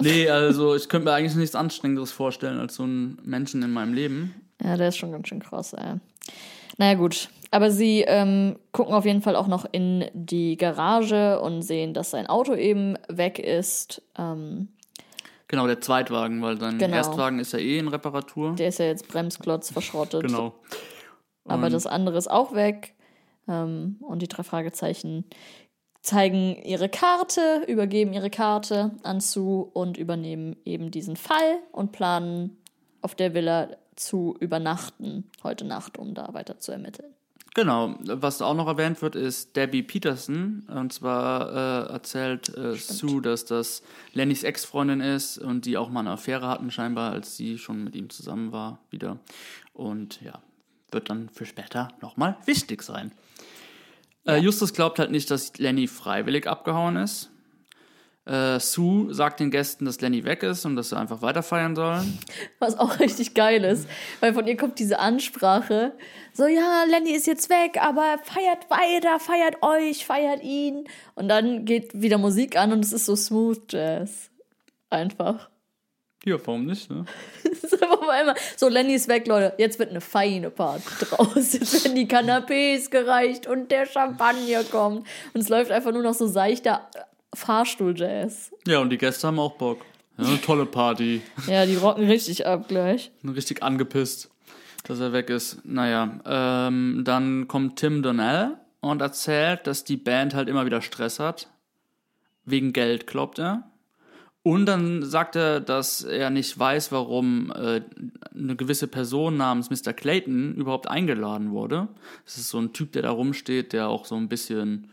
Nee, 0.00 0.28
also 0.28 0.74
ich 0.74 0.88
könnte 0.88 1.04
mir 1.04 1.12
eigentlich 1.14 1.36
nichts 1.36 1.54
Anstrengenderes 1.54 2.10
vorstellen 2.10 2.58
als 2.58 2.74
so 2.74 2.82
einen 2.82 3.18
Menschen 3.22 3.62
in 3.62 3.70
meinem 3.70 3.92
Leben. 3.94 4.34
Ja, 4.60 4.76
der 4.76 4.88
ist 4.88 4.96
schon 4.96 5.12
ganz 5.12 5.28
schön 5.28 5.38
krass, 5.40 5.74
ey. 5.74 5.94
Naja, 6.78 6.94
gut. 6.94 7.28
Aber 7.52 7.70
sie 7.70 8.02
ähm, 8.06 8.56
gucken 8.72 8.94
auf 8.94 9.04
jeden 9.04 9.22
Fall 9.22 9.34
auch 9.34 9.48
noch 9.48 9.66
in 9.72 10.04
die 10.14 10.56
Garage 10.56 11.40
und 11.40 11.62
sehen, 11.62 11.94
dass 11.94 12.10
sein 12.10 12.26
Auto 12.28 12.54
eben 12.54 12.96
weg 13.08 13.38
ist. 13.38 14.02
Ähm, 14.18 14.68
Genau, 15.48 15.66
der 15.66 15.80
Zweitwagen, 15.80 16.40
weil 16.42 16.60
sein 16.60 16.78
Genau. 16.78 16.94
Erstwagen 16.96 17.40
ist 17.40 17.52
ja 17.52 17.58
eh 17.58 17.78
in 17.78 17.88
Reparatur. 17.88 18.54
der 18.54 18.68
ist 18.68 18.78
ja 18.78 18.84
jetzt 18.86 19.08
Bremsklotz 19.08 19.72
verschrottet. 19.72 20.22
Genau. 20.22 20.54
Aber 21.44 21.66
Und- 21.66 21.72
das 21.72 21.86
andere 21.88 22.16
ist 22.18 22.30
auch 22.30 22.54
weg. 22.54 22.94
Ähm, 23.48 23.96
und 24.00 24.22
die 24.22 24.28
drei 24.28 24.44
Fragezeichen 24.44 25.24
zeigen 26.02 26.54
ihre 26.62 26.88
Karte, 26.88 27.64
übergeben 27.66 28.12
ihre 28.12 28.30
Karte 28.30 28.92
an 29.02 29.18
Sue 29.20 29.64
und 29.64 29.96
übernehmen 29.96 30.54
eben 30.64 30.92
diesen 30.92 31.16
Fall 31.16 31.58
und 31.72 31.90
planen 31.90 32.56
auf 33.02 33.16
der 33.16 33.34
Villa 33.34 33.70
zu 33.96 34.36
übernachten 34.38 35.28
heute 35.42 35.64
Nacht, 35.66 35.98
um 35.98 36.14
da 36.14 36.32
weiter 36.32 36.58
zu 36.60 36.70
ermitteln. 36.70 37.12
Genau, 37.54 37.96
was 38.00 38.42
auch 38.42 38.54
noch 38.54 38.68
erwähnt 38.68 39.02
wird, 39.02 39.16
ist 39.16 39.56
Debbie 39.56 39.82
Peterson. 39.82 40.64
Und 40.68 40.92
zwar 40.92 41.88
äh, 41.88 41.92
erzählt 41.92 42.56
äh, 42.56 42.74
Sue, 42.76 43.20
dass 43.20 43.44
das 43.44 43.82
Lennys 44.12 44.44
Ex-Freundin 44.44 45.00
ist 45.00 45.38
und 45.38 45.64
die 45.64 45.76
auch 45.76 45.90
mal 45.90 46.00
eine 46.00 46.10
Affäre 46.10 46.46
hatten, 46.46 46.70
scheinbar, 46.70 47.12
als 47.12 47.36
sie 47.36 47.58
schon 47.58 47.82
mit 47.82 47.96
ihm 47.96 48.08
zusammen 48.08 48.52
war, 48.52 48.78
wieder. 48.90 49.18
Und 49.72 50.20
ja, 50.22 50.40
wird 50.92 51.10
dann 51.10 51.28
für 51.28 51.44
später 51.44 51.88
nochmal 52.00 52.36
wichtig 52.46 52.82
sein. 52.82 53.10
Äh, 54.26 54.36
Justus 54.36 54.72
glaubt 54.72 54.98
halt 55.00 55.10
nicht, 55.10 55.30
dass 55.30 55.58
Lenny 55.58 55.88
freiwillig 55.88 56.46
abgehauen 56.46 56.96
ist. 56.96 57.30
Äh, 58.30 58.60
Sue 58.60 59.12
sagt 59.12 59.40
den 59.40 59.50
Gästen, 59.50 59.86
dass 59.86 60.00
Lenny 60.00 60.22
weg 60.24 60.44
ist 60.44 60.64
und 60.64 60.76
dass 60.76 60.90
sie 60.90 60.96
einfach 60.96 61.20
weiter 61.20 61.42
feiern 61.42 61.74
sollen. 61.74 62.16
Was 62.60 62.78
auch 62.78 63.00
richtig 63.00 63.34
geil 63.34 63.64
ist, 63.64 63.88
weil 64.20 64.34
von 64.34 64.46
ihr 64.46 64.56
kommt 64.56 64.78
diese 64.78 65.00
Ansprache. 65.00 65.92
So, 66.32 66.46
ja, 66.46 66.84
Lenny 66.88 67.10
ist 67.10 67.26
jetzt 67.26 67.50
weg, 67.50 67.78
aber 67.82 68.20
feiert 68.22 68.70
weiter, 68.70 69.18
feiert 69.18 69.62
euch, 69.62 70.06
feiert 70.06 70.44
ihn. 70.44 70.84
Und 71.16 71.26
dann 71.26 71.64
geht 71.64 72.00
wieder 72.00 72.18
Musik 72.18 72.56
an 72.56 72.72
und 72.72 72.84
es 72.84 72.92
ist 72.92 73.06
so 73.06 73.16
Smooth 73.16 73.72
Jazz. 73.72 74.30
Einfach. 74.90 75.50
Ja, 76.24 76.36
warum 76.44 76.66
nicht, 76.66 76.88
ne? 76.88 77.06
Es 77.50 77.64
ist 77.64 77.82
einfach 77.82 78.02
mal 78.02 78.22
immer 78.22 78.34
so, 78.56 78.68
Lenny 78.68 78.94
ist 78.94 79.08
weg, 79.08 79.26
Leute. 79.26 79.54
Jetzt 79.58 79.80
wird 79.80 79.90
eine 79.90 80.00
feine 80.00 80.50
Party 80.50 80.84
draus. 81.00 81.52
Jetzt 81.52 81.82
werden 81.82 81.96
die 81.96 82.06
Canapés 82.06 82.90
gereicht 82.90 83.48
und 83.48 83.72
der 83.72 83.86
Champagner 83.86 84.62
kommt. 84.64 85.06
Und 85.32 85.40
es 85.40 85.48
läuft 85.48 85.72
einfach 85.72 85.90
nur 85.92 86.02
noch 86.02 86.14
so 86.14 86.28
seichter 86.28 86.88
Fahrstuhl-Jazz. 87.34 88.52
Ja, 88.66 88.80
und 88.80 88.90
die 88.90 88.98
Gäste 88.98 89.26
haben 89.26 89.38
auch 89.38 89.56
Bock. 89.56 89.84
Ja, 90.18 90.26
eine 90.26 90.40
tolle 90.40 90.66
Party. 90.66 91.22
Ja, 91.46 91.64
die 91.64 91.76
rocken 91.76 92.06
richtig 92.06 92.46
ab 92.46 92.68
gleich. 92.68 93.10
richtig 93.24 93.62
angepisst, 93.62 94.30
dass 94.84 95.00
er 95.00 95.12
weg 95.12 95.30
ist. 95.30 95.64
Naja, 95.64 96.20
ähm, 96.26 97.02
dann 97.04 97.48
kommt 97.48 97.78
Tim 97.78 98.02
Donnell 98.02 98.56
und 98.80 99.00
erzählt, 99.00 99.66
dass 99.66 99.84
die 99.84 99.96
Band 99.96 100.34
halt 100.34 100.48
immer 100.48 100.66
wieder 100.66 100.82
Stress 100.82 101.18
hat. 101.18 101.48
Wegen 102.44 102.72
Geld, 102.72 103.06
glaubt 103.06 103.38
er. 103.38 103.70
Und 104.42 104.64
dann 104.64 105.02
sagt 105.02 105.36
er, 105.36 105.60
dass 105.60 106.02
er 106.02 106.30
nicht 106.30 106.58
weiß, 106.58 106.92
warum 106.92 107.52
äh, 107.54 107.82
eine 108.34 108.56
gewisse 108.56 108.86
Person 108.86 109.36
namens 109.36 109.68
Mr. 109.68 109.92
Clayton 109.92 110.54
überhaupt 110.54 110.88
eingeladen 110.88 111.50
wurde. 111.50 111.88
Das 112.24 112.38
ist 112.38 112.48
so 112.48 112.58
ein 112.58 112.72
Typ, 112.72 112.92
der 112.92 113.02
da 113.02 113.10
rumsteht, 113.10 113.74
der 113.74 113.88
auch 113.88 114.06
so 114.06 114.16
ein 114.16 114.28
bisschen, 114.28 114.88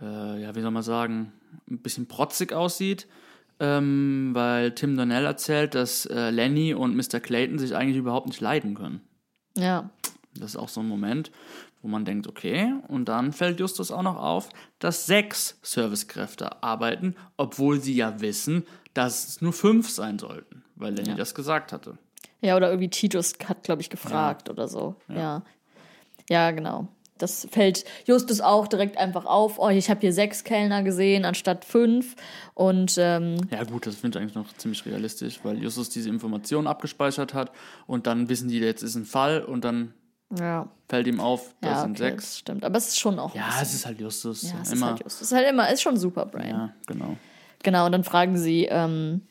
äh, 0.00 0.42
ja, 0.42 0.54
wie 0.54 0.60
soll 0.60 0.70
man 0.70 0.82
sagen, 0.82 1.32
ein 1.70 1.78
bisschen 1.78 2.06
protzig 2.06 2.52
aussieht. 2.52 3.06
Ähm, 3.60 4.30
weil 4.32 4.74
Tim 4.74 4.96
Donnell 4.96 5.24
erzählt, 5.24 5.76
dass 5.76 6.06
äh, 6.06 6.30
Lenny 6.30 6.74
und 6.74 6.96
Mr. 6.96 7.20
Clayton 7.20 7.58
sich 7.60 7.76
eigentlich 7.76 7.96
überhaupt 7.98 8.26
nicht 8.26 8.40
leiden 8.40 8.74
können. 8.74 9.00
Ja. 9.56 9.90
Das 10.34 10.50
ist 10.50 10.56
auch 10.56 10.68
so 10.68 10.80
ein 10.80 10.88
Moment, 10.88 11.30
wo 11.80 11.86
man 11.86 12.04
denkt, 12.04 12.26
okay, 12.26 12.74
und 12.88 13.08
dann 13.08 13.32
fällt 13.32 13.60
Justus 13.60 13.92
auch 13.92 14.02
noch 14.02 14.16
auf, 14.16 14.48
dass 14.80 15.06
sechs 15.06 15.56
Servicekräfte 15.62 16.64
arbeiten, 16.64 17.14
obwohl 17.36 17.80
sie 17.80 17.94
ja 17.94 18.20
wissen, 18.20 18.64
dass 18.92 19.28
es 19.28 19.40
nur 19.40 19.52
fünf 19.52 19.88
sein 19.88 20.18
sollten, 20.18 20.64
weil 20.74 20.92
Lenny 20.92 21.10
Ja. 21.10 21.14
das 21.14 21.36
gesagt 21.36 21.72
hatte. 21.72 21.96
Ja, 22.40 22.56
oder 22.56 22.68
irgendwie 22.70 22.90
Titus 22.90 23.34
hat, 23.48 23.62
glaube 23.62 23.82
ich, 23.82 23.88
gefragt 23.88 24.50
oder 24.50 24.66
so. 24.66 24.96
Ja. 25.08 25.42
ja. 26.28 26.50
genau. 26.50 26.88
Das 27.18 27.46
fällt 27.50 27.84
Justus 28.06 28.40
auch 28.40 28.66
direkt 28.66 28.96
einfach 28.98 29.24
auf. 29.24 29.58
Oh, 29.60 29.68
ich 29.68 29.88
habe 29.88 30.00
hier 30.00 30.12
sechs 30.12 30.42
Kellner 30.42 30.82
gesehen 30.82 31.24
anstatt 31.24 31.64
fünf. 31.64 32.16
Und 32.54 32.96
ähm, 32.98 33.36
Ja 33.50 33.62
gut, 33.64 33.86
das 33.86 33.94
finde 33.96 34.18
ich 34.18 34.22
eigentlich 34.22 34.34
noch 34.34 34.52
ziemlich 34.56 34.84
realistisch, 34.84 35.38
weil 35.44 35.62
Justus 35.62 35.90
diese 35.90 36.08
Information 36.08 36.66
abgespeichert 36.66 37.32
hat 37.32 37.52
und 37.86 38.06
dann 38.08 38.28
wissen 38.28 38.48
die, 38.48 38.58
jetzt 38.58 38.82
ist 38.82 38.96
ein 38.96 39.04
Fall 39.04 39.42
und 39.44 39.64
dann 39.64 39.94
ja, 40.36 40.68
fällt 40.88 41.06
ihm 41.06 41.20
auf, 41.20 41.54
das 41.60 41.70
ja 41.70 41.80
sind 41.82 41.90
okay, 41.92 42.10
sechs. 42.10 42.24
das 42.24 42.38
stimmt. 42.38 42.64
Aber 42.64 42.76
es 42.78 42.88
ist 42.88 42.98
schon 42.98 43.18
auch. 43.20 43.32
Ja, 43.34 43.46
bisschen- 43.46 43.62
es 43.62 43.74
ist 43.74 43.86
halt 43.86 44.00
Justus. 44.00 44.42
ja, 44.42 44.54
es 44.60 44.68
ist 44.68 44.72
immer. 44.74 44.86
halt 44.86 44.98
Justus. 45.04 45.20
Es 45.20 45.30
ist 45.30 45.36
halt 45.36 45.48
immer, 45.48 45.70
ist 45.72 45.82
schon 45.82 45.96
Superbrain. 45.96 46.48
ja, 46.48 46.70
genau. 46.86 47.16
Genau, 47.62 47.86
und 47.86 47.92
dann 47.92 48.04
fragen 48.04 48.36
sie 48.36 48.64
ähm, 48.68 49.22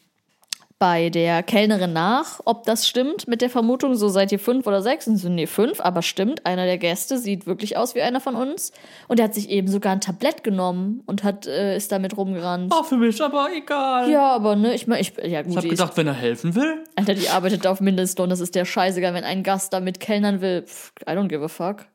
bei 0.84 1.10
der 1.10 1.44
Kellnerin 1.44 1.94
nach, 1.94 2.42
ob 2.44 2.66
das 2.66 2.86
stimmt 2.86 3.26
mit 3.26 3.40
der 3.42 3.50
Vermutung, 3.50 3.96
so 3.96 4.10
seid 4.10 4.34
ihr 4.34 4.40
fünf 4.40 4.68
oder 4.68 4.82
sechs. 4.82 5.08
Und 5.08 5.16
sie 5.16 5.24
so, 5.24 5.30
nee, 5.30 5.48
fünf, 5.48 5.80
aber 5.80 6.02
stimmt, 6.02 6.46
einer 6.46 6.66
der 6.66 6.78
Gäste 6.78 7.18
sieht 7.18 7.48
wirklich 7.48 7.78
aus 7.78 7.96
wie 7.96 8.02
einer 8.02 8.20
von 8.20 8.36
uns. 8.36 8.74
Und 9.08 9.18
er 9.18 9.24
hat 9.28 9.34
sich 9.34 9.50
eben 9.50 9.70
sogar 9.70 9.94
ein 9.94 10.02
Tablett 10.02 10.44
genommen 10.44 11.02
und 11.06 11.24
hat, 11.24 11.48
äh, 11.48 11.78
ist 11.78 11.94
damit 11.94 12.18
rumgerannt. 12.18 12.74
Oh, 12.78 12.84
für 12.84 12.98
mich 12.98 13.22
aber 13.24 13.48
egal. 13.56 14.12
Ja, 14.12 14.34
aber 14.36 14.58
ne, 14.58 14.74
ich 14.76 14.86
meine, 14.86 15.00
ich, 15.00 15.14
ja 15.24 15.42
gut, 15.44 15.52
Ich 15.52 15.56
habe 15.56 15.68
die 15.68 15.74
ist- 15.74 15.80
gedacht, 15.80 15.96
wenn 15.96 16.08
er 16.08 16.16
helfen 16.16 16.54
will. 16.54 16.84
Alter, 16.98 17.14
die 17.14 17.30
arbeitet 17.30 17.66
auf 17.66 17.80
Mindestlohn, 17.80 18.30
das 18.30 18.42
ist 18.42 18.54
der 18.54 18.66
scheißegal, 18.66 19.14
wenn 19.14 19.24
ein 19.24 19.44
Gast 19.44 19.72
damit 19.72 20.02
kellnern 20.02 20.42
will. 20.42 20.64
Pff, 20.64 20.92
I 21.08 21.12
don't 21.12 21.30
give 21.30 21.46
a 21.46 21.48
fuck. 21.48 21.86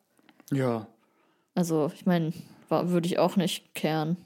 Ja. 0.50 0.86
Also, 1.54 1.90
ich 1.94 2.06
meine, 2.06 2.32
würde 2.70 3.06
ich 3.06 3.18
auch 3.18 3.36
nicht 3.36 3.74
kehren. 3.74 4.16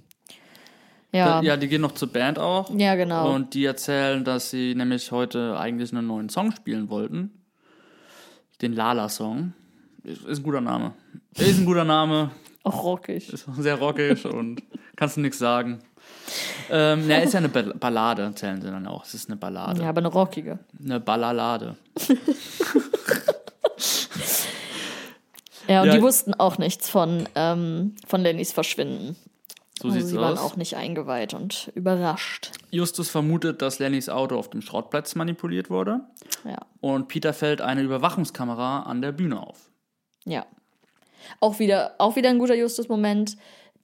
Ja, 1.12 1.42
Ja, 1.42 1.56
die 1.58 1.68
gehen 1.68 1.82
noch 1.82 1.92
zur 1.92 2.08
Band 2.10 2.38
auch. 2.38 2.70
ja 2.76 2.94
genau. 2.94 3.32
Und 3.34 3.52
die 3.54 3.64
erzählen, 3.66 4.24
dass 4.24 4.50
sie 4.50 4.74
nämlich 4.74 5.10
heute 5.12 5.58
eigentlich 5.58 5.92
einen 5.92 6.06
neuen 6.06 6.28
Song 6.30 6.52
spielen 6.52 6.88
wollten. 6.88 7.30
Den 8.62 8.72
Lala-Song. 8.72 9.52
Ist 10.04 10.24
ist 10.24 10.38
ein 10.38 10.42
guter 10.42 10.60
Name. 10.60 10.94
Ist 11.36 11.58
ein 11.58 11.66
guter 11.66 11.84
Name. 11.84 12.30
auch 12.64 12.82
rockig. 12.84 13.32
Ist 13.32 13.46
sehr 13.58 13.74
rockig 13.76 14.24
und 14.24 14.62
kannst 14.96 15.16
du 15.16 15.20
nichts 15.20 15.38
sagen. 15.38 15.80
Ähm, 16.70 17.08
ja, 17.10 17.18
ist 17.18 17.34
ja 17.34 17.38
eine 17.38 17.48
Ba- 17.48 17.74
Ballade, 17.78 18.22
erzählen 18.22 18.60
sie 18.62 18.68
dann 18.70 18.86
auch. 18.86 19.04
Es 19.04 19.14
ist 19.14 19.28
eine 19.28 19.36
Ballade. 19.36 19.82
Ja, 19.82 19.88
aber 19.90 19.98
eine 19.98 20.08
rockige. 20.08 20.58
Eine 20.82 20.98
Ballalade. 21.00 21.76
Ja, 25.68 25.82
und 25.82 25.88
Ja. 25.88 25.94
die 25.94 26.02
wussten 26.02 26.34
auch 26.34 26.58
nichts 26.58 26.88
von, 26.90 27.28
ähm, 27.36 27.94
von 28.06 28.20
Lennys 28.20 28.52
Verschwinden. 28.52 29.16
So 29.82 29.88
Also 29.88 29.98
sieht's 29.98 30.10
sie 30.10 30.16
waren 30.16 30.38
aus. 30.38 30.40
auch 30.52 30.56
nicht 30.56 30.76
eingeweiht 30.76 31.34
und 31.34 31.70
überrascht. 31.74 32.52
Justus 32.70 33.10
vermutet, 33.10 33.60
dass 33.62 33.78
Lennys 33.80 34.08
Auto 34.08 34.36
auf 34.38 34.48
dem 34.48 34.62
Schrottplatz 34.62 35.14
manipuliert 35.16 35.70
wurde. 35.70 36.00
Ja. 36.44 36.58
Und 36.80 37.08
Peter 37.08 37.32
fällt 37.34 37.60
eine 37.60 37.82
Überwachungskamera 37.82 38.84
an 38.84 39.02
der 39.02 39.12
Bühne 39.12 39.40
auf. 39.44 39.70
Ja. 40.24 40.46
Auch 41.40 41.58
wieder, 41.58 41.94
auch 41.98 42.16
wieder 42.16 42.30
ein 42.30 42.38
guter 42.38 42.54
Justus-Moment. 42.54 43.36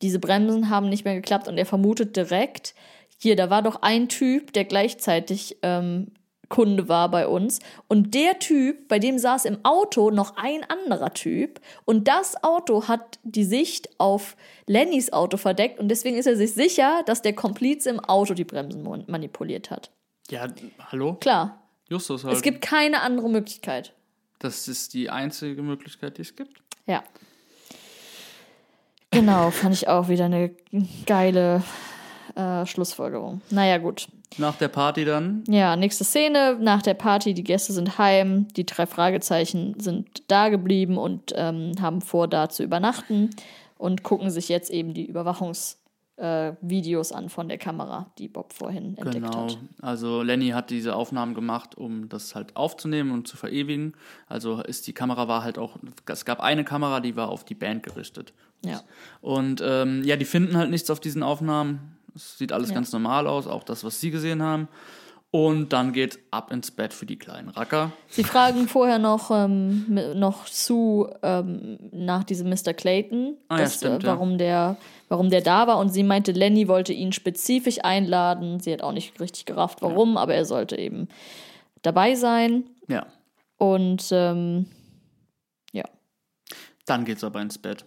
Diese 0.03 0.19
Bremsen 0.21 0.71
haben 0.71 0.89
nicht 0.89 1.05
mehr 1.05 1.15
geklappt 1.17 1.49
und 1.49 1.59
er 1.59 1.67
vermutet 1.67 2.15
direkt, 2.17 2.75
hier, 3.21 3.35
da 3.35 3.51
war 3.51 3.63
doch 3.63 3.83
ein 3.83 4.09
Typ, 4.09 4.53
der 4.53 4.65
gleichzeitig 4.65 5.59
ähm, 5.63 6.13
Kunde 6.49 6.89
war 6.89 7.11
bei 7.11 7.27
uns. 7.27 7.61
Und 7.89 8.15
der 8.15 8.39
Typ, 8.39 8.89
bei 8.89 8.99
dem 8.99 9.19
saß 9.19 9.45
im 9.45 9.59
Auto 9.65 10.11
noch 10.11 10.37
ein 10.37 10.65
anderer 10.69 11.13
Typ. 11.13 11.61
Und 11.85 12.09
das 12.09 12.43
Auto 12.43 12.89
hat 12.89 13.19
die 13.23 13.45
Sicht 13.45 13.89
auf 13.99 14.37
Lennys 14.67 15.13
Auto 15.13 15.37
verdeckt. 15.37 15.79
Und 15.79 15.89
deswegen 15.89 16.17
ist 16.17 16.27
er 16.27 16.37
sich 16.37 16.55
sicher, 16.55 17.03
dass 17.07 17.23
der 17.23 17.35
Komplize 17.35 17.91
im 17.91 18.01
Auto 18.01 18.35
die 18.35 18.45
Bremsen 18.45 18.83
manipuliert 19.07 19.71
hat. 19.71 19.91
Ja, 20.31 20.47
hallo? 20.91 21.15
Klar, 21.15 21.63
Justus 21.89 22.25
halt. 22.25 22.35
es 22.35 22.43
gibt 22.43 22.61
keine 22.61 23.01
andere 23.01 23.31
Möglichkeit. 23.31 23.95
das 24.39 24.69
ist 24.69 24.95
die 24.95 25.11
einzige 25.11 25.63
Möglichkeit, 25.63 26.19
die 26.19 26.23
es 26.23 26.37
gibt. 26.37 26.61
Ja. 26.87 27.03
Genau, 29.11 29.51
fand 29.51 29.75
ich 29.75 29.89
auch 29.89 30.09
wieder 30.09 30.27
eine 30.27 30.55
geile 31.07 31.63
äh, 32.37 32.67
Schlussfolgerung. 32.67 33.41
Naja, 33.51 33.79
gut. 33.79 34.09
Nach 34.37 34.57
der 34.57 34.69
Party 34.69 35.05
dann. 35.05 35.43
Ja, 35.49 35.75
nächste 35.77 36.05
Szene. 36.05 36.59
Nach 36.61 36.83
der 36.83 36.95
Party, 36.95 37.35
die 37.35 37.45
Gäste 37.45 37.73
sind 37.73 37.99
heim, 37.99 38.47
die 38.57 38.67
drei 38.67 38.87
Fragezeichen 38.87 39.79
sind 39.81 40.23
da 40.29 40.49
geblieben 40.51 40.99
und 40.99 41.33
ähm, 41.35 41.73
haben 41.81 42.01
vor, 42.03 42.29
da 42.29 42.49
zu 42.49 42.63
übernachten 42.63 43.31
und 43.79 44.03
gucken 44.03 44.31
sich 44.31 44.49
jetzt 44.49 44.71
eben 44.71 44.93
die 44.93 45.07
Überwachungsvideos 45.07 47.11
äh, 47.11 47.15
an 47.15 47.29
von 47.29 47.49
der 47.49 47.59
Kamera, 47.59 48.11
die 48.19 48.29
Bob 48.29 48.53
vorhin 48.53 48.97
entdeckt 48.99 49.15
Genau. 49.15 49.45
hat. 49.47 49.59
Also 49.81 50.23
Lenny 50.23 50.51
hat 50.51 50.71
diese 50.71 50.95
Aufnahmen 50.95 51.35
gemacht, 51.35 51.77
um 51.77 52.09
das 52.09 52.35
halt 52.35 52.57
aufzunehmen 52.57 53.11
und 53.13 53.29
zu 53.29 53.37
verewigen. 53.37 53.95
Also 54.27 54.61
ist 54.61 54.87
die 54.87 54.93
Kamera 54.93 55.29
war 55.29 55.43
halt 55.43 55.59
auch, 55.59 55.77
es 56.07 56.25
gab 56.25 56.41
eine 56.41 56.65
Kamera, 56.65 57.01
die 57.01 57.17
war 57.17 57.29
auf 57.29 57.45
die 57.45 57.55
Band 57.55 57.83
gerichtet. 57.83 58.33
Ja. 58.65 58.81
Und 59.21 59.63
ähm, 59.65 60.03
ja, 60.05 60.17
die 60.17 60.25
finden 60.25 60.57
halt 60.57 60.71
nichts 60.71 60.91
auf 60.91 61.01
diesen 61.01 61.23
Aufnahmen. 61.23 61.95
Es 62.19 62.37
sieht 62.39 62.53
alles 62.53 62.71
Ja. 62.71 62.75
ganz 62.75 62.93
normal 62.93 63.27
aus, 63.27 63.47
auch 63.47 63.63
das, 63.63 63.85
was 63.85 64.01
sie 64.01 64.11
gesehen 64.11 64.43
haben. 64.43 64.69
Und 65.31 65.75
dann 65.75 65.93
geht 65.93 66.19
ab 66.31 66.51
ins 66.51 66.71
Bett 66.71 66.95
für 66.95 67.05
die 67.05 67.19
kleinen 67.19 67.51
Racker. 67.51 67.93
Sie 68.09 68.25
fragen 68.25 68.67
vorher 68.67 68.99
noch, 68.99 69.31
ähm, 69.31 69.85
noch 70.19 70.47
Sue 70.47 71.15
ähm, 71.23 71.79
nach 71.93 72.25
diesem 72.25 72.49
Mr. 72.49 72.73
Clayton, 72.73 73.37
Ah 73.49 73.57
ja, 73.59 73.65
das, 73.65 73.75
stimmt, 73.77 74.05
äh, 74.05 74.07
ja. 74.07 74.13
warum, 74.15 74.39
der, 74.39 74.77
warum 75.09 75.29
der 75.29 75.43
da 75.43 75.67
war. 75.67 75.79
Und 75.79 75.91
sie 75.91 76.03
meinte, 76.03 76.33
Lenny 76.33 76.67
wollte 76.67 76.95
ihn 76.95 77.13
spezifisch 77.13 77.77
einladen. 77.85 78.59
Sie 78.59 78.73
hat 78.73 78.83
auch 78.83 78.93
nicht 78.93 79.21
richtig 79.21 79.45
gerafft, 79.45 79.83
warum, 79.83 80.17
aber 80.17 80.35
er 80.35 80.47
sollte 80.47 80.77
eben 80.79 81.09
dabei 81.83 82.15
sein. 82.15 82.65
Ja, 82.89 83.07
Und 83.59 84.09
ähm, 84.13 84.65
ja. 85.73 85.85
dann 86.87 87.05
geht's 87.05 87.23
aber 87.23 87.43
ins 87.43 87.59
Bett. 87.59 87.85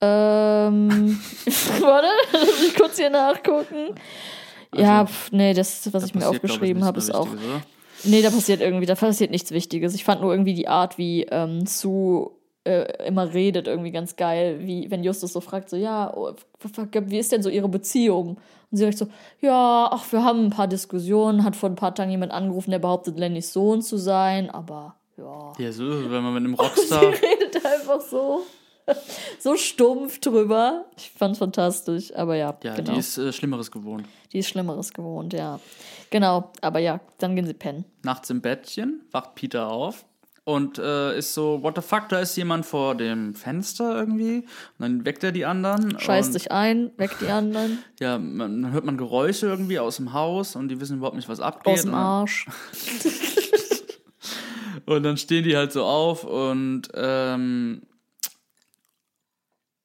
Ähm, 0.00 1.18
warte, 1.80 2.08
lass 2.32 2.60
mich 2.62 2.74
kurz 2.76 2.96
hier 2.96 3.10
nachgucken. 3.10 3.94
ja, 4.74 5.06
pf, 5.06 5.32
nee, 5.32 5.54
das, 5.54 5.92
was 5.92 6.04
ich 6.04 6.14
mir 6.14 6.20
Also, 6.22 6.34
aufgeschrieben 6.34 6.84
habe, 6.84 6.98
ist 6.98 7.14
auch. 7.14 7.28
Oder? 7.28 7.62
Nee, 8.04 8.22
da 8.22 8.30
passiert 8.30 8.60
irgendwie, 8.60 8.86
da 8.86 8.94
passiert 8.94 9.30
nichts 9.30 9.50
Wichtiges. 9.50 9.94
Ich 9.94 10.04
fand 10.04 10.20
nur 10.20 10.32
irgendwie 10.32 10.54
die 10.54 10.68
Art, 10.68 10.98
wie 10.98 11.24
ähm, 11.24 11.66
Sue 11.66 12.30
äh, 12.64 13.06
immer 13.06 13.32
redet, 13.34 13.66
irgendwie 13.66 13.90
ganz 13.90 14.14
geil. 14.14 14.58
Wie 14.60 14.90
wenn 14.90 15.02
Justus 15.02 15.32
so 15.32 15.40
fragt, 15.40 15.68
so, 15.68 15.76
ja, 15.76 16.12
oh, 16.14 16.32
wie 16.92 17.18
ist 17.18 17.32
denn 17.32 17.42
so 17.42 17.48
ihre 17.48 17.68
Beziehung? 17.68 18.38
Und 18.70 18.76
sie 18.76 18.84
sagt 18.84 18.98
so, 18.98 19.08
ja, 19.40 19.88
ach, 19.90 20.04
wir 20.12 20.22
haben 20.22 20.44
ein 20.46 20.50
paar 20.50 20.68
Diskussionen, 20.68 21.42
hat 21.42 21.56
vor 21.56 21.70
ein 21.70 21.74
paar 21.74 21.94
Tagen 21.94 22.10
jemand 22.10 22.32
angerufen, 22.32 22.70
der 22.70 22.78
behauptet, 22.78 23.18
Lennys 23.18 23.52
Sohn 23.52 23.82
zu 23.82 23.96
sein, 23.96 24.50
aber 24.50 24.94
ja. 25.16 25.52
Ja, 25.58 25.72
so, 25.72 25.88
ist 25.88 26.04
es, 26.04 26.10
wenn 26.10 26.22
man 26.22 26.34
mit 26.34 26.44
einem 26.44 26.54
Rockstar. 26.58 27.00
Sie 27.00 27.06
redet 27.06 27.64
einfach 27.64 28.00
so, 28.00 28.42
so 29.38 29.56
stumpf 29.56 30.18
drüber. 30.20 30.86
Ich 30.96 31.10
fand's 31.10 31.38
fantastisch, 31.38 32.14
aber 32.14 32.36
ja, 32.36 32.56
Ja, 32.62 32.74
genau. 32.74 32.92
die 32.92 32.98
ist 32.98 33.18
äh, 33.18 33.32
Schlimmeres 33.32 33.70
gewohnt. 33.70 34.06
die 34.32 34.38
ist 34.38 34.48
Schlimmeres 34.48 34.92
gewohnt, 34.92 35.32
ja. 35.32 35.60
Genau, 36.10 36.52
aber 36.62 36.78
ja, 36.78 37.00
dann 37.18 37.36
gehen 37.36 37.46
sie 37.46 37.54
pennen. 37.54 37.84
Nachts 38.02 38.30
im 38.30 38.40
Bettchen 38.40 39.02
wacht 39.12 39.34
Peter 39.34 39.68
auf 39.68 40.06
und 40.44 40.78
äh, 40.78 41.18
ist 41.18 41.34
so, 41.34 41.62
what 41.62 41.76
the 41.76 41.82
fuck, 41.82 42.08
da 42.08 42.20
ist 42.20 42.34
jemand 42.36 42.64
vor 42.64 42.94
dem 42.94 43.34
Fenster 43.34 43.94
irgendwie. 43.98 44.38
Und 44.38 44.46
dann 44.78 45.04
weckt 45.04 45.22
er 45.22 45.32
die 45.32 45.44
anderen. 45.44 45.98
Scheißt 46.00 46.32
sich 46.32 46.50
ein, 46.50 46.90
weckt 46.96 47.20
die 47.20 47.28
anderen 47.28 47.78
Ja, 48.00 48.16
man, 48.18 48.62
dann 48.62 48.72
hört 48.72 48.86
man 48.86 48.96
Geräusche 48.96 49.46
irgendwie 49.46 49.78
aus 49.78 49.96
dem 49.96 50.14
Haus 50.14 50.56
und 50.56 50.68
die 50.68 50.80
wissen 50.80 50.96
überhaupt 50.96 51.16
nicht, 51.16 51.28
was 51.28 51.40
abgeht. 51.40 51.74
aus 51.74 51.82
dem 51.82 51.90
und, 51.90 51.96
dann- 51.96 52.02
Arsch. 52.02 52.46
und 54.86 55.02
dann 55.02 55.16
stehen 55.18 55.44
die 55.44 55.54
halt 55.56 55.72
so 55.72 55.84
auf 55.84 56.24
und 56.24 56.88
ähm, 56.94 57.82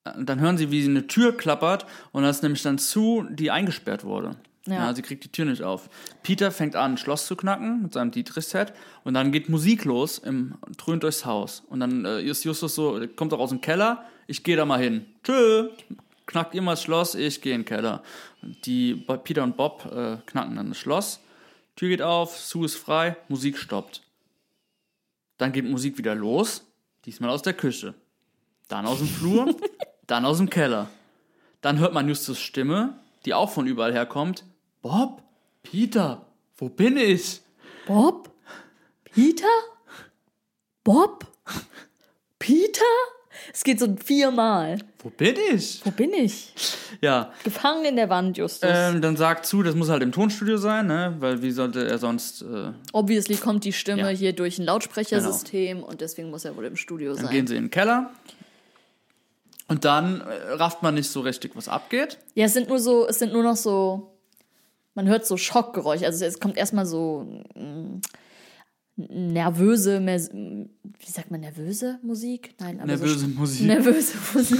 dann 0.04 0.39
hören 0.39 0.58
sie, 0.58 0.72
wie 0.72 0.84
eine 0.84 1.08
Tür 1.08 1.36
klappert 1.36 1.86
und 2.12 2.24
das 2.24 2.38
ist 2.38 2.44
nämlich 2.44 2.62
dann 2.62 2.78
zu, 2.78 3.26
die 3.30 3.52
eingesperrt 3.52 4.04
wurde. 4.04 4.36
Ja. 4.66 4.76
Ja. 4.76 4.94
sie 4.94 5.02
kriegt 5.02 5.24
die 5.26 5.32
Tür 5.32 5.46
nicht 5.46 5.62
auf. 5.62 5.89
Peter 6.24 6.52
fängt 6.52 6.76
an, 6.76 6.94
ein 6.94 6.98
Schloss 6.98 7.26
zu 7.26 7.36
knacken 7.36 7.84
mit 7.84 7.94
seinem 7.94 8.12
Dietrich-Set 8.12 8.74
und 9.04 9.13
dann 9.13 9.32
geht 9.32 9.50
Musik 9.50 9.84
los, 9.84 10.20
im, 10.20 10.56
dröhnt 10.78 11.04
durchs 11.04 11.26
Haus. 11.26 11.63
Und 11.68 11.82
dann 11.82 12.06
äh, 12.06 12.22
ist 12.22 12.44
Justus 12.46 12.76
so, 12.76 13.02
kommt 13.16 13.34
auch 13.34 13.39
aus 13.39 13.50
dem 13.50 13.62
Keller, 13.62 14.06
ich 14.28 14.44
gehe 14.44 14.56
da 14.56 14.66
mal 14.66 14.80
hin. 14.80 15.06
Tschö. 15.24 15.70
knackt 16.26 16.56
ihr 16.56 16.62
mal 16.62 16.74
das 16.74 16.84
Schloss, 16.84 17.16
ich 17.16 17.42
gehe 17.42 17.54
in 17.54 17.62
den 17.62 17.66
Keller. 17.66 18.04
Die 18.66 18.96
Peter 19.24 19.44
und 19.44 19.58
Bob 19.58 19.86
äh, 19.94 20.18
knacken 20.26 20.56
dann 20.56 20.70
das 20.70 20.78
Schloss. 20.78 21.20
Tür 21.76 21.89
geht 21.89 22.02
auf, 22.02 22.39
Sue 22.39 22.66
ist 22.66 22.76
frei, 22.76 23.18
Musik 23.28 23.58
stoppt. 23.58 24.02
Dann 25.38 25.52
geht 25.52 25.66
Musik 25.66 25.98
wieder 25.98 26.16
los, 26.16 26.66
diesmal 27.06 27.32
aus 27.32 27.42
der 27.42 27.54
Küche. 27.54 27.96
Dann 28.70 28.86
aus 28.86 29.00
dem 29.00 29.08
Flur, 29.08 29.54
dann 30.08 30.26
aus 30.26 30.38
dem 30.38 30.50
Keller. 30.50 30.89
Dann 31.62 31.80
hört 31.80 31.94
man 31.94 32.08
Justus 32.08 32.39
Stimme, 32.39 32.96
die 33.26 33.34
auch 33.34 33.50
von 33.52 33.68
überall 33.68 33.94
herkommt. 33.94 34.44
Bob, 34.82 35.22
Peter, 35.63 36.26
wo 36.58 36.70
bin 36.70 36.98
ich? 36.98 37.42
Bob? 37.88 38.32
Peter? 39.06 39.46
Bob? 40.84 41.26
Peter? 42.39 42.82
Es 43.54 43.63
geht 43.63 43.80
so 43.80 43.96
viermal. 44.04 44.80
Wo 45.00 45.10
bin 45.10 45.36
ich? 45.54 45.82
Wo 45.86 45.92
bin 45.92 46.13
ich? 46.13 46.54
Ja, 47.02 47.32
Gefangen 47.44 47.86
in 47.86 47.96
der 47.96 48.10
Wand, 48.10 48.38
Justus. 48.38 48.70
ähm, 48.72 49.02
dann 49.02 49.18
sagt 49.18 49.46
zu, 49.46 49.63
das 49.63 49.76
muss 49.76 49.89
halt 49.89 50.04
im 50.04 50.12
Tonstudio 50.12 50.58
sein, 50.58 50.88
ne? 50.88 51.16
Weil 51.20 51.42
wie 51.42 51.52
sollte 51.52 51.86
er 51.88 51.98
sonst. 51.98 52.42
Äh, 52.44 52.72
Obviously 52.94 53.36
kommt 53.38 53.63
die 53.66 53.74
Stimme 53.74 54.02
Ja. 54.02 54.08
hier 54.10 54.34
durch 54.34 54.60
ein 54.60 54.66
Lautsprechersystem 54.66 55.84
und 55.84 56.02
deswegen 56.02 56.30
muss 56.30 56.46
er 56.46 56.56
wohl 56.56 56.66
im 56.66 56.76
Studio 56.78 57.13
dann 57.16 57.24
sein. 57.26 57.32
gehen 57.34 57.48
sie 57.48 57.56
in 57.56 57.66
den 57.66 57.72
Keller. 57.72 58.12
Und 59.67 59.86
dann 59.86 60.21
äh, 60.21 60.52
rafft 60.54 60.84
man 60.84 60.95
nicht 60.95 61.10
so 61.10 61.21
richtig, 61.21 61.56
was 61.56 61.67
abgeht. 61.69 62.17
Ja, 62.36 62.45
es 62.45 62.54
sind 62.54 62.69
nur 62.69 62.80
so, 62.80 63.08
es 63.08 63.19
sind 63.19 63.34
nur 63.34 63.43
noch 63.43 63.56
so, 63.56 64.12
man 64.93 65.08
hört 65.08 65.26
so 65.26 65.38
Schockgeräusche. 65.38 66.06
Also 66.06 66.26
es 66.26 66.39
kommt 66.39 66.58
erstmal 66.58 66.86
so 66.86 67.26
mm, 67.56 68.02
nervöse, 68.95 69.99
wie 70.06 71.10
sagt 71.12 71.32
man, 71.32 71.39
nervöse 71.41 71.97
Musik? 72.04 72.54
Nein, 72.60 72.78
aber 72.80 72.88
Nervöse 72.88 73.19
so 73.19 73.28
Musik. 73.28 73.65
nervöse 73.67 74.17
Musik. 74.34 74.60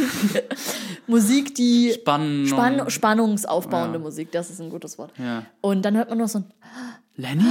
Musik, 1.06 1.56
die 1.56 1.92
Spannung. 1.94 2.46
Spann 2.48 2.90
spannungsaufbauende 2.90 4.00
Ja. 4.00 4.04
Musik, 4.04 4.32
das 4.32 4.50
ist 4.50 4.60
ein 4.60 4.70
gutes 4.70 4.98
Wort. 4.98 5.12
Ja. 5.20 5.46
Und 5.62 5.84
dann 5.84 5.96
hört 5.96 6.10
man 6.10 6.18
noch 6.18 6.28
so 6.30 6.40
ein, 6.40 6.46
Lenny? 7.16 7.44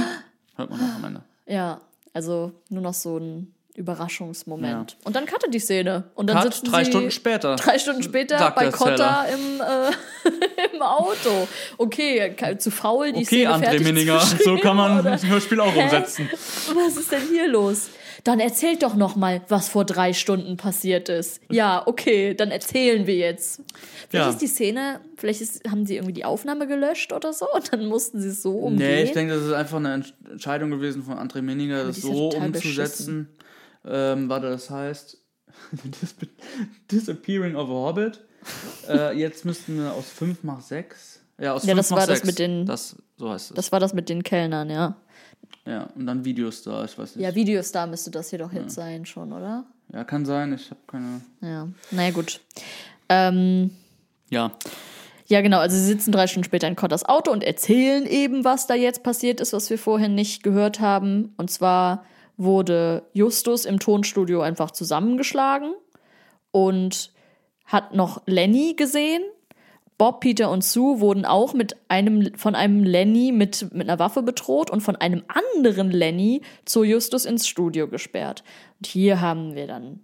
Hört 0.55 0.69
man 0.69 0.79
noch 0.79 0.95
am 0.95 1.03
Ende. 1.05 1.23
ja, 1.47 1.79
also 2.13 2.51
nur 2.69 2.81
noch 2.81 2.93
so 2.93 3.17
ein 3.17 3.53
Überraschungsmoment. 3.75 4.97
Und 5.03 5.15
dann 5.15 5.25
cuttet 5.25 5.53
die 5.53 5.59
Szene. 5.59 6.03
Und 6.15 6.27
dann 6.29 6.37
Cut, 6.43 6.53
sitzen 6.53 6.71
drei 6.71 6.83
sie 6.83 6.91
Stunden 6.91 7.11
später. 7.11 7.55
Drei 7.55 7.79
Stunden 7.79 8.03
später 8.03 8.51
bei 8.51 8.69
Cotta 8.69 9.25
im, 9.25 9.61
äh, 9.61 10.75
im 10.75 10.81
Auto. 10.81 11.47
Okay, 11.77 12.35
zu 12.57 12.71
faul, 12.71 13.11
die 13.11 13.17
Okay, 13.21 13.25
Szene 13.25 13.49
André 13.55 13.61
fertig 13.63 13.83
Minninger, 13.83 14.19
so 14.43 14.57
kann 14.57 14.77
man 14.77 14.99
oder? 14.99 15.11
ein 15.13 15.27
Hörspiel 15.27 15.59
auch 15.59 15.75
umsetzen. 15.75 16.29
Was 16.75 16.97
ist 16.97 17.11
denn 17.11 17.23
hier 17.31 17.47
los? 17.47 17.89
Dann 18.23 18.39
erzählt 18.39 18.83
doch 18.83 18.95
noch 18.95 19.17
mal, 19.17 19.41
was 19.49 19.67
vor 19.67 19.83
drei 19.83 20.13
Stunden 20.13 20.55
passiert 20.55 21.09
ist. 21.09 21.41
Ja, 21.51 21.83
okay, 21.85 22.33
dann 22.33 22.51
erzählen 22.51 23.05
wir 23.05 23.15
jetzt. 23.15 23.59
Vielleicht 24.09 24.13
Ja. 24.27 24.29
ist 24.29 24.37
die 24.41 24.47
Szene, 24.47 25.01
vielleicht 25.17 25.41
ist, 25.41 25.69
haben 25.69 25.85
sie 25.85 25.95
irgendwie 25.95 26.13
die 26.13 26.23
Aufnahme 26.23 26.65
gelöscht 26.67 27.11
oder 27.11 27.33
so 27.33 27.45
und 27.53 27.73
dann 27.73 27.87
mussten 27.87 28.21
sie 28.21 28.29
es 28.29 28.41
so 28.41 28.51
umgehen. 28.59 28.87
Nee, 28.87 29.03
ich 29.03 29.11
denke, 29.11 29.33
das 29.33 29.43
ist 29.43 29.51
einfach 29.51 29.77
eine 29.77 29.95
Ent- 29.95 30.13
Entscheidung 30.31 30.69
gewesen 30.69 31.03
von 31.03 31.15
André 31.17 31.41
Minninger, 31.41 31.83
das 31.83 31.97
ja 32.01 32.03
so 32.03 32.29
umzusetzen. 32.29 33.27
Ähm, 33.85 34.29
warte, 34.29 34.49
das 34.49 34.69
heißt 34.69 35.17
Dis 36.01 36.15
Disappearing 36.91 37.55
of 37.55 37.69
a 37.69 37.73
Hobbit. 37.73 38.21
äh, 38.89 39.17
jetzt 39.17 39.45
müssten 39.45 39.77
wir 39.77 39.93
aus 39.93 40.09
5 40.09 40.43
nach 40.43 40.61
6. 40.61 41.19
Ja, 41.39 41.53
aus 41.53 41.63
Ja, 41.63 41.69
5 41.75 41.77
das 41.77 41.89
nach 41.89 41.97
war 41.97 42.07
das 42.07 42.17
6. 42.19 42.27
mit 42.27 42.39
den- 42.39 42.65
Das, 42.65 42.95
so 43.17 43.29
heißt 43.31 43.51
es. 43.51 43.55
das 43.55 43.71
war 43.71 43.79
das 43.79 43.93
mit 43.93 44.09
den 44.09 44.23
Kellnern, 44.23 44.69
ja. 44.69 44.95
ja, 45.65 45.83
und 45.95 46.05
dann 46.07 46.25
Videos 46.25 46.63
da, 46.63 46.83
ich 46.85 46.97
weiß 46.97 47.15
nicht. 47.15 47.23
Ja, 47.25 47.33
Videostar 47.35 47.87
müsste 47.87 48.11
das 48.11 48.29
hier 48.29 48.39
doch 48.39 48.51
jetzt 48.53 48.75
sein 48.75 49.05
schon, 49.05 49.31
oder? 49.33 49.65
Ja, 49.91 50.03
kann 50.03 50.25
sein, 50.25 50.53
ich 50.53 50.69
habe 50.71 50.79
keine. 50.87 51.21
Ja, 51.41 51.67
naja, 51.91 52.11
gut. 52.11 52.39
Ähm, 53.09 53.71
Ja, 54.29 54.51
Ja, 55.27 55.41
genau. 55.41 55.59
Also 55.59 55.75
sie 55.77 55.83
sitzen 55.85 56.11
drei 56.11 56.27
Stunden 56.27 56.45
später 56.45 56.67
in 56.67 56.75
Cottas 56.75 57.05
Auto 57.05 57.31
und 57.31 57.43
erzählen 57.43 58.05
eben, 58.05 58.43
was 58.43 58.67
da 58.67 58.73
jetzt 58.75 59.03
passiert 59.03 59.39
ist, 59.39 59.53
was 59.53 59.69
wir 59.69 59.77
vorhin 59.77 60.15
nicht 60.15 60.43
gehört 60.43 60.79
haben. 60.79 61.33
Und 61.37 61.49
zwar 61.51 62.05
wurde 62.37 63.03
Justus 63.13 63.65
im 63.65 63.79
Tonstudio 63.79 64.41
einfach 64.41 64.71
zusammengeschlagen 64.71 65.73
und 66.51 67.11
hat 67.65 67.93
noch 67.93 68.21
Lenny 68.25 68.73
gesehen. 68.75 69.23
Bob, 69.97 70.21
Peter 70.21 70.49
und 70.49 70.63
Sue 70.63 70.99
wurden 70.99 71.23
auch 71.23 71.53
mit 71.53 71.77
einem, 71.87 72.33
von 72.35 72.55
einem 72.55 72.83
Lenny 72.83 73.31
mit, 73.31 73.73
mit 73.73 73.87
einer 73.87 73.99
Waffe 73.99 74.23
bedroht 74.23 74.71
und 74.71 74.81
von 74.81 74.95
einem 74.95 75.23
anderen 75.27 75.91
Lenny 75.91 76.41
zu 76.65 76.83
Justus 76.83 77.25
ins 77.25 77.47
Studio 77.47 77.87
gesperrt. 77.87 78.43
Und 78.79 78.87
hier 78.87 79.21
haben 79.21 79.55
wir 79.55 79.67
dann 79.67 79.99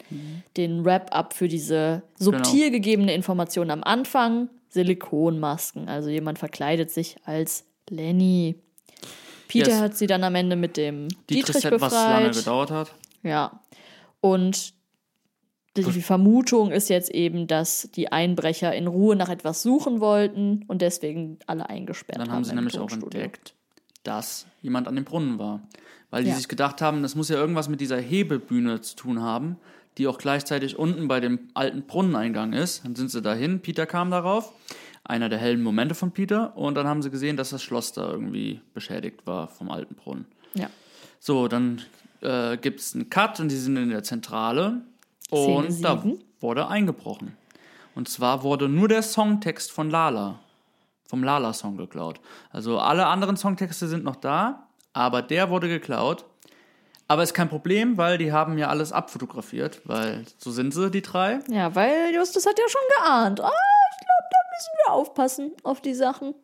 den 0.57 0.85
Wrap-up 0.85 1.33
für 1.33 1.47
diese 1.47 2.03
subtil 2.17 2.69
gegebene 2.71 3.13
Information 3.13 3.71
am 3.71 3.83
Anfang. 3.83 4.49
Silikonmasken. 4.69 5.89
Also 5.89 6.09
jemand 6.09 6.37
verkleidet 6.37 6.91
sich 6.91 7.17
als 7.25 7.65
Lenny. 7.89 8.55
Peter 9.49 9.71
Yes. 9.71 9.81
hat 9.81 9.97
sie 9.97 10.07
dann 10.07 10.23
am 10.23 10.35
Ende 10.35 10.55
mit 10.55 10.77
dem 10.77 11.09
die 11.09 11.15
Dietrich 11.35 11.53
Tristette, 11.55 11.81
was 11.81 11.91
lange 11.93 12.27
befreit. 12.29 12.35
gedauert 12.45 12.71
hat. 12.71 12.95
Ja. 13.23 13.59
Und 14.21 14.73
die 15.77 15.83
die 15.83 16.01
Vermutung 16.01 16.71
ist 16.71 16.89
jetzt 16.89 17.09
eben, 17.11 17.47
dass 17.47 17.89
die 17.95 18.11
Einbrecher 18.11 18.73
in 18.75 18.87
Ruhe 18.87 19.15
nach 19.15 19.29
etwas 19.29 19.61
suchen 19.61 19.99
wollten 20.01 20.63
und 20.67 20.81
deswegen 20.81 21.37
alle 21.47 21.69
eingesperrt 21.69 22.17
Dann 22.19 22.27
haben. 22.29 22.35
haben 22.37 22.43
sie 22.43 22.55
nämlich 22.55 22.77
auch 22.79 22.91
entdeckt, 22.91 23.53
dass 24.03 24.45
jemand 24.61 24.87
an 24.87 24.95
dem 24.95 25.05
Brunnen 25.05 25.37
war. 25.39 25.61
Weil 26.11 26.23
die 26.23 26.29
Ja. 26.31 26.35
sich 26.35 26.47
gedacht 26.47 26.81
haben, 26.81 27.01
das 27.03 27.15
muss 27.15 27.29
ja 27.29 27.35
irgendwas 27.37 27.69
mit 27.69 27.81
dieser 27.81 27.97
Hebebühne 27.99 28.81
zu 28.81 28.95
tun 28.95 29.21
haben, 29.21 29.57
die 29.97 30.07
auch 30.07 30.17
gleichzeitig 30.17 30.77
unten 30.77 31.07
bei 31.07 31.19
dem 31.19 31.39
alten 31.53 31.83
Brunneneingang 31.83 32.53
ist. 32.53 32.83
Dann 32.83 32.95
sind 32.95 33.11
sie 33.11 33.21
dahin, 33.21 33.59
Peter 33.61 33.85
kam 33.85 34.09
darauf, 34.09 34.51
einer 35.03 35.29
der 35.29 35.39
hellen 35.39 35.63
Momente 35.63 35.95
von 35.95 36.11
Peter, 36.11 36.55
und 36.55 36.75
dann 36.75 36.87
haben 36.87 37.01
sie 37.01 37.09
gesehen, 37.09 37.37
dass 37.37 37.49
das 37.49 37.63
Schloss 37.63 37.93
da 37.93 38.09
irgendwie 38.09 38.61
beschädigt 38.73 39.25
war 39.25 39.47
vom 39.47 39.71
alten 39.71 39.95
Brunnen. 39.95 40.25
Ja. 40.53 40.69
So, 41.19 41.47
dann 41.47 41.81
äh, 42.21 42.57
gibt 42.57 42.79
es 42.79 42.93
einen 42.93 43.09
Cut 43.09 43.39
und 43.39 43.49
die 43.49 43.57
sind 43.57 43.77
in 43.77 43.89
der 43.89 44.03
Zentrale 44.03 44.81
und 45.29 45.83
da 45.83 46.03
wurde 46.39 46.67
eingebrochen. 46.67 47.35
Und 47.95 48.07
zwar 48.07 48.43
wurde 48.43 48.69
nur 48.69 48.87
der 48.87 49.01
Songtext 49.01 49.71
von 49.71 49.89
Lala, 49.89 50.39
vom 51.05 51.23
Lala-Song 51.23 51.75
geklaut. 51.77 52.19
Also 52.51 52.79
alle 52.79 53.07
anderen 53.07 53.35
Songtexte 53.35 53.87
sind 53.87 54.03
noch 54.03 54.15
da, 54.15 54.67
aber 54.93 55.21
der 55.21 55.49
wurde 55.49 55.67
geklaut. 55.67 56.25
Aber 57.07 57.23
ist 57.23 57.33
kein 57.33 57.49
Problem, 57.49 57.97
weil 57.97 58.19
die 58.19 58.31
haben 58.31 58.59
ja 58.59 58.67
alles 58.67 58.91
abfotografiert, 58.91 59.81
weil 59.85 60.25
so 60.37 60.51
sind 60.51 60.75
sie, 60.75 60.91
die 60.91 61.01
drei. 61.01 61.39
Ja, 61.49 61.73
weil 61.73 62.13
Justus 62.13 62.45
hat 62.45 62.59
ja 62.59 62.65
schon 62.69 62.81
geahnt. 62.99 63.41
Ah, 63.41 63.49
ich 63.49 64.05
glaube, 64.05 64.27
da 64.29 64.37
müssen 64.59 64.77
wir 64.85 64.93
aufpassen 64.93 65.51
auf 65.63 65.81
die 65.81 65.93
Sachen. 65.93 66.35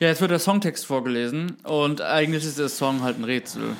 Ja, 0.00 0.08
jetzt 0.08 0.20
wird 0.20 0.30
der 0.30 0.38
Songtext 0.38 0.86
vorgelesen 0.86 1.58
und 1.64 2.00
eigentlich 2.00 2.44
ist 2.44 2.58
der 2.58 2.68
Song 2.68 3.02
halt 3.02 3.18
ein 3.18 3.24
Rätsel. 3.24 3.76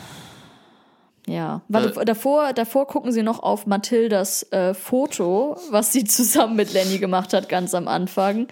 Ja, 1.26 1.62
warte, 1.68 2.04
davor, 2.04 2.52
davor 2.52 2.87
gucken 2.87 3.10
sie 3.10 3.22
noch 3.22 3.42
auf 3.42 3.66
Mathildas 3.66 4.42
äh, 4.52 4.74
Foto, 4.74 5.56
was 5.70 5.92
sie 5.92 6.04
zusammen 6.04 6.56
mit 6.56 6.72
Lenny 6.74 6.98
gemacht 6.98 7.32
hat, 7.32 7.48
ganz 7.48 7.74
am 7.74 7.88
Anfang. 7.88 8.46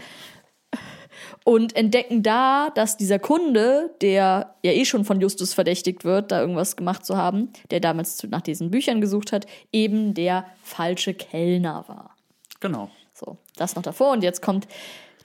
Und 1.44 1.74
entdecken 1.76 2.22
da, 2.22 2.70
dass 2.70 2.96
dieser 2.96 3.18
Kunde, 3.18 3.90
der 4.00 4.54
ja 4.62 4.72
eh 4.72 4.84
schon 4.84 5.04
von 5.04 5.20
Justus 5.20 5.54
verdächtigt 5.54 6.04
wird, 6.04 6.30
da 6.30 6.40
irgendwas 6.40 6.76
gemacht 6.76 7.04
zu 7.04 7.16
haben, 7.16 7.52
der 7.70 7.80
damals 7.80 8.22
nach 8.30 8.42
diesen 8.42 8.70
Büchern 8.70 9.00
gesucht 9.00 9.32
hat, 9.32 9.46
eben 9.72 10.14
der 10.14 10.46
falsche 10.62 11.14
Kellner 11.14 11.84
war. 11.88 12.16
Genau. 12.60 12.90
So, 13.24 13.36
das 13.56 13.74
noch 13.76 13.82
davor. 13.82 14.12
Und 14.12 14.22
jetzt 14.22 14.42
kommt 14.42 14.66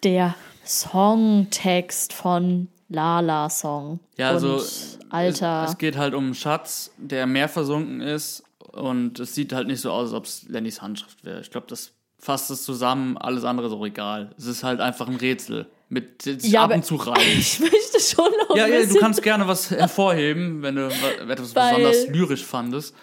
der 0.03 0.35
Songtext 0.65 2.13
von 2.13 2.67
Lala 2.89 3.49
Song. 3.49 3.99
Ja, 4.17 4.29
also 4.29 4.55
und 4.55 4.99
Alter. 5.09 5.63
Es, 5.65 5.71
es 5.71 5.77
geht 5.77 5.97
halt 5.97 6.13
um 6.13 6.25
einen 6.25 6.33
Schatz, 6.35 6.91
der 6.97 7.25
mehr 7.25 7.49
versunken 7.49 8.01
ist 8.01 8.43
und 8.71 9.19
es 9.19 9.33
sieht 9.35 9.53
halt 9.53 9.67
nicht 9.67 9.81
so 9.81 9.91
aus, 9.91 10.09
als 10.09 10.13
ob 10.13 10.25
es 10.25 10.43
Lennys 10.47 10.81
Handschrift 10.81 11.23
wäre. 11.25 11.41
Ich 11.41 11.49
glaube, 11.51 11.67
das 11.69 11.91
fasst 12.19 12.49
es 12.51 12.63
zusammen, 12.63 13.17
alles 13.17 13.43
andere 13.43 13.67
ist 13.67 13.73
auch 13.73 13.85
egal. 13.85 14.31
Es 14.37 14.45
ist 14.45 14.63
halt 14.63 14.79
einfach 14.79 15.07
ein 15.07 15.15
Rätsel 15.15 15.67
mit 15.89 16.25
Ja, 16.43 16.63
ab 16.65 16.73
und 16.73 16.85
zu 16.85 16.95
rein. 16.95 17.19
ich 17.37 17.59
möchte 17.59 17.99
schon 17.99 18.31
noch 18.47 18.55
Ja, 18.55 18.67
ja, 18.67 18.85
du 18.85 18.95
kannst 18.99 19.21
gerne 19.23 19.47
was 19.47 19.71
hervorheben, 19.71 20.61
wenn 20.61 20.75
du 20.75 20.89
wa- 20.89 21.31
etwas 21.31 21.55
Weil- 21.55 21.75
besonders 21.75 22.07
lyrisch 22.07 22.43
fandest. 22.45 22.93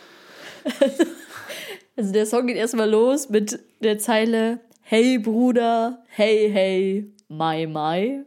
Also 1.97 2.13
der 2.13 2.27
Song 2.27 2.49
geht 2.49 2.57
erstmal 2.57 2.91
los 2.91 3.29
mit 3.29 3.61
der 3.79 3.99
Zeile 3.99 4.59
Hey 4.87 5.17
Bruder, 5.17 6.05
hey 6.09 6.51
hey, 6.53 7.11
my 7.29 7.67
my. 7.67 8.23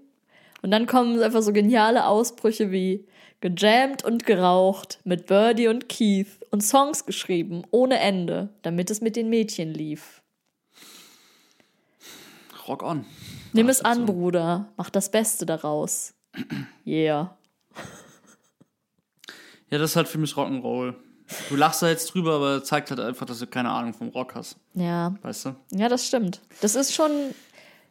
Und 0.63 0.71
dann 0.71 0.87
kommen 0.87 1.21
einfach 1.21 1.43
so 1.43 1.53
geniale 1.53 2.07
Ausbrüche 2.07 2.71
wie 2.71 3.05
gejammt 3.41 4.03
und 4.03 4.25
geraucht 4.25 4.99
mit 5.03 5.27
Birdie 5.27 5.67
und 5.67 5.87
Keith 5.87 6.39
und 6.49 6.61
Songs 6.61 7.05
geschrieben 7.05 7.61
ohne 7.69 7.99
Ende, 7.99 8.49
damit 8.63 8.89
es 8.89 9.01
mit 9.01 9.15
den 9.15 9.29
Mädchen 9.29 9.71
lief. 9.71 10.23
Rock 12.67 12.81
on. 12.81 13.05
Nimm 13.53 13.69
es 13.69 13.85
an, 13.85 14.07
dazu. 14.07 14.13
Bruder, 14.13 14.73
mach 14.77 14.89
das 14.89 15.11
Beste 15.11 15.45
daraus. 15.45 16.15
Yeah. 16.87 17.37
Ja, 19.69 19.77
das 19.77 19.91
ist 19.91 19.95
halt 19.97 20.07
für 20.07 20.17
mich 20.17 20.31
Rock'n'Roll. 20.31 20.95
Du 21.49 21.55
lachst 21.55 21.81
da 21.81 21.89
jetzt 21.89 22.13
drüber, 22.13 22.35
aber 22.35 22.63
zeigt 22.63 22.89
halt 22.89 22.99
einfach, 22.99 23.25
dass 23.25 23.39
du 23.39 23.47
keine 23.47 23.69
Ahnung 23.69 23.93
vom 23.93 24.09
Rock 24.09 24.35
hast. 24.35 24.57
Ja, 24.73 25.15
Weißt 25.21 25.45
du? 25.45 25.55
ja, 25.71 25.89
das 25.89 26.05
stimmt. 26.05 26.41
Das 26.61 26.75
ist 26.75 26.93
schon 26.93 27.11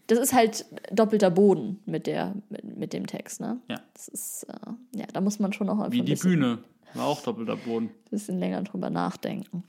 das 0.06 0.18
ist 0.18 0.32
halt 0.32 0.64
doppelter 0.92 1.30
Boden 1.30 1.80
mit, 1.84 2.06
der, 2.06 2.34
mit, 2.48 2.76
mit 2.76 2.92
dem 2.92 3.06
Text, 3.06 3.40
ne? 3.40 3.58
Ja. 3.68 3.80
Das 3.94 4.08
ist, 4.08 4.44
äh, 4.44 4.98
ja, 4.98 5.06
da 5.12 5.20
muss 5.20 5.38
man 5.38 5.52
schon 5.52 5.66
noch 5.66 5.78
einfach 5.78 5.92
Wie 5.92 6.00
ein 6.00 6.06
die 6.06 6.14
Bühne. 6.14 6.58
War 6.94 7.06
auch 7.06 7.22
doppelter 7.22 7.56
Boden. 7.56 7.90
bisschen 8.10 8.38
länger 8.38 8.62
drüber 8.62 8.88
nachdenken. 8.88 9.64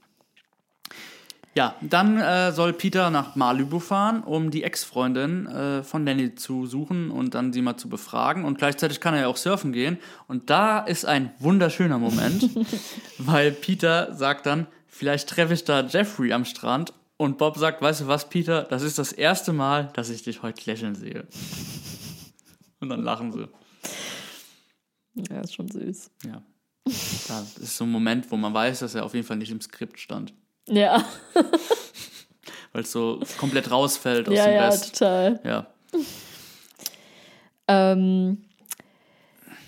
Ja, 1.57 1.75
dann 1.81 2.21
äh, 2.21 2.51
soll 2.51 2.71
Peter 2.71 3.09
nach 3.09 3.35
Malibu 3.35 3.79
fahren, 3.79 4.21
um 4.21 4.51
die 4.51 4.61
Ex-Freundin 4.61 5.47
äh, 5.47 5.81
von 5.81 6.05
Lenny 6.05 6.35
zu 6.35 6.67
suchen 6.67 7.09
und 7.09 7.33
dann 7.33 7.51
sie 7.51 7.63
mal 7.63 7.77
zu 7.77 7.89
befragen. 7.89 8.45
Und 8.45 8.59
gleichzeitig 8.59 8.99
kann 8.99 9.15
er 9.15 9.21
ja 9.21 9.27
auch 9.27 9.37
surfen 9.37 9.73
gehen. 9.73 9.97
Und 10.27 10.51
da 10.51 10.77
ist 10.81 11.05
ein 11.05 11.31
wunderschöner 11.39 11.97
Moment, 11.97 12.47
weil 13.17 13.51
Peter 13.51 14.13
sagt 14.13 14.45
dann, 14.45 14.67
vielleicht 14.85 15.29
treffe 15.29 15.55
ich 15.55 15.63
da 15.63 15.81
Jeffrey 15.81 16.31
am 16.31 16.45
Strand. 16.45 16.93
Und 17.17 17.39
Bob 17.39 17.57
sagt, 17.57 17.81
weißt 17.81 18.01
du 18.01 18.07
was, 18.07 18.29
Peter, 18.29 18.61
das 18.61 18.83
ist 18.83 18.99
das 18.99 19.11
erste 19.11 19.51
Mal, 19.51 19.89
dass 19.95 20.11
ich 20.11 20.21
dich 20.21 20.43
heute 20.43 20.63
lächeln 20.69 20.93
sehe. 20.93 21.25
Und 22.81 22.89
dann 22.89 23.01
lachen 23.01 23.31
sie. 23.31 23.47
Ja, 25.27 25.41
ist 25.41 25.55
schon 25.55 25.71
süß. 25.71 26.11
Ja. 26.23 26.43
Das 26.85 27.57
ist 27.57 27.77
so 27.77 27.85
ein 27.85 27.91
Moment, 27.91 28.29
wo 28.29 28.37
man 28.37 28.53
weiß, 28.53 28.77
dass 28.77 28.93
er 28.93 29.05
auf 29.05 29.15
jeden 29.15 29.25
Fall 29.25 29.37
nicht 29.37 29.49
im 29.49 29.59
Skript 29.59 29.99
stand. 29.99 30.35
Ja, 30.67 31.03
Weil 32.77 32.83
es 32.83 32.91
so 32.91 33.19
komplett 33.39 33.71
rausfällt 33.71 34.27
aus 34.27 34.35
ja, 34.35 34.45
dem 34.45 34.53
ja, 34.53 34.65
Rest. 34.67 34.99
total. 34.99 35.39
Ja. 35.43 35.65
Ähm, 37.67 38.43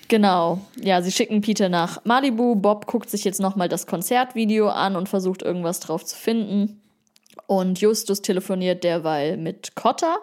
genau. 0.08 0.62
Ja, 0.80 1.02
sie 1.02 1.12
schicken 1.12 1.42
Peter 1.42 1.70
nach 1.70 2.06
Malibu. 2.06 2.54
Bob 2.54 2.86
guckt 2.86 3.10
sich 3.10 3.24
jetzt 3.24 3.40
nochmal 3.40 3.68
das 3.68 3.88
Konzertvideo 3.88 4.70
an 4.70 4.96
und 4.96 5.10
versucht 5.10 5.42
irgendwas 5.42 5.80
drauf 5.80 6.06
zu 6.06 6.16
finden. 6.16 6.82
Und 7.48 7.82
Justus 7.82 8.22
telefoniert 8.22 8.84
derweil 8.84 9.38
mit 9.38 9.76
Cotta, 9.76 10.18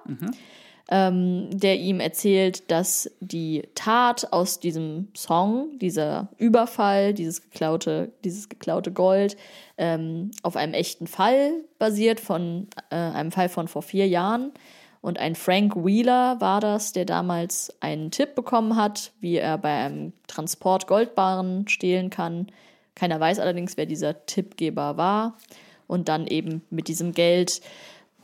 ähm, 0.88 1.48
der 1.52 1.78
ihm 1.78 1.98
erzählt, 1.98 2.70
dass 2.70 3.10
die 3.20 3.64
Tat 3.74 4.32
aus 4.32 4.60
diesem 4.60 5.08
Song, 5.16 5.78
dieser 5.78 6.28
Überfall, 6.38 7.12
dieses 7.12 7.42
geklaute, 7.42 8.12
dieses 8.24 8.48
geklaute 8.48 8.92
Gold, 8.92 9.36
ähm, 9.78 10.30
auf 10.42 10.56
einem 10.56 10.74
echten 10.74 11.06
Fall 11.06 11.64
basiert, 11.78 12.20
von 12.20 12.68
äh, 12.90 12.96
einem 12.96 13.32
Fall 13.32 13.48
von 13.48 13.66
vor 13.66 13.82
vier 13.82 14.06
Jahren. 14.06 14.52
Und 15.00 15.18
ein 15.18 15.34
Frank 15.34 15.76
Wheeler 15.76 16.40
war 16.40 16.60
das, 16.60 16.92
der 16.92 17.04
damals 17.04 17.72
einen 17.80 18.10
Tipp 18.10 18.34
bekommen 18.34 18.76
hat, 18.76 19.12
wie 19.20 19.36
er 19.36 19.58
bei 19.58 19.72
einem 19.72 20.12
Transport 20.26 20.86
Goldbarren 20.86 21.68
stehlen 21.68 22.10
kann. 22.10 22.46
Keiner 22.94 23.20
weiß 23.20 23.38
allerdings, 23.38 23.76
wer 23.76 23.86
dieser 23.86 24.26
Tippgeber 24.26 24.96
war. 24.96 25.36
Und 25.86 26.08
dann 26.08 26.26
eben 26.26 26.62
mit 26.70 26.88
diesem 26.88 27.12
Geld, 27.12 27.60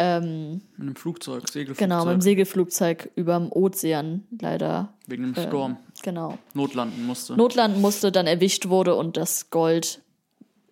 ähm, 0.03 0.63
Mit 0.77 0.81
einem 0.81 0.97
Flugzeug, 0.97 1.49
Segelflugzeug. 1.49 1.79
genau, 1.89 2.05
mit 2.05 2.15
dem 2.15 2.21
Segelflugzeug 2.21 3.11
überm 3.15 3.53
Ozean 3.53 4.25
leider, 4.41 4.93
Wegen 5.07 5.23
dem 5.23 5.35
Sturm 5.35 5.77
genau, 6.03 6.39
notlanden 6.55 7.07
musste. 7.07 7.37
notlanden 7.37 7.81
musste, 7.81 8.11
dann 8.11 8.27
erwischt 8.27 8.69
wurde 8.69 8.95
und 8.97 9.17
das 9.17 9.51
Gold 9.51 10.01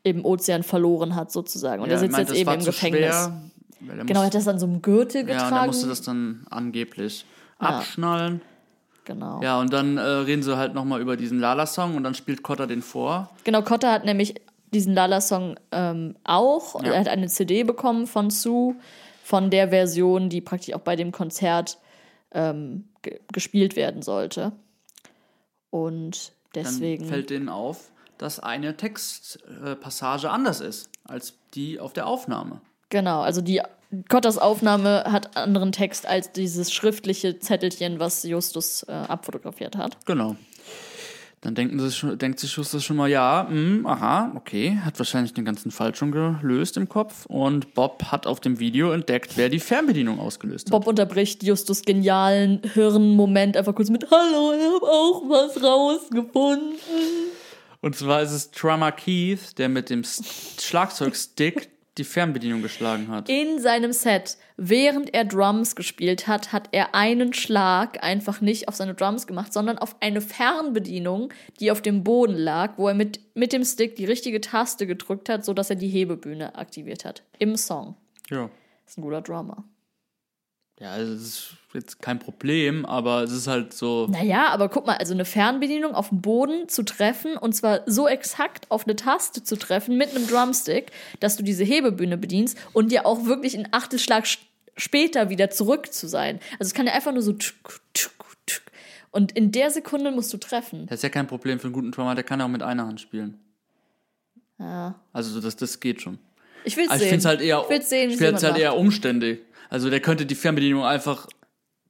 im 0.02 0.24
Ozean 0.24 0.62
verloren 0.62 1.14
hat, 1.14 1.30
sozusagen. 1.30 1.82
Und 1.82 1.88
Ja, 1.90 1.94
er 1.96 1.98
sitzt 2.00 2.12
meinte, 2.12 2.32
jetzt 2.32 2.40
eben 2.40 2.58
im 2.58 2.64
Gefängnis. 2.64 3.00
Schwer, 3.14 3.40
er 3.96 4.04
Genau, 4.04 4.20
er 4.20 4.26
hat 4.26 4.34
das 4.34 4.48
an 4.48 4.58
so 4.58 4.66
einem 4.66 4.82
Gürtel 4.82 5.20
ja, 5.22 5.22
und 5.22 5.28
er 5.30 5.44
getragen. 5.44 5.66
musste 5.68 5.88
das 5.88 6.02
dann 6.02 6.46
angeblich 6.50 7.24
abschnallen. 7.58 8.40
genau. 9.04 9.40
Ja, 9.42 9.60
und 9.60 9.72
dann 9.72 9.96
äh, 9.96 10.00
reden 10.02 10.42
sie 10.42 10.56
halt 10.56 10.74
nochmal 10.74 11.00
über 11.00 11.16
diesen 11.16 11.38
Lala-Song 11.38 11.96
und 11.96 12.02
dann 12.04 12.14
spielt 12.14 12.42
Cotta 12.42 12.66
den 12.66 12.82
vor. 12.82 13.30
Genau, 13.44 13.62
Cotta 13.62 13.92
hat 13.92 14.04
nämlich 14.04 14.34
diesen 14.72 14.94
Lala-Song 14.94 15.56
ähm, 15.72 16.14
auch. 16.24 16.82
Ja. 16.82 16.92
Er 16.92 17.00
hat 17.00 17.08
eine 17.08 17.28
CD 17.28 17.64
bekommen 17.64 18.06
von 18.06 18.30
Sue, 18.30 18.74
von 19.30 19.48
der 19.48 19.68
Version, 19.68 20.28
die 20.28 20.40
praktisch 20.40 20.74
auch 20.74 20.80
bei 20.80 20.96
dem 20.96 21.12
Konzert 21.12 21.78
ähm, 22.32 22.88
ge 23.02 23.20
gespielt 23.32 23.76
werden 23.76 24.02
sollte. 24.02 24.50
Und 25.70 26.32
Dann 26.52 26.64
deswegen. 26.64 27.04
fällt 27.04 27.30
denen 27.30 27.48
auf, 27.48 27.92
dass 28.18 28.40
eine 28.40 28.76
Textpassage 28.76 30.26
äh, 30.26 30.30
anders 30.30 30.60
ist 30.60 30.90
als 31.04 31.34
die 31.54 31.78
auf 31.78 31.92
der 31.92 32.08
Aufnahme. 32.08 32.60
Genau, 32.88 33.20
also 33.20 33.40
die 33.40 33.62
Cottas 34.08 34.36
Aufnahme 34.36 35.04
hat 35.06 35.36
anderen 35.36 35.70
Text 35.70 36.06
als 36.06 36.32
dieses 36.32 36.72
schriftliche 36.72 37.38
Zettelchen, 37.38 38.00
was 38.00 38.24
Justus 38.24 38.82
äh, 38.82 38.90
abfotografiert 38.92 39.76
hat. 39.76 39.96
Genau. 40.06 40.34
Dann 41.42 41.54
denken 41.54 41.80
sie 41.80 42.16
denkt 42.18 42.38
sich 42.38 42.54
Justus 42.54 42.84
schon 42.84 42.98
mal, 42.98 43.08
ja, 43.08 43.46
hm, 43.48 43.86
aha, 43.86 44.32
okay, 44.36 44.78
hat 44.84 44.98
wahrscheinlich 44.98 45.32
den 45.32 45.46
ganzen 45.46 45.70
Fall 45.70 45.94
schon 45.94 46.12
gelöst 46.12 46.76
im 46.76 46.86
Kopf. 46.86 47.24
Und 47.26 47.72
Bob 47.72 48.04
hat 48.04 48.26
auf 48.26 48.40
dem 48.40 48.58
Video 48.58 48.92
entdeckt, 48.92 49.38
wer 49.38 49.48
die 49.48 49.58
Fernbedienung 49.58 50.20
ausgelöst 50.20 50.66
hat. 50.66 50.72
Bob 50.72 50.86
unterbricht 50.86 51.42
Justus 51.42 51.82
genialen 51.82 52.60
Hirnmoment 52.74 53.56
einfach 53.56 53.74
kurz 53.74 53.88
mit 53.88 54.10
Hallo, 54.10 54.52
ich 54.52 54.62
habe 54.62 54.86
auch 54.86 55.22
was 55.30 55.62
rausgefunden. 55.62 56.74
Und 57.80 57.96
zwar 57.96 58.20
ist 58.20 58.32
es 58.32 58.50
Drummer 58.50 58.92
Keith, 58.92 59.56
der 59.56 59.70
mit 59.70 59.88
dem 59.88 60.04
Schlagzeugstick 60.04 61.70
die 62.00 62.04
Fernbedienung 62.04 62.62
geschlagen 62.62 63.08
hat. 63.08 63.28
In 63.28 63.58
seinem 63.58 63.92
Set, 63.92 64.38
während 64.56 65.12
er 65.12 65.24
Drums 65.24 65.76
gespielt 65.76 66.26
hat, 66.26 66.52
hat 66.52 66.68
er 66.72 66.94
einen 66.94 67.32
Schlag 67.34 68.02
einfach 68.02 68.40
nicht 68.40 68.68
auf 68.68 68.74
seine 68.74 68.94
Drums 68.94 69.26
gemacht, 69.26 69.52
sondern 69.52 69.78
auf 69.78 69.94
eine 70.00 70.20
Fernbedienung, 70.20 71.32
die 71.60 71.70
auf 71.70 71.82
dem 71.82 72.02
Boden 72.02 72.34
lag, 72.34 72.78
wo 72.78 72.88
er 72.88 72.94
mit, 72.94 73.20
mit 73.34 73.52
dem 73.52 73.64
Stick 73.64 73.96
die 73.96 74.06
richtige 74.06 74.40
Taste 74.40 74.86
gedrückt 74.86 75.28
hat, 75.28 75.44
sodass 75.44 75.70
er 75.70 75.76
die 75.76 75.88
Hebebühne 75.88 76.54
aktiviert 76.56 77.04
hat. 77.04 77.22
Im 77.38 77.56
Song. 77.56 77.96
Ja. 78.30 78.50
ist 78.86 78.98
ein 78.98 79.02
guter 79.02 79.20
Drummer. 79.20 79.64
Ja, 80.80 80.96
es 80.96 81.08
ist 81.10 81.50
jetzt 81.74 82.00
kein 82.00 82.18
Problem, 82.18 82.86
aber 82.86 83.22
es 83.22 83.32
ist 83.32 83.46
halt 83.46 83.74
so. 83.74 84.06
Naja, 84.10 84.48
aber 84.48 84.68
guck 84.70 84.86
mal, 84.86 84.96
also 84.96 85.12
eine 85.12 85.24
Fernbedienung 85.26 85.94
auf 85.94 86.08
dem 86.08 86.20
Boden 86.22 86.68
zu 86.68 86.82
treffen 86.82 87.36
und 87.36 87.52
zwar 87.54 87.82
so 87.86 88.08
exakt 88.08 88.70
auf 88.70 88.86
eine 88.86 88.96
Taste 88.96 89.44
zu 89.44 89.56
treffen 89.56 89.96
mit 89.98 90.16
einem 90.16 90.26
Drumstick, 90.26 90.90
dass 91.20 91.36
du 91.36 91.42
diese 91.42 91.64
Hebebühne 91.64 92.16
bedienst 92.16 92.56
und 92.72 92.90
dir 92.92 93.04
auch 93.06 93.26
wirklich 93.26 93.54
einen 93.56 93.68
Achtelschlag 93.72 94.24
sch- 94.24 94.38
später 94.76 95.28
wieder 95.28 95.50
zurück 95.50 95.92
zu 95.92 96.08
sein. 96.08 96.40
Also 96.58 96.68
es 96.70 96.74
kann 96.74 96.86
ja 96.86 96.94
einfach 96.94 97.12
nur 97.12 97.22
so 97.22 97.34
tschuk, 97.34 97.80
tschuk, 97.92 98.12
tschuk. 98.46 98.62
und 99.10 99.32
in 99.32 99.52
der 99.52 99.70
Sekunde 99.70 100.10
musst 100.12 100.32
du 100.32 100.38
treffen. 100.38 100.86
Das 100.86 101.00
ist 101.00 101.02
ja 101.02 101.08
kein 101.10 101.26
Problem 101.26 101.58
für 101.60 101.64
einen 101.66 101.74
guten 101.74 101.92
Drummer, 101.92 102.14
der 102.14 102.24
kann 102.24 102.40
ja 102.40 102.46
auch 102.46 102.50
mit 102.50 102.62
einer 102.62 102.86
Hand 102.86 103.00
spielen. 103.02 103.38
Ja. 104.58 104.94
Also 105.12 105.40
das, 105.40 105.56
das 105.56 105.78
geht 105.78 106.00
schon. 106.00 106.18
Ich 106.64 106.76
will's 106.76 106.90
Also 106.90 107.04
ich 107.04 107.10
sehen. 107.10 107.20
finde 107.20 107.20
es 107.20 107.26
halt 107.26 107.40
eher, 107.40 107.64
ich 107.70 107.86
sehen, 107.86 108.32
halt 108.32 108.42
macht. 108.42 108.58
eher 108.58 108.76
umständlich. 108.76 109.38
Also 109.70 109.88
der 109.88 110.00
könnte 110.00 110.26
die 110.26 110.34
Fernbedienung 110.34 110.84
einfach 110.84 111.26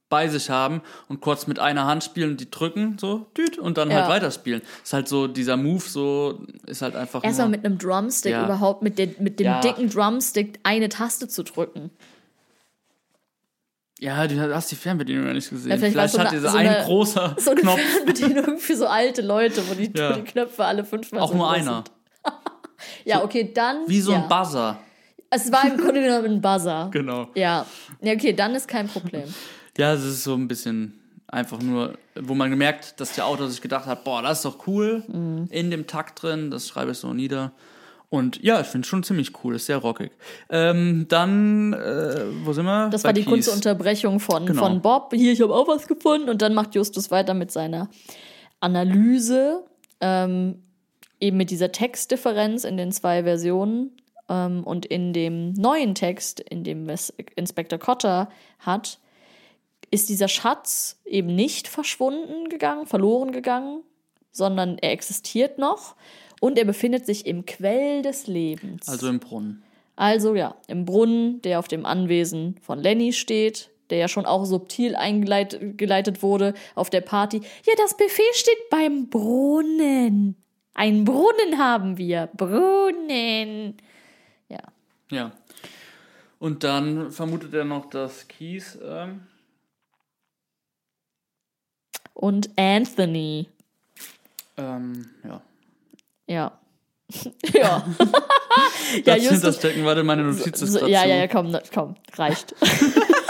bei 0.09 0.27
sich 0.27 0.49
haben 0.49 0.81
und 1.07 1.21
kurz 1.21 1.47
mit 1.47 1.57
einer 1.59 1.85
Hand 1.85 2.03
spielen 2.03 2.31
und 2.31 2.41
die 2.41 2.51
drücken, 2.51 2.97
so, 2.99 3.27
düt, 3.37 3.57
und 3.57 3.77
dann 3.77 3.89
Ja. 3.89 3.97
halt 4.01 4.09
weiterspielen. 4.09 4.61
Ist 4.83 4.91
halt 4.93 5.07
so, 5.07 5.27
dieser 5.27 5.55
Move 5.55 5.81
so, 5.87 6.45
ist 6.67 6.81
halt 6.81 6.95
einfach 6.97 7.23
Erstmal 7.23 7.47
mit 7.49 7.65
einem 7.65 7.77
Drumstick 7.77 8.33
Ja. 8.33 8.43
überhaupt, 8.45 8.81
mit, 8.81 8.99
der, 8.99 9.09
mit 9.19 9.39
dem 9.39 9.45
Ja. 9.45 9.61
dicken 9.61 9.89
Drumstick 9.89 10.59
eine 10.63 10.89
Taste 10.89 11.27
zu 11.29 11.43
drücken. 11.43 11.91
Ja, 13.99 14.25
du 14.27 14.39
hast 14.53 14.71
die 14.71 14.75
Fernbedienung 14.75 15.27
ja 15.27 15.33
nicht 15.33 15.49
gesehen. 15.49 15.69
Ja, 15.71 15.77
vielleicht 15.77 15.93
vielleicht 15.93 16.13
es 16.15 16.19
hat 16.19 16.29
so 16.29 16.35
dieser 16.35 16.53
ein 16.55 16.65
so 16.65 16.71
eine- 16.73 16.85
großer 16.85 17.35
So 17.39 17.51
eine 17.51 17.61
Knopf, 17.61 17.79
Fernbedienung 17.79 18.57
für 18.57 18.75
so 18.75 18.87
alte 18.87 19.21
Leute, 19.21 19.61
wo 19.69 19.75
die, 19.75 19.91
Ja. 19.95 20.09
wo 20.11 20.15
die 20.15 20.23
Knöpfe 20.23 20.65
alle 20.65 20.83
fünfmal 20.83 21.21
auch 21.21 21.31
so 21.31 21.37
nur 21.37 21.49
einer. 21.51 21.83
Ja, 23.05 23.23
okay, 23.23 23.51
dann. 23.53 23.87
Wie 23.87 24.01
so 24.01 24.11
ein 24.11 24.27
Buzzer. 24.27 24.79
Es 25.31 25.51
war 25.51 25.65
im 25.65 25.77
Grunde 25.77 26.01
genommen 26.03 26.25
ein 26.35 26.41
Buzzer. 26.41 26.89
Genau. 26.93 27.27
Ja. 27.35 27.65
Ja, 28.01 28.13
okay, 28.13 28.33
dann 28.33 28.53
ist 28.53 28.67
kein 28.67 28.87
Problem. 28.87 29.23
Ja, 29.77 29.93
es 29.93 30.03
ist 30.03 30.25
so 30.25 30.35
ein 30.35 30.49
bisschen 30.49 30.99
einfach 31.27 31.61
nur, 31.61 31.93
wo 32.19 32.33
man 32.35 32.49
gemerkt, 32.51 32.99
dass 32.99 33.15
der 33.15 33.25
Autor 33.25 33.47
sich 33.47 33.61
gedacht 33.61 33.85
hat, 33.85 34.03
boah, 34.03 34.21
das 34.21 34.39
ist 34.39 34.45
doch 34.45 34.67
cool, 34.67 35.01
Mhm. 35.07 35.47
in 35.49 35.71
dem 35.71 35.87
Takt 35.87 36.21
drin, 36.21 36.51
das 36.51 36.67
schreibe 36.67 36.91
ich 36.91 36.97
so 36.97 37.13
nieder. 37.13 37.53
Und 38.09 38.43
ja, 38.43 38.59
ich 38.59 38.67
finde 38.67 38.83
es 38.83 38.89
schon 38.89 39.01
ziemlich 39.03 39.31
cool, 39.41 39.55
ist 39.55 39.67
sehr 39.67 39.77
rockig. 39.77 40.11
Ähm, 40.49 41.05
dann, 41.07 41.71
äh, 41.71 42.25
wo 42.43 42.51
sind 42.51 42.65
wir? 42.65 42.89
Das 42.89 43.03
Bei 43.03 43.07
war 43.09 43.13
die 43.13 43.21
Keith. 43.23 43.29
kurze 43.35 43.51
Unterbrechung 43.51 44.19
von, 44.19 44.45
Genau. 44.45 44.61
von 44.61 44.81
Bob. 44.81 45.13
Hier, 45.15 45.31
ich 45.31 45.41
habe 45.41 45.55
auch 45.55 45.69
was 45.69 45.87
gefunden. 45.87 46.29
Und 46.29 46.41
dann 46.41 46.53
macht 46.53 46.75
Justus 46.75 47.09
weiter 47.09 47.33
mit 47.33 47.49
seiner 47.51 47.87
Analyse, 48.59 49.63
ähm, 50.01 50.61
eben 51.19 51.37
mit 51.37 51.49
dieser 51.51 51.71
Textdifferenz 51.71 52.63
in 52.63 52.77
den 52.77 52.91
zwei 52.91 53.23
Versionen. 53.23 53.91
Ähm, 54.31 54.63
und 54.63 54.85
in 54.85 55.11
dem 55.11 55.53
neuen 55.53 55.93
Text, 55.93 56.39
in 56.39 56.63
dem 56.63 56.87
es 56.89 57.13
Inspektor 57.35 57.77
Cotter 57.77 58.29
hat, 58.59 58.99
ist 59.91 60.07
dieser 60.07 60.29
Schatz 60.29 61.01
eben 61.05 61.35
nicht 61.35 61.67
verschwunden 61.67 62.47
gegangen, 62.47 62.87
verloren 62.87 63.33
gegangen, 63.33 63.83
sondern 64.31 64.77
er 64.77 64.93
existiert 64.93 65.57
noch 65.57 65.95
und 66.39 66.57
er 66.57 66.63
befindet 66.63 67.05
sich 67.05 67.25
im 67.25 67.45
Quell 67.45 68.01
des 68.01 68.27
Lebens. 68.27 68.87
Also 68.87 69.09
im 69.09 69.19
Brunnen. 69.19 69.63
Also 69.97 70.33
ja, 70.33 70.55
im 70.67 70.85
Brunnen, 70.85 71.41
der 71.41 71.59
auf 71.59 71.67
dem 71.67 71.85
Anwesen 71.85 72.55
von 72.61 72.79
Lenny 72.79 73.11
steht, 73.11 73.69
der 73.89 73.97
ja 73.97 74.07
schon 74.07 74.25
auch 74.25 74.45
subtil 74.45 74.95
eingeleitet 74.95 75.77
geleitet 75.77 76.23
wurde 76.23 76.53
auf 76.75 76.89
der 76.89 77.01
Party. 77.01 77.41
Ja, 77.65 77.73
das 77.75 77.97
Buffet 77.97 78.33
steht 78.33 78.69
beim 78.69 79.09
Brunnen. 79.09 80.37
Einen 80.73 81.03
Brunnen 81.03 81.57
haben 81.57 81.97
wir. 81.97 82.29
Brunnen. 82.37 83.75
Ja. 85.11 85.31
Und 86.39 86.63
dann 86.63 87.11
vermutet 87.11 87.53
er 87.53 87.65
noch, 87.65 87.89
dass 87.89 88.27
Keys. 88.27 88.79
Ähm 88.83 89.27
und 92.13 92.49
Anthony. 92.57 93.47
Ähm, 94.57 95.09
ja. 95.23 95.41
Ja. 96.27 96.59
ja. 97.53 97.85
ja, 99.05 99.15
Justus. 99.17 99.41
Das 99.41 99.55
stecken, 99.57 99.85
warte, 99.85 100.03
meine 100.03 100.23
Notiz 100.23 100.59
so, 100.59 100.65
ist 100.65 100.73
so, 100.73 100.87
Ja, 100.87 101.05
ja, 101.05 101.15
ja, 101.15 101.27
komm, 101.27 101.57
komm, 101.73 101.95
reicht. 102.15 102.55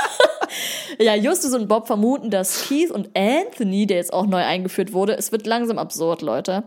ja, 1.00 1.16
Justus 1.16 1.54
und 1.54 1.68
Bob 1.68 1.88
vermuten, 1.88 2.30
dass 2.30 2.68
Keith 2.68 2.92
und 2.92 3.10
Anthony, 3.18 3.88
der 3.88 3.98
jetzt 3.98 4.14
auch 4.14 4.26
neu 4.26 4.44
eingeführt 4.44 4.94
wurde, 4.94 5.18
es 5.18 5.32
wird 5.32 5.48
langsam 5.48 5.78
absurd, 5.78 6.22
Leute. 6.22 6.64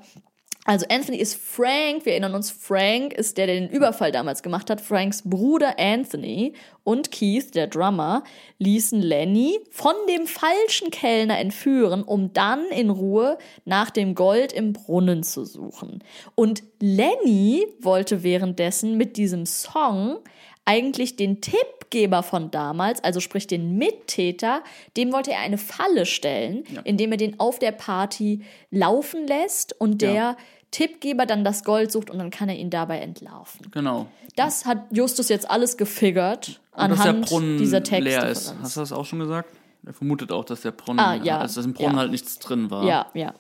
Also 0.67 0.87
Anthony 0.89 1.19
ist 1.19 1.37
Frank, 1.37 2.07
wir 2.07 2.13
erinnern 2.13 2.35
uns, 2.35 2.51
Frank 2.51 3.13
ist 3.13 3.37
der, 3.37 3.47
der 3.47 3.61
den 3.61 3.69
Überfall 3.69 4.13
damals 4.13 4.43
gemacht 4.43 4.71
hat. 4.71 4.81
Franks 4.81 5.23
Bruder 5.23 5.79
Anthony 5.79 6.55
und 6.85 7.11
Keith, 7.13 7.55
der 7.55 7.67
Drummer, 7.67 8.25
ließen 8.59 9.01
Lenny 9.03 9.61
von 9.71 9.95
dem 10.09 10.27
falschen 10.27 10.91
Kellner 10.91 11.39
entführen, 11.39 12.03
um 12.03 12.33
dann 12.33 12.65
in 12.67 12.89
Ruhe 12.89 13.37
nach 13.67 13.91
dem 13.91 14.15
Gold 14.15 14.55
im 14.55 14.73
Brunnen 14.73 15.23
zu 15.23 15.45
suchen. 15.45 16.03
Und 16.35 16.63
Lenny 16.81 17.67
wollte 17.81 18.23
währenddessen 18.23 18.97
mit 18.97 19.19
diesem 19.19 19.45
Song 19.45 20.19
eigentlich 20.65 21.17
den 21.17 21.43
Tippgeber 21.43 22.23
von 22.23 22.51
damals, 22.51 23.05
also 23.05 23.21
sprich 23.21 23.47
den 23.47 23.77
Mittäter, 23.77 24.63
dem 24.97 25.13
wollte 25.13 25.33
er 25.33 25.41
eine 25.41 25.59
Falle 25.59 26.07
stellen, 26.07 26.65
indem 26.85 27.13
er 27.13 27.19
den 27.19 27.39
auf 27.39 27.59
der 27.59 27.73
Party 27.73 28.41
laufen 28.71 29.27
lässt 29.27 29.79
und 29.79 30.01
der 30.01 30.15
Ja. 30.15 30.37
Tippgeber 30.75 31.25
dann 31.25 31.45
das 31.45 31.63
Gold 31.63 31.93
sucht 31.93 32.11
und 32.11 32.19
dann 32.19 32.31
kann 32.31 32.49
er 32.49 32.57
ihn 32.57 32.69
dabei 32.71 32.99
entlarven. 32.99 33.71
Genau. 33.71 34.07
Das 34.35 34.67
hat 34.67 34.79
Justus 34.91 35.29
jetzt 35.29 35.49
alles 35.49 35.77
gefigert 35.77 36.61
der 36.73 36.81
anhand 36.81 37.27
Brunnen 37.27 37.59
dieser 37.59 37.79
leer 37.81 38.29
ist. 38.29 38.47
Texte. 38.49 38.57
Hast 38.61 38.77
du 38.77 38.81
das 38.81 38.93
auch 38.93 39.05
schon 39.05 39.21
gesagt? 39.21 39.49
Er 39.87 39.93
vermutet 39.95 40.33
auch, 40.33 40.45
dass 40.45 40.63
der 40.63 40.73
Brunnen, 40.73 40.99
Ah, 40.99 41.15
ja. 41.15 41.39
also 41.39 41.57
dass 41.61 41.67
im 41.67 41.75
Brunnen 41.75 41.93
Ja. 41.93 41.99
halt 42.01 42.11
nichts 42.11 42.39
drin 42.41 42.71
war. 42.73 42.85
Ja, 42.85 43.07
ja. 43.15 43.35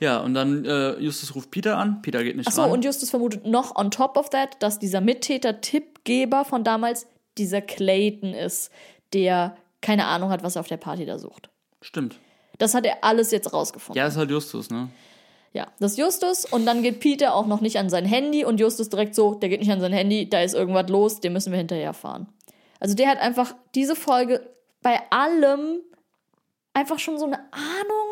Ja, 0.00 0.18
und 0.18 0.34
dann 0.34 0.64
äh, 0.66 0.98
Justus 0.98 1.34
ruft 1.34 1.50
Peter 1.52 1.78
an. 1.78 2.02
Peter 2.02 2.22
geht 2.24 2.36
nicht 2.36 2.48
Achso, 2.48 2.62
ran. 2.62 2.70
und 2.72 2.84
Justus 2.84 3.08
vermutet 3.10 3.46
noch 3.46 3.76
on 3.76 3.90
top 3.90 4.16
of 4.18 4.28
that, 4.30 4.56
dass 4.60 4.78
dieser 4.78 5.00
Mittäter-Tippgeber 5.00 6.44
von 6.44 6.64
damals 6.64 7.06
dieser 7.38 7.60
Clayton 7.62 8.34
ist, 8.34 8.70
der 9.12 9.56
keine 9.80 10.06
Ahnung 10.06 10.30
hat, 10.30 10.42
was 10.42 10.56
er 10.56 10.60
auf 10.60 10.68
der 10.68 10.76
Party 10.76 11.06
da 11.06 11.18
sucht. 11.18 11.48
Stimmt. 11.80 12.16
Das 12.58 12.74
hat 12.74 12.84
er 12.84 13.02
alles 13.02 13.30
jetzt 13.30 13.52
rausgefunden. 13.52 13.98
Ja, 13.98 14.06
ist 14.06 14.16
halt 14.16 14.30
Justus, 14.30 14.70
ne? 14.70 14.88
Ja, 15.54 15.66
das 15.80 15.92
ist 15.92 15.98
Justus 15.98 16.44
und 16.46 16.64
dann 16.64 16.82
geht 16.82 17.00
Peter 17.00 17.34
auch 17.34 17.46
noch 17.46 17.60
nicht 17.60 17.78
an 17.78 17.90
sein 17.90 18.06
Handy 18.06 18.44
und 18.44 18.58
Justus 18.58 18.88
direkt 18.88 19.14
so, 19.14 19.34
der 19.34 19.50
geht 19.50 19.60
nicht 19.60 19.70
an 19.70 19.80
sein 19.80 19.92
Handy, 19.92 20.28
da 20.30 20.40
ist 20.40 20.54
irgendwas 20.54 20.88
los, 20.88 21.20
dem 21.20 21.34
müssen 21.34 21.52
wir 21.52 21.58
hinterherfahren. 21.58 22.26
Also 22.80 22.94
der 22.94 23.08
hat 23.08 23.18
einfach 23.18 23.54
diese 23.74 23.94
Folge 23.94 24.40
bei 24.82 24.98
allem 25.10 25.80
einfach 26.72 26.98
schon 26.98 27.18
so 27.18 27.26
eine 27.26 27.38
Ahnung. 27.52 28.08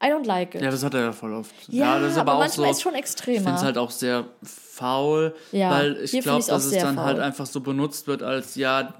I 0.00 0.06
don't 0.06 0.24
like 0.24 0.54
it. 0.54 0.62
Ja, 0.62 0.70
das 0.70 0.84
hat 0.84 0.94
er 0.94 1.00
ja 1.00 1.12
voll 1.12 1.34
oft. 1.34 1.52
Ja, 1.66 1.98
das 1.98 2.12
ist 2.12 2.18
aber 2.18 2.30
aber, 2.30 2.38
auch 2.38 2.42
manchmal 2.44 2.66
so. 2.68 2.70
ist 2.70 2.82
schon 2.82 2.92
Ich 2.94 3.00
extremer. 3.00 3.38
finde 3.40 3.54
es 3.56 3.62
halt 3.64 3.76
auch 3.78 3.90
sehr 3.90 4.26
faul, 4.44 5.34
Ja, 5.50 5.70
weil 5.72 5.96
ich 6.04 6.12
glaube, 6.20 6.44
dass 6.46 6.64
es 6.66 6.72
dann 6.80 6.94
faul. 6.94 7.04
halt 7.04 7.18
einfach 7.18 7.46
so 7.46 7.60
benutzt 7.60 8.06
wird 8.06 8.22
als, 8.22 8.54
ja, 8.54 8.94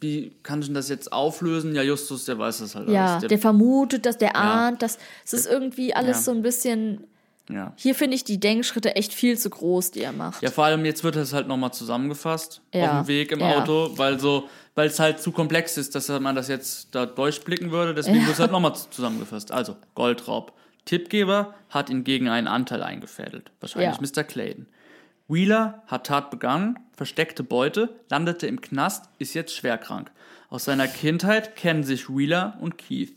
wie 0.00 0.30
kann 0.44 0.60
ich 0.60 0.66
denn 0.66 0.74
das 0.76 0.88
jetzt 0.88 1.12
auflösen? 1.12 1.74
Ja, 1.74 1.82
Justus, 1.82 2.24
der 2.26 2.38
weiß 2.38 2.58
das 2.58 2.76
halt 2.76 2.88
ja, 2.88 3.16
alles. 3.16 3.28
der 3.28 3.38
vermutet 3.40 4.06
das, 4.06 4.18
der 4.18 4.28
Ja. 4.34 4.66
ahnt 4.68 4.82
das. 4.82 4.98
Es 5.24 5.32
ist 5.32 5.46
irgendwie 5.46 5.92
alles 5.94 6.18
Ja. 6.18 6.22
so 6.22 6.30
ein 6.30 6.42
bisschen. 6.42 7.04
Ja. 7.48 7.72
Hier 7.76 7.94
finde 7.94 8.16
ich 8.16 8.24
die 8.24 8.40
Denkschritte 8.40 8.96
echt 8.96 9.12
viel 9.12 9.38
zu 9.38 9.50
groß, 9.50 9.92
die 9.92 10.02
er 10.02 10.12
macht. 10.12 10.42
ja, 10.42 10.50
vor 10.50 10.64
allem 10.64 10.84
jetzt 10.84 11.04
wird 11.04 11.16
es 11.16 11.32
halt 11.32 11.48
nochmal 11.48 11.72
zusammengefasst 11.72 12.60
Ja, 12.74 13.00
auf 13.00 13.06
dem 13.06 13.08
Weg 13.08 13.32
im 13.32 13.40
ja. 13.40 13.58
Auto, 13.58 13.90
weil 13.96 14.18
so, 14.18 14.48
weil 14.74 14.88
es 14.88 14.98
halt 14.98 15.20
zu 15.20 15.32
komplex 15.32 15.76
ist, 15.76 15.94
dass 15.94 16.08
man 16.08 16.34
das 16.34 16.48
jetzt 16.48 16.94
da 16.94 17.06
durchblicken 17.06 17.70
würde. 17.70 17.94
Deswegen 17.94 18.20
wird 18.22 18.34
es 18.34 18.40
halt 18.40 18.52
nochmal 18.52 18.74
zusammengefasst. 18.74 19.52
Also, 19.52 19.76
Goldraub. 19.94 20.52
Tippgeber 20.84 21.54
hat 21.68 21.90
ihn 21.90 22.04
gegen 22.04 22.28
einen 22.28 22.46
Anteil 22.46 22.82
eingefädelt. 22.82 23.50
Wahrscheinlich. 23.60 24.00
Mr. 24.00 24.22
Clayton. 24.24 24.66
Wheeler 25.28 25.82
hat 25.88 26.06
Tat 26.06 26.30
begangen, 26.30 26.78
versteckte 26.96 27.42
Beute, 27.42 27.88
landete 28.08 28.46
im 28.46 28.60
Knast, 28.60 29.06
ist 29.18 29.34
jetzt 29.34 29.54
schwerkrank. 29.56 30.12
Aus 30.48 30.64
seiner 30.64 30.86
Kindheit 30.86 31.56
kennen 31.56 31.82
sich 31.82 32.08
Wheeler 32.08 32.56
und 32.60 32.78
Keith. 32.78 33.16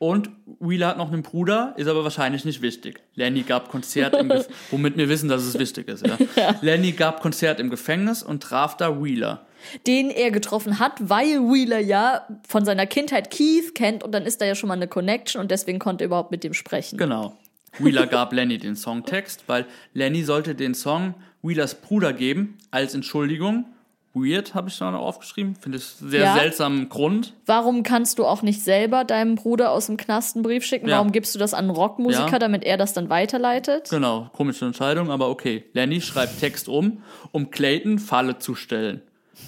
Und 0.00 0.30
Wheeler 0.60 0.88
hat 0.88 0.96
noch 0.96 1.12
einen 1.12 1.22
Bruder, 1.22 1.74
ist 1.76 1.86
aber 1.86 2.02
wahrscheinlich 2.04 2.46
nicht 2.46 2.62
wichtig. 2.62 3.02
Lenny 3.16 3.42
gab 3.42 3.68
Konzert 3.68 4.16
im 4.16 4.30
Gefängnis, 4.30 4.48
womit 4.70 4.96
wir 4.96 5.10
wissen, 5.10 5.28
dass 5.28 5.42
es 5.42 5.58
wichtig 5.58 5.88
ist. 5.88 6.06
Ja. 6.06 6.16
Lenny 6.62 6.92
gab 6.92 7.20
Konzert 7.20 7.60
im 7.60 7.68
Gefängnis 7.68 8.22
und 8.22 8.42
traf 8.42 8.78
da 8.78 9.02
Wheeler. 9.02 9.44
den 9.86 10.08
er 10.08 10.30
getroffen 10.30 10.78
hat, 10.78 10.94
weil 11.00 11.40
Wheeler 11.40 11.80
ja 11.80 12.26
von 12.48 12.64
seiner 12.64 12.86
Kindheit 12.86 13.30
Keith 13.30 13.74
kennt 13.74 14.02
und 14.02 14.12
dann 14.12 14.24
ist 14.24 14.40
da 14.40 14.46
ja 14.46 14.54
schon 14.54 14.68
mal 14.68 14.74
eine 14.74 14.88
Connection 14.88 15.38
und 15.38 15.50
deswegen 15.50 15.78
konnte 15.78 16.04
er 16.04 16.06
überhaupt 16.06 16.30
mit 16.30 16.44
dem 16.44 16.54
sprechen. 16.54 16.96
Genau. 16.96 17.36
Wheeler 17.78 18.06
gab 18.06 18.32
Lenny 18.32 18.56
den 18.56 18.76
Songtext, 18.76 19.44
weil 19.48 19.66
Lenny 19.92 20.22
sollte 20.24 20.54
den 20.54 20.74
Song 20.74 21.14
Wheelers 21.42 21.74
Bruder 21.74 22.14
geben 22.14 22.56
als 22.70 22.94
Entschuldigung. 22.94 23.66
Weird 24.12 24.54
habe 24.54 24.68
ich 24.68 24.76
da 24.78 24.90
noch 24.90 25.00
aufgeschrieben. 25.00 25.54
Finde 25.54 25.78
ich 25.78 25.84
sehr 25.84 26.22
Ja. 26.24 26.34
seltsamen 26.34 26.88
Grund. 26.88 27.32
Warum 27.46 27.84
kannst 27.84 28.18
du 28.18 28.26
auch 28.26 28.42
nicht 28.42 28.60
selber 28.62 29.04
deinem 29.04 29.36
Bruder 29.36 29.70
aus 29.70 29.86
dem 29.86 29.96
Knast 29.96 30.34
einen 30.34 30.42
Brief 30.42 30.64
schicken? 30.64 30.88
Ja. 30.88 30.96
Warum 30.96 31.12
gibst 31.12 31.34
du 31.34 31.38
das 31.38 31.54
an 31.54 31.66
einen 31.66 31.70
Rockmusiker, 31.70 32.26
Ja. 32.32 32.38
damit 32.40 32.64
er 32.64 32.76
das 32.76 32.92
dann 32.92 33.08
weiterleitet? 33.08 33.88
Genau, 33.90 34.28
komische 34.32 34.64
Entscheidung, 34.64 35.10
aber 35.12 35.28
okay. 35.28 35.64
Lenny 35.74 36.00
schreibt 36.00 36.40
Text 36.40 36.68
um, 36.68 37.02
um 37.30 37.50
Clayton 37.50 37.98
Falle 38.00 38.38
zu 38.38 38.56
stellen. 38.56 39.00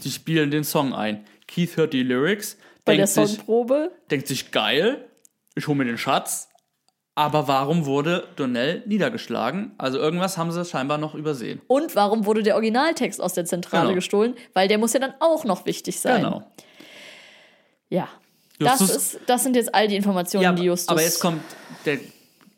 Die 0.05 0.11
spielen 0.11 0.51
den 0.53 0.63
Song 0.65 0.95
ein. 0.95 1.25
Keith 1.49 1.77
hört 1.77 1.93
die 1.93 2.03
Lyrics, 2.05 2.57
Bei 2.85 2.97
der 2.97 3.07
denkt 3.07 3.13
sich, 3.29 3.37
Songprobe? 3.39 3.91
denkt 4.11 4.29
sich 4.29 4.53
geil, 4.53 5.05
ich 5.57 5.67
hole 5.67 5.77
mir 5.77 5.85
den 5.85 5.99
Schatz. 5.99 6.49
Aber 7.15 7.47
warum 7.47 7.85
wurde 7.85 8.27
Donnell 8.37 8.83
niedergeschlagen? 8.87 9.73
Also 9.77 9.99
irgendwas 9.99 10.39
haben 10.39 10.51
sie 10.51 10.65
scheinbar 10.65 10.97
noch 10.97 11.15
übersehen. 11.15 11.61
Und 11.67 11.95
warum 11.95 12.25
wurde 12.25 12.43
der 12.43 12.55
Originaltext 12.55 13.21
aus 13.21 13.35
der 13.35 13.45
Zentrale 13.45 13.83
Genau. 13.89 13.95
gestohlen? 13.97 14.35
Weil 14.55 14.67
der 14.69 14.79
muss 14.79 14.95
ja 14.95 15.01
dann 15.01 15.13
auch 15.21 15.45
noch 15.45 15.67
wichtig 15.67 16.01
sein. 16.01 16.23
Genau. 16.23 16.51
Ja. 17.91 18.09
Das, 18.59 18.81
ist, 18.81 19.19
das 19.27 19.43
sind 19.43 19.57
jetzt 19.57 19.75
all 19.75 19.89
die 19.89 19.97
Informationen, 19.97 20.45
Ja, 20.45 20.53
die 20.53 20.63
Justus. 20.65 20.89
aber 20.89 21.03
jetzt 21.03 21.21
kommt 21.21 21.43
der 21.85 21.99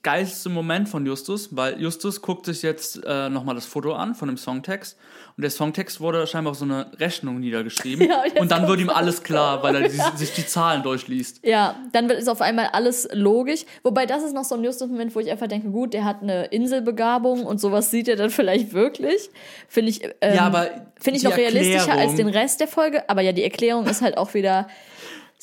geilste 0.02 0.50
Moment 0.50 0.88
von 0.88 1.04
Justus, 1.06 1.48
weil 1.56 1.80
Justus 1.80 2.20
guckt 2.20 2.44
sich 2.46 2.62
jetzt 2.62 3.02
äh, 3.04 3.30
nochmal 3.30 3.54
das 3.54 3.64
Foto 3.64 3.94
an 3.94 4.14
von 4.14 4.28
dem 4.28 4.36
Songtext 4.36 4.98
und 5.36 5.42
der 5.42 5.50
Songtext 5.50 6.00
wurde 6.00 6.26
scheinbar 6.26 6.52
auf 6.52 6.58
so 6.58 6.64
eine 6.64 6.86
Rechnung 6.98 7.40
niedergeschrieben 7.40 8.08
Ja, 8.08 8.22
und 8.40 8.50
dann 8.50 8.68
wird 8.68 8.80
ihm 8.80 8.88
alles 8.90 9.22
klar, 9.24 9.62
weil 9.62 9.74
er 9.74 9.88
die, 9.88 9.98
sich 10.16 10.32
die 10.34 10.46
Zahlen 10.46 10.82
durchliest. 10.82 11.40
Ja, 11.44 11.76
dann 11.92 12.08
wird 12.08 12.20
ist 12.20 12.28
auf 12.28 12.40
einmal 12.40 12.68
alles 12.72 13.08
logisch. 13.12 13.64
Wobei 13.82 14.06
das 14.06 14.22
ist 14.22 14.32
noch 14.34 14.44
so 14.44 14.54
ein 14.54 14.62
Justus-Moment, 14.62 15.14
wo 15.14 15.20
ich 15.20 15.30
einfach 15.30 15.48
denke, 15.48 15.70
gut, 15.70 15.92
der 15.92 16.04
hat 16.04 16.22
eine 16.22 16.44
Inselbegabung 16.46 17.44
und 17.44 17.60
sowas 17.60 17.90
sieht 17.90 18.08
er 18.08 18.16
dann 18.16 18.30
vielleicht 18.30 18.72
wirklich. 18.72 19.30
Finde 19.68 19.90
ich, 19.90 20.04
ähm, 20.20 20.34
Ja, 20.36 20.42
aber 20.42 20.70
finde 21.00 21.18
ich 21.18 21.24
noch 21.24 21.36
realistischer 21.36 21.92
als 21.92 22.12
Erklärung- 22.12 22.16
den 22.16 22.28
Rest 22.28 22.60
der 22.60 22.68
Folge. 22.68 23.08
Aber 23.08 23.20
ja, 23.22 23.32
die 23.32 23.42
Erklärung 23.42 23.86
ist 23.86 24.02
halt 24.02 24.16
auch 24.16 24.34
wieder 24.34 24.68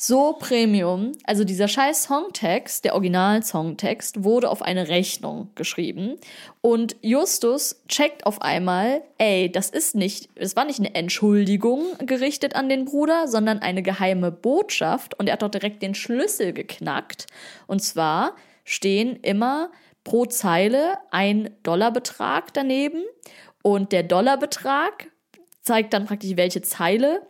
so 0.04 0.32
Premium. 0.32 1.12
Also 1.24 1.44
dieser 1.44 1.68
scheiß 1.68 2.02
Songtext, 2.04 2.84
der 2.84 2.94
Original-Songtext, 2.94 4.24
wurde 4.24 4.50
auf 4.50 4.60
eine 4.60 4.88
Rechnung 4.88 5.50
geschrieben. 5.54 6.16
Und 6.60 6.96
Justus 7.02 7.80
checkt 7.86 8.26
auf 8.26 8.42
einmal, 8.42 9.02
ey, 9.18 9.50
das 9.50 9.70
ist 9.70 9.94
nicht, 9.94 10.28
es 10.34 10.56
war 10.56 10.64
nicht 10.64 10.80
eine 10.80 10.96
Entschuldigung 10.96 11.84
gerichtet 11.98 12.56
an 12.56 12.68
den 12.68 12.84
Bruder, 12.84 13.28
sondern 13.28 13.60
eine 13.60 13.82
geheime 13.82 14.32
Botschaft. 14.32 15.16
Und 15.20 15.28
er 15.28 15.34
hat 15.34 15.42
doch 15.42 15.50
direkt 15.50 15.82
den 15.82 15.94
Schlüssel 15.94 16.52
geknackt. 16.52 17.26
Und 17.68 17.80
zwar 17.80 18.34
stehen 18.64 19.20
immer 19.22 19.70
pro 20.02 20.26
Zeile 20.26 20.98
ein 21.12 21.50
Dollarbetrag 21.62 22.52
daneben. 22.52 23.04
Und 23.62 23.92
der 23.92 24.02
Dollarbetrag 24.02 25.12
zeigt 25.60 25.92
dann 25.94 26.06
praktisch, 26.06 26.36
welche 26.36 26.62
Zeile 26.62 27.22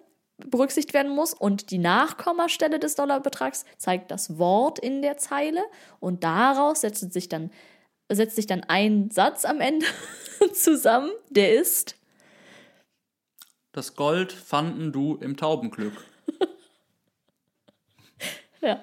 berücksichtigt 0.51 0.95
werden 0.95 1.14
muss 1.14 1.34
und 1.34 1.70
die 1.70 1.78
Nachkommastelle 1.78 2.78
des 2.78 2.95
Dollarbetrags 2.95 3.64
zeigt 3.78 4.11
das 4.11 4.38
Wort 4.38 4.78
in 4.78 5.03
der 5.03 5.16
Zeile 5.16 5.62
und 6.01 6.24
daraus 6.24 6.82
setzt 6.82 7.12
sich 7.12 7.28
dann, 7.28 7.51
setzt 8.11 8.36
sich 8.36 8.47
dann 8.47 8.64
ein 8.64 9.11
Satz 9.11 9.45
am 9.45 9.61
Ende 9.61 9.86
zusammen, 10.55 11.11
der 11.30 11.55
ist 11.55 11.97
Das 13.72 13.97
Gold 13.97 14.32
fanden 14.32 14.93
du 14.93 15.16
im 15.16 15.36
Taubenglück. 15.36 15.95
ja, 18.61 18.80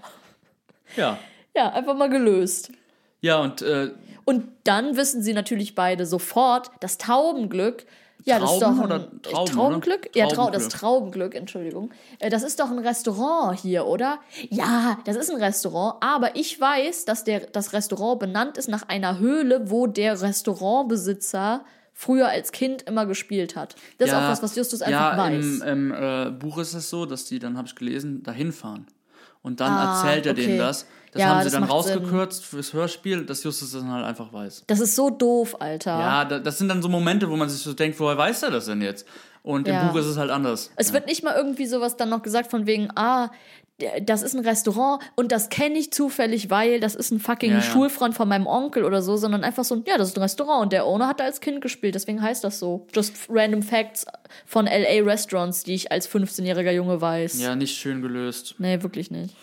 Ja. 0.96 1.20
ja 1.56 1.72
einfach 1.74 1.96
mal 1.96 2.10
gelöst. 2.10 2.72
Ja, 3.22 3.42
und 3.42 3.62
äh, 3.62 3.92
Und 4.26 4.50
dann 4.64 4.96
wissen 4.96 5.22
sie 5.22 5.34
natürlich 5.34 5.76
beide 5.76 6.06
sofort, 6.06 6.72
das 6.80 6.98
Taubenglück. 6.98 7.86
Ja, 8.26 8.38
das 8.40 8.54
ist 8.54 8.62
doch 8.62 8.68
ein 8.70 8.80
oder 8.82 9.22
Trauben, 9.22 9.52
Traubenglück. 9.52 10.00
oder? 10.10 10.18
Ja, 10.18 10.28
Trau 10.28 10.50
das 10.50 10.68
Traubenglück. 10.68 10.72
Traubenglück, 10.72 11.36
Entschuldigung. 11.36 11.92
Äh, 12.20 12.30
Das 12.30 12.44
ist 12.44 12.60
doch 12.60 12.70
ein 12.70 12.80
Restaurant 12.80 13.58
hier, 13.60 13.86
oder? 13.88 14.20
Ja, 14.50 14.98
das 15.06 15.16
ist 15.16 15.32
ein 15.32 15.42
Restaurant, 15.42 15.96
aber 16.02 16.36
ich 16.36 16.60
weiß, 16.60 17.06
dass 17.06 17.24
der, 17.24 17.42
das 17.42 17.74
Restaurant 17.74 18.20
benannt 18.20 18.58
ist 18.58 18.68
nach 18.68 18.88
einer 18.90 19.20
Höhle, 19.20 19.70
wo 19.72 19.88
der 19.88 20.22
Restaurantbesitzer 20.22 21.64
früher 21.94 22.30
als 22.30 22.52
Kind 22.52 22.84
immer 22.84 23.06
gespielt 23.06 23.56
hat. 23.56 23.76
Das 23.98 24.10
ist 24.10 24.16
auch 24.16 24.22
was, 24.22 24.42
was 24.42 24.56
Justus 24.56 24.82
einfach 24.82 25.14
ja, 25.14 25.18
weiß. 25.18 25.46
Im, 25.46 25.62
im 25.62 25.94
äh, 25.94 26.32
Buch 26.32 26.58
ist 26.60 26.74
es 26.74 26.90
so, 26.90 27.06
dass 27.06 27.26
die, 27.26 27.40
dann 27.40 27.58
habe 27.58 27.68
ich 27.68 27.76
gelesen, 27.76 28.24
dahin 28.24 28.52
fahren. 28.54 28.88
Und 29.42 29.60
dann 29.60 29.72
Ah, 29.72 29.96
erzählt 30.04 30.26
er 30.26 30.34
okay. 30.34 30.46
denen 30.46 30.58
das. 30.60 30.86
Das 31.12 31.22
Ja, 31.22 31.30
haben 31.30 31.40
sie 31.40 31.46
das 31.46 31.54
dann 31.54 31.64
rausgekürzt 31.64 32.46
fürs 32.46 32.74
Hörspiel, 32.74 33.26
dass 33.26 33.44
Justus 33.44 33.72
das 33.72 33.82
dann 33.82 33.92
halt 33.92 34.06
einfach 34.06 34.32
weiß. 34.32 34.64
Das 34.68 34.80
ist 34.80 34.96
so 34.96 35.10
doof, 35.10 35.56
Alter. 35.60 35.92
Ja, 36.00 36.26
da, 36.26 36.40
das 36.40 36.58
sind 36.60 36.68
dann 36.70 36.82
so 36.82 36.90
Momente, 36.90 37.30
wo 37.30 37.36
man 37.36 37.50
sich 37.50 37.62
so 37.62 37.74
denkt, 37.74 38.00
woher 38.00 38.18
weiß 38.18 38.44
er 38.44 38.52
das 38.52 38.66
denn 38.66 38.82
jetzt? 38.82 39.08
Und 39.42 39.68
Ja. 39.68 39.82
im 39.82 39.88
Buch 39.90 40.00
ist 40.00 40.06
es 40.06 40.18
halt 40.18 40.30
anders. 40.30 40.72
Es 40.76 40.94
wird 40.94 41.08
nicht 41.08 41.24
mal 41.24 41.36
irgendwie 41.36 41.66
sowas 41.66 41.98
dann 41.98 42.10
noch 42.10 42.22
gesagt 42.22 42.52
von 42.52 42.68
wegen, 42.68 42.90
ah, 42.96 43.32
das 44.02 44.24
ist 44.24 44.34
ein 44.36 44.46
Restaurant 44.46 45.02
und 45.16 45.32
das 45.32 45.48
kenne 45.48 45.80
ich 45.80 45.94
zufällig, 45.94 46.50
weil 46.50 46.82
das 46.82 46.96
ist 46.96 47.12
ein 47.12 47.20
fucking 47.22 47.52
Ja, 47.52 47.58
ja. 47.60 47.62
Schulfreund 47.64 48.14
von 48.14 48.28
meinem 48.28 48.46
Onkel 48.46 48.84
oder 48.84 49.02
so, 49.02 49.16
sondern 49.16 49.46
einfach 49.46 49.64
so, 49.64 49.82
ja, 49.88 49.98
das 49.98 50.10
ist 50.10 50.18
ein 50.18 50.22
Restaurant 50.22 50.64
und 50.64 50.74
der 50.74 50.86
Owner 50.86 51.08
hat 51.08 51.22
da 51.22 51.24
als 51.24 51.40
Kind 51.40 51.62
gespielt, 51.62 51.96
deswegen 51.96 52.22
heißt 52.22 52.44
das 52.44 52.60
so. 52.60 52.86
Just 52.94 53.14
random 53.30 53.64
facts 53.64 54.06
von 54.46 54.66
LA 54.66 55.02
Restaurants, 55.06 55.64
die 55.64 55.76
ich 55.76 55.92
als 55.94 56.10
15-jähriger 56.10 56.72
Junge 56.72 57.00
weiß. 57.00 57.40
Ja, 57.42 57.56
nicht 57.56 57.78
schön 57.78 58.02
gelöst. 58.02 58.56
Nee, 58.58 58.84
wirklich 58.84 59.12
nicht. 59.12 59.34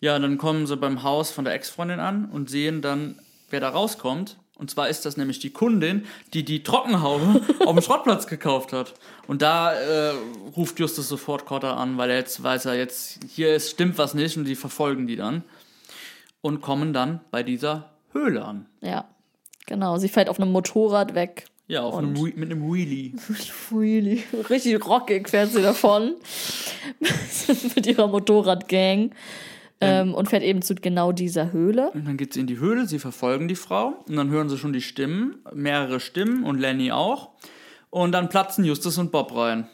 Ja, 0.00 0.18
dann 0.18 0.38
kommen 0.38 0.66
sie 0.66 0.76
beim 0.76 1.02
Haus 1.02 1.30
von 1.30 1.44
der 1.44 1.54
Ex-Freundin 1.54 2.00
an 2.00 2.24
und 2.26 2.48
sehen 2.48 2.80
dann, 2.80 3.18
wer 3.50 3.60
da 3.60 3.68
rauskommt. 3.68 4.36
Und 4.56 4.70
zwar 4.70 4.88
ist 4.88 5.06
das 5.06 5.16
nämlich 5.16 5.38
die 5.38 5.50
Kundin, 5.50 6.04
die 6.34 6.44
die 6.44 6.62
Trockenhaube 6.62 7.42
auf 7.64 7.72
dem 7.72 7.82
Schrottplatz 7.82 8.26
gekauft 8.26 8.72
hat. 8.72 8.94
Und 9.26 9.42
da 9.42 9.72
äh, 9.72 10.12
ruft 10.56 10.78
Justus 10.78 11.08
sofort 11.08 11.46
Cotter 11.46 11.76
an, 11.76 11.96
weil 11.96 12.10
er 12.10 12.16
jetzt 12.16 12.42
weiß, 12.42 12.66
er 12.66 12.74
jetzt, 12.74 13.20
hier 13.28 13.54
ist, 13.54 13.70
stimmt 13.70 13.96
was 13.98 14.14
nicht 14.14 14.36
und 14.36 14.44
die 14.44 14.56
verfolgen 14.56 15.06
die 15.06 15.16
dann. 15.16 15.44
Und 16.42 16.62
kommen 16.62 16.92
dann 16.92 17.20
bei 17.30 17.42
dieser 17.42 17.90
Höhle 18.12 18.44
an. 18.44 18.66
Ja, 18.80 19.06
genau. 19.66 19.98
Sie 19.98 20.08
fährt 20.08 20.28
auf 20.28 20.40
einem 20.40 20.52
Motorrad 20.52 21.14
weg. 21.14 21.46
Ja, 21.66 21.82
auf 21.82 21.96
einem, 21.96 22.12
mit 22.12 22.36
einem 22.36 22.72
Wheelie. 22.72 23.12
Really. 23.72 24.24
Richtig 24.48 24.84
rockig 24.84 25.28
fährt 25.28 25.52
sie 25.52 25.62
davon. 25.62 26.16
mit 27.76 27.86
ihrer 27.86 28.08
Motorradgang. 28.08 29.12
Ähm, 29.82 30.14
und 30.14 30.28
fährt 30.28 30.42
eben 30.42 30.60
zu 30.62 30.74
genau 30.74 31.10
dieser 31.12 31.52
Höhle. 31.52 31.90
Und 31.92 32.06
dann 32.06 32.16
geht 32.18 32.34
sie 32.34 32.40
in 32.40 32.46
die 32.46 32.58
Höhle, 32.58 32.86
sie 32.86 32.98
verfolgen 32.98 33.48
die 33.48 33.54
Frau 33.54 33.94
und 34.06 34.16
dann 34.16 34.28
hören 34.30 34.48
sie 34.50 34.58
schon 34.58 34.72
die 34.74 34.82
Stimmen, 34.82 35.36
mehrere 35.54 36.00
Stimmen 36.00 36.44
und 36.44 36.58
Lenny 36.60 36.92
auch. 36.92 37.30
Und 37.88 38.12
dann 38.12 38.28
platzen 38.28 38.64
Justus 38.64 38.98
und 38.98 39.10
Bob 39.10 39.34
rein. 39.34 39.68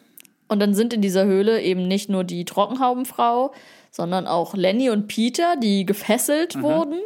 Und 0.48 0.60
dann 0.60 0.74
sind 0.74 0.92
in 0.94 1.02
dieser 1.02 1.24
Höhle 1.24 1.60
eben 1.60 1.88
nicht 1.88 2.08
nur 2.08 2.22
die 2.22 2.44
Trockenhaubenfrau, 2.44 3.52
sondern 3.90 4.26
auch 4.28 4.54
Lenny 4.54 4.90
und 4.90 5.08
Peter, 5.08 5.56
die 5.60 5.84
gefesselt 5.84 6.54
Mhm. 6.54 6.62
wurden. 6.62 7.00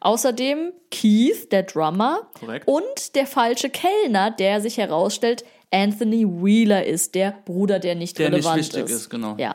Außerdem 0.00 0.72
Keith, 0.90 1.50
der 1.52 1.62
Drummer. 1.62 2.28
Korrekt. 2.38 2.66
Und 2.68 3.14
der 3.14 3.26
falsche 3.26 3.70
Kellner, 3.70 4.30
der 4.30 4.60
sich 4.60 4.76
herausstellt, 4.76 5.44
Anthony 5.70 6.26
Wheeler 6.26 6.84
ist, 6.84 7.14
der 7.14 7.34
Bruder, 7.46 7.78
der 7.78 7.94
nicht 7.94 8.18
Der 8.18 8.28
nicht 8.28 8.40
relevant 8.40 8.58
wichtig 8.58 8.84
ist. 8.84 8.90
ist, 8.90 9.08
genau. 9.10 9.36
Ja. 9.38 9.54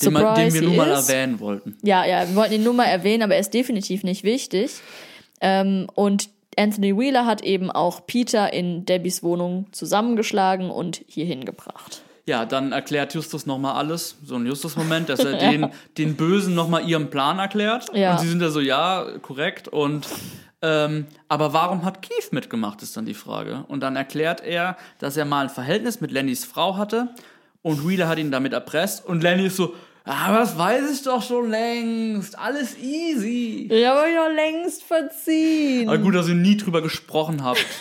Den, 0.00 0.12
man, 0.12 0.34
den 0.34 0.54
wir 0.54 0.62
nun 0.62 0.76
mal 0.76 0.90
erwähnen 0.90 1.40
wollten. 1.40 1.76
Ja, 1.82 2.04
ja, 2.04 2.28
wir 2.28 2.34
wollten 2.34 2.54
ihn 2.54 2.64
nur 2.64 2.74
mal 2.74 2.86
erwähnen, 2.86 3.22
aber 3.22 3.34
er 3.34 3.40
ist 3.40 3.54
definitiv 3.54 4.04
nicht 4.04 4.24
wichtig. 4.24 4.80
Ähm, 5.40 5.86
und 5.94 6.28
Anthony 6.56 6.96
Wheeler 6.96 7.26
hat 7.26 7.42
eben 7.42 7.70
auch 7.70 8.06
Peter 8.06 8.52
in 8.52 8.84
Debbys 8.84 9.22
Wohnung 9.22 9.66
zusammengeschlagen 9.72 10.70
und 10.70 11.02
hierhin 11.06 11.44
gebracht. 11.44 12.02
Ja, 12.24 12.46
dann 12.46 12.72
erklärt 12.72 13.14
Justus 13.14 13.46
nochmal 13.46 13.74
alles. 13.74 14.16
So 14.24 14.36
ein 14.36 14.46
Justus-Moment, 14.46 15.08
dass 15.08 15.20
er 15.20 15.38
den, 15.50 15.68
den 15.98 16.16
Bösen 16.16 16.54
nochmal 16.54 16.88
ihren 16.88 17.10
Plan 17.10 17.38
erklärt. 17.38 17.94
Ja. 17.94 18.12
Und 18.12 18.20
sie 18.20 18.28
sind 18.28 18.40
da 18.40 18.50
so, 18.50 18.60
ja, 18.60 19.06
korrekt. 19.22 19.68
Und 19.68 20.06
ähm, 20.64 21.06
aber 21.26 21.52
warum 21.52 21.84
hat 21.84 22.02
Keith 22.02 22.32
mitgemacht, 22.32 22.82
ist 22.82 22.96
dann 22.96 23.06
die 23.06 23.14
Frage. 23.14 23.64
Und 23.66 23.80
dann 23.80 23.96
erklärt 23.96 24.42
er, 24.42 24.76
dass 24.98 25.16
er 25.16 25.24
mal 25.24 25.44
ein 25.44 25.50
Verhältnis 25.50 26.00
mit 26.00 26.12
Lennys 26.12 26.44
Frau 26.44 26.76
hatte 26.76 27.08
und 27.62 27.88
Wheeler 27.88 28.08
hat 28.08 28.18
ihn 28.18 28.30
damit 28.30 28.52
erpresst. 28.52 29.04
Und 29.06 29.22
Lenny 29.22 29.46
ist 29.46 29.56
so, 29.56 29.74
ah, 30.04 30.32
das 30.38 30.58
weiß 30.58 30.90
ich 30.92 31.02
doch 31.02 31.22
schon 31.22 31.50
längst. 31.50 32.38
Alles 32.38 32.76
easy. 32.78 33.68
Ja, 33.70 33.92
aber 33.92 34.08
ja 34.08 34.26
längst 34.28 34.82
verziehen. 34.82 35.88
Aber 35.88 35.98
gut, 35.98 36.14
dass 36.14 36.28
ihr 36.28 36.34
nie 36.34 36.56
drüber 36.56 36.82
gesprochen 36.82 37.44
habt. 37.44 37.64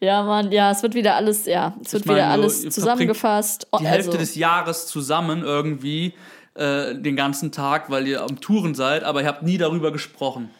Ja, 0.00 0.22
Mann, 0.22 0.52
ja, 0.52 0.70
es 0.70 0.82
wird 0.82 0.94
wieder 0.94 1.14
alles, 1.14 1.46
ja, 1.46 1.74
es 1.82 1.92
wird 1.94 2.02
Ich 2.02 2.06
meine, 2.06 2.18
wieder 2.18 2.26
so, 2.28 2.32
alles 2.32 2.68
zusammengefasst. 2.68 3.66
Die 3.80 3.86
Hälfte 3.86 4.10
also, 4.10 4.18
des 4.18 4.34
Jahres 4.34 4.86
zusammen 4.86 5.42
irgendwie 5.42 6.12
äh, 6.54 6.94
den 6.94 7.16
ganzen 7.16 7.52
Tag, 7.52 7.88
weil 7.90 8.06
ihr 8.06 8.22
am 8.22 8.38
Touren 8.40 8.74
seid, 8.74 9.02
aber 9.02 9.22
ihr 9.22 9.28
habt 9.28 9.42
nie 9.42 9.56
darüber 9.56 9.92
gesprochen. 9.92 10.50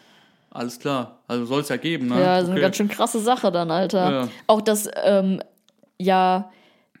Alles 0.49 0.79
klar. 0.79 1.19
Also 1.27 1.45
soll 1.45 1.61
es 1.61 1.69
ja 1.69 1.77
geben, 1.77 2.07
ne? 2.07 2.19
ja, 2.19 2.35
das 2.35 2.43
ist 2.43 2.45
eine 2.45 2.53
Okay. 2.53 2.61
ganz 2.61 2.77
schön 2.77 2.87
krasse 2.87 3.19
Sache 3.19 3.51
dann, 3.51 3.69
Alter. 3.69 4.11
Ja. 4.11 4.27
Auch, 4.47 4.61
dass, 4.61 4.89
ähm, 5.03 5.41
ja, 5.99 6.49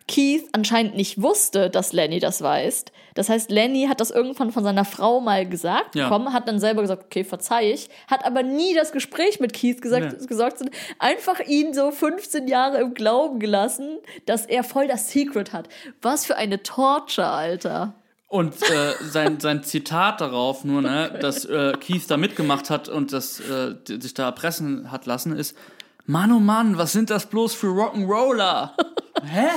Keith 0.07 0.43
anscheinend 0.51 0.95
nicht 0.95 1.21
wusste, 1.21 1.69
dass 1.71 1.91
Lenny 1.91 2.19
das 2.19 2.41
weiß. 2.41 2.85
Das 3.15 3.29
heißt, 3.29 3.49
Lenny 3.49 3.87
hat 3.89 3.99
das 4.01 4.11
irgendwann 4.11 4.51
von 4.51 4.63
seiner 4.63 4.85
Frau 4.85 5.19
mal 5.19 5.47
gesagt 5.49 5.95
Ja. 5.95 6.03
bekommen, 6.09 6.31
hat 6.31 6.47
dann 6.47 6.59
selber 6.59 6.81
gesagt, 6.81 7.05
okay, 7.05 7.23
verzeih 7.23 7.71
ich, 7.71 7.89
hat 8.07 8.23
aber 8.23 8.43
nie 8.43 8.75
das 8.75 8.91
Gespräch 8.91 9.39
mit 9.39 9.53
Keith 9.53 9.81
gesagt, 9.81 10.19
Nee. 10.21 10.27
gesagt 10.27 10.59
sondern 10.59 10.75
einfach 10.99 11.39
ihn 11.39 11.73
so 11.73 11.89
15 11.89 12.47
Jahre 12.47 12.77
im 12.81 12.93
Glauben 12.93 13.39
gelassen, 13.39 13.97
dass 14.27 14.45
er 14.45 14.63
voll 14.63 14.87
das 14.87 15.09
Secret 15.09 15.53
hat. 15.53 15.69
Was 16.03 16.25
für 16.25 16.35
eine 16.35 16.61
Torture, 16.61 17.27
Alter. 17.27 17.95
Und 18.27 18.61
äh, 18.69 18.91
sein, 19.09 19.39
sein 19.39 19.63
Zitat 19.63 20.21
darauf 20.21 20.63
nur, 20.65 20.81
ne, 20.83 21.17
dass 21.19 21.45
äh, 21.45 21.73
Keith 21.79 22.03
da 22.09 22.17
mitgemacht 22.17 22.69
hat 22.69 22.89
und 22.89 23.11
das 23.11 23.39
äh, 23.39 23.75
sich 23.87 24.13
da 24.13 24.25
erpressen 24.25 24.91
hat 24.91 25.05
lassen, 25.07 25.35
ist: 25.35 25.57
Mann, 26.05 26.31
oh 26.31 26.39
Mann, 26.39 26.77
was 26.77 26.91
sind 26.91 27.09
das 27.09 27.25
bloß 27.27 27.55
für 27.55 27.67
Rock'n'Roller? 27.67 28.71
Hä? 29.23 29.47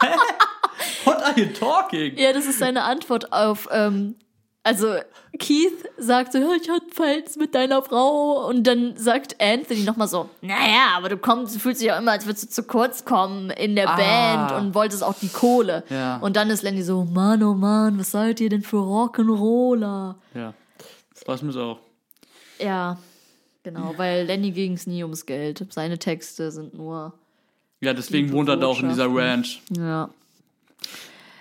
Hä? 0.00 0.06
What 1.04 1.22
are 1.22 1.38
you 1.38 1.46
talking? 1.52 2.16
Ja, 2.16 2.32
das 2.32 2.46
ist 2.46 2.58
seine 2.58 2.82
Antwort 2.84 3.32
auf, 3.32 3.68
ähm, 3.70 4.16
also 4.62 4.94
Keith 5.38 5.72
sagt 5.96 6.32
so, 6.32 6.38
ja, 6.38 6.48
ich 6.60 6.68
hatte 6.68 6.86
Verhältnis 6.92 7.36
mit 7.36 7.54
deiner 7.54 7.82
Frau 7.82 8.46
und 8.46 8.66
dann 8.66 8.94
sagt 8.96 9.36
Anthony 9.40 9.84
nochmal 9.84 10.08
so, 10.08 10.28
naja, 10.42 10.88
aber 10.96 11.08
du 11.08 11.16
kommst, 11.16 11.54
du 11.54 11.58
fühlst 11.58 11.80
dich 11.80 11.88
ja 11.88 11.98
immer, 11.98 12.12
als 12.12 12.26
würdest 12.26 12.44
du 12.44 12.48
zu 12.50 12.62
kurz 12.64 13.04
kommen 13.06 13.50
in 13.50 13.74
der 13.74 13.88
Ah. 13.88 13.96
Band 13.96 14.52
und 14.62 14.74
wolltest 14.74 15.02
auch 15.02 15.14
die 15.14 15.28
Kohle. 15.28 15.84
Ja. 15.88 16.18
Und 16.18 16.36
dann 16.36 16.50
ist 16.50 16.62
Lenny 16.62 16.82
so, 16.82 17.04
Mann, 17.04 17.42
oh 17.42 17.54
Mann, 17.54 17.98
was 17.98 18.10
seid 18.10 18.40
ihr 18.40 18.50
denn 18.50 18.62
für 18.62 18.76
Rock'n'Roller? 18.76 20.16
Ja, 20.34 20.52
das 21.14 21.26
weiß 21.26 21.42
mich 21.42 21.56
auch. 21.56 21.78
Ja, 22.58 22.98
genau, 23.62 23.94
weil 23.96 24.26
Lenny 24.26 24.50
ging 24.50 24.74
es 24.74 24.86
nie 24.86 25.02
ums 25.02 25.24
Geld. 25.24 25.66
Seine 25.70 25.98
Texte 25.98 26.50
sind 26.52 26.74
nur, 26.74 27.14
Ja, 27.80 27.94
deswegen 27.94 28.32
wohnt 28.32 28.48
er 28.48 28.56
da 28.56 28.66
auch 28.66 28.80
in 28.80 28.88
dieser 28.88 29.08
Botschaften. 29.08 29.30
Ranch. 29.30 29.62
ja. 29.76 30.10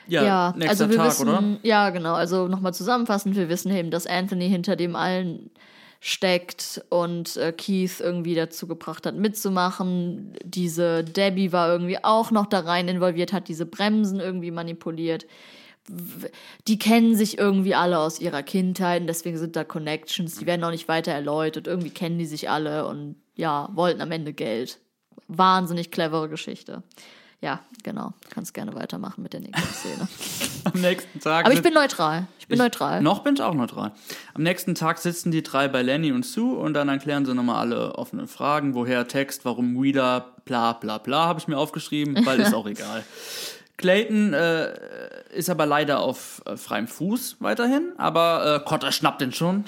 Ja, 0.07 0.23
Ja, 0.23 0.53
nächster 0.57 0.69
also 0.85 0.89
wir 0.89 0.97
Tag, 0.97 1.07
wissen, 1.07 1.29
oder? 1.29 1.43
ja 1.61 1.89
genau, 1.91 2.13
also 2.13 2.47
nochmal 2.47 2.73
zusammenfassend, 2.73 3.35
wir 3.35 3.47
wissen 3.47 3.71
eben, 3.71 3.91
dass 3.91 4.07
Anthony 4.07 4.49
hinter 4.49 4.75
dem 4.75 4.95
allen 4.95 5.51
steckt 5.99 6.81
und 6.89 7.37
äh, 7.37 7.51
Keith 7.51 7.99
irgendwie 7.99 8.33
dazu 8.33 8.67
gebracht 8.67 9.05
hat, 9.05 9.15
mitzumachen. 9.15 10.33
Diese 10.43 11.03
Debbie 11.03 11.51
war 11.51 11.69
irgendwie 11.69 12.03
auch 12.03 12.31
noch 12.31 12.45
da 12.47 12.61
rein 12.61 12.87
involviert, 12.87 13.33
hat 13.33 13.49
diese 13.49 13.65
Bremsen 13.65 14.19
irgendwie 14.19 14.51
manipuliert. 14.51 15.27
Die 16.67 16.79
kennen 16.79 17.15
sich 17.15 17.37
irgendwie 17.37 17.75
alle 17.75 17.99
aus 17.99 18.19
ihrer 18.19 18.43
Kindheit 18.43 19.01
und 19.01 19.07
deswegen 19.07 19.37
sind 19.37 19.55
da 19.55 19.63
Connections, 19.63 20.37
die 20.37 20.45
werden 20.45 20.63
auch 20.63 20.71
nicht 20.71 20.87
weiter 20.87 21.11
erläutert. 21.11 21.67
Irgendwie 21.67 21.89
kennen 21.89 22.17
die 22.17 22.25
sich 22.25 22.49
alle 22.49 22.87
und 22.87 23.15
ja, 23.35 23.69
wollten 23.73 24.01
am 24.01 24.11
Ende 24.11 24.33
Geld. 24.33 24.79
Wahnsinnig 25.27 25.91
clevere 25.91 26.29
Geschichte. 26.29 26.83
Ja, 27.41 27.61
genau. 27.83 28.13
Kannst 28.29 28.53
gerne 28.53 28.75
weitermachen 28.75 29.23
mit 29.23 29.31
der 29.31 29.39
nächsten 29.39 29.73
Szene. 29.73 30.07
Am 30.65 30.81
nächsten 30.81 31.19
Tag. 31.21 31.45
Aber 31.45 31.53
ich 31.53 31.61
bin 31.61 31.73
neutral. 31.73 32.27
Ich 32.37 32.47
bin 32.47 32.57
neutral. 32.57 33.01
Noch 33.01 33.23
bin 33.23 33.35
ich 33.35 33.41
auch 33.41 33.53
neutral. 33.53 33.93
Am 34.33 34.43
nächsten 34.43 34.75
Tag 34.75 34.97
sitzen 34.97 35.31
die 35.31 35.41
drei 35.41 35.69
bei 35.69 35.81
Lenny 35.81 36.11
und 36.11 36.25
Sue 36.25 36.57
und 36.57 36.73
dann 36.73 36.89
erklären 36.89 37.25
sie 37.25 37.33
nochmal 37.33 37.57
alle 37.57 37.95
offenen 37.95 38.27
Fragen. 38.27 38.75
Woher 38.75 39.07
Text, 39.07 39.45
warum 39.45 39.81
Wheeler, 39.81 40.33
bla 40.43 40.73
bla 40.73 40.97
bla, 40.97 41.27
habe 41.27 41.39
ich 41.39 41.47
mir 41.47 41.57
aufgeschrieben, 41.57 42.25
weil 42.25 42.41
ist 42.41 42.53
auch 42.53 42.67
egal. 42.67 43.05
Clayton 43.77 44.33
äh, 44.33 44.73
ist 45.33 45.49
aber 45.49 45.65
leider 45.65 46.01
auf 46.01 46.41
äh, 46.45 46.57
freiem 46.57 46.89
Fuß 46.89 47.37
weiterhin, 47.39 47.93
aber 47.97 48.55
äh, 48.57 48.67
Cotter 48.67 48.91
schnappt 48.91 49.21
den 49.21 49.31
schon. 49.31 49.63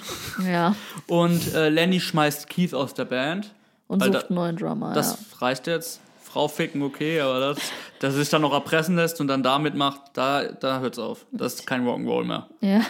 Ja. 0.46 0.76
Und 1.06 1.54
äh, 1.54 1.70
Lenny 1.70 1.98
schmeißt 1.98 2.50
Keith 2.50 2.74
aus 2.74 2.92
der 2.92 3.06
Band. 3.06 3.54
Und 3.92 4.00
Weil 4.00 4.10
sucht 4.10 4.30
einen 4.30 4.36
neuen 4.36 4.56
Drummer. 4.56 4.94
Das 4.94 5.18
ja. 5.32 5.38
reicht 5.46 5.66
jetzt. 5.66 6.00
Frau 6.22 6.48
ficken, 6.48 6.82
okay, 6.82 7.20
aber 7.20 7.40
das, 7.40 7.58
dass 7.98 8.14
er 8.14 8.20
sich 8.20 8.30
dann 8.30 8.40
noch 8.40 8.54
erpressen 8.54 8.96
lässt 8.96 9.20
und 9.20 9.28
dann 9.28 9.42
damit 9.42 9.74
macht, 9.74 10.00
da, 10.14 10.44
da 10.44 10.80
hört's 10.80 10.98
auf. 10.98 11.26
Das 11.30 11.56
ist 11.56 11.66
kein 11.66 11.86
Rock'n'Roll 11.86 12.24
mehr. 12.24 12.48
Ja. 12.62 12.80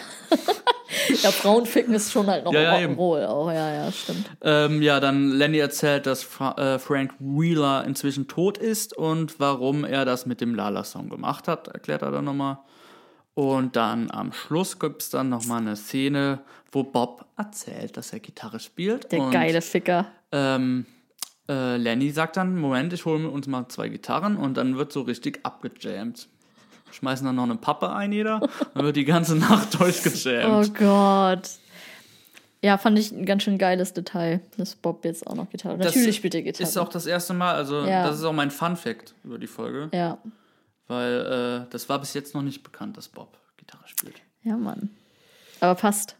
ja, 1.21 1.31
Frauenficken 1.31 1.93
ist 1.93 2.09
schon 2.09 2.27
halt 2.27 2.45
noch 2.45 2.53
Ja, 2.53 2.61
ja. 2.61 2.75
Rock'n'Roll 2.75 3.25
auch. 3.25 3.51
Ja, 3.51 3.73
ja, 3.73 3.91
stimmt. 3.91 4.29
Ähm, 4.41 4.81
ja, 4.81 5.01
dann 5.01 5.31
Lenny 5.31 5.57
erzählt, 5.57 6.05
dass 6.05 6.23
Fra 6.23 6.55
äh, 6.57 6.79
Frank 6.79 7.15
Wheeler 7.19 7.83
inzwischen 7.83 8.29
tot 8.29 8.57
ist 8.57 8.95
und 8.95 9.41
warum 9.41 9.83
er 9.83 10.05
das 10.05 10.25
mit 10.25 10.39
dem 10.39 10.55
Lala-Song 10.55 11.09
gemacht 11.09 11.49
hat, 11.49 11.67
erklärt 11.67 12.01
er 12.01 12.11
dann 12.11 12.23
nochmal. 12.23 12.59
Und 13.33 13.75
dann 13.75 14.09
am 14.09 14.31
Schluss 14.31 14.79
gibt's 14.79 15.09
dann 15.09 15.27
nochmal 15.27 15.59
eine 15.59 15.75
Szene, 15.75 16.39
wo 16.73 16.83
Bob 16.83 17.25
erzählt, 17.37 17.95
dass 17.97 18.11
er 18.13 18.19
Gitarre 18.19 18.59
spielt. 18.59 19.11
Der 19.11 19.21
und, 19.21 19.31
geile 19.31 19.61
Ficker. 19.61 20.07
Ähm, 20.31 20.85
äh, 21.47 21.77
Lenny 21.77 22.09
sagt 22.11 22.35
dann, 22.37 22.57
Moment, 22.59 22.91
ich 22.93 23.05
hole 23.05 23.29
uns 23.29 23.47
mal 23.47 23.67
zwei 23.69 23.89
Gitarren 23.89 24.35
und 24.37 24.55
dann 24.57 24.75
wird 24.77 24.91
so 24.91 25.01
richtig 25.01 25.39
abgejammt. 25.43 26.27
schmeißen 26.91 27.25
dann 27.25 27.35
noch 27.35 27.43
eine 27.43 27.55
Pappe 27.55 27.91
ein, 27.93 28.11
jeder. 28.11 28.41
Dann 28.73 28.83
wird 28.85 28.95
die 28.95 29.05
ganze 29.05 29.35
Nacht 29.37 29.69
Oh 29.75 29.77
durchgejammt. 29.83 30.75
Gott. 30.75 31.49
Ja, 32.63 32.77
fand 32.77 32.97
ich 32.97 33.11
ein 33.11 33.25
ganz 33.25 33.43
schön 33.43 33.57
geiles 33.57 33.91
Detail, 33.93 34.39
dass 34.57 34.75
Bob 34.75 35.03
jetzt 35.03 35.27
auch 35.27 35.35
noch 35.35 35.49
Gitarre. 35.49 35.77
Das 35.77 35.87
Natürlich 35.87 36.15
spielt 36.15 36.33
er 36.33 36.43
Gitarre. 36.43 36.63
Ist 36.63 36.77
auch 36.77 36.87
das 36.89 37.05
erste 37.05 37.33
Mal, 37.33 37.55
also 37.55 37.85
Ja. 37.85 38.07
das 38.07 38.17
ist 38.19 38.23
auch 38.23 38.31
mein 38.33 38.51
Fun-Fact 38.51 39.13
über 39.25 39.37
die 39.37 39.47
Folge, 39.47 39.89
ja. 39.93 40.17
weil 40.87 41.65
äh, 41.67 41.69
das 41.71 41.89
war 41.89 41.99
bis 41.99 42.13
jetzt 42.13 42.33
noch 42.33 42.41
nicht 42.41 42.63
bekannt, 42.63 42.95
dass 42.95 43.09
Bob 43.09 43.37
Gitarre 43.57 43.83
spielt. 43.87 44.21
Ja, 44.43 44.55
Mann. 44.55 44.91
Aber 45.59 45.75
passt. 45.75 46.15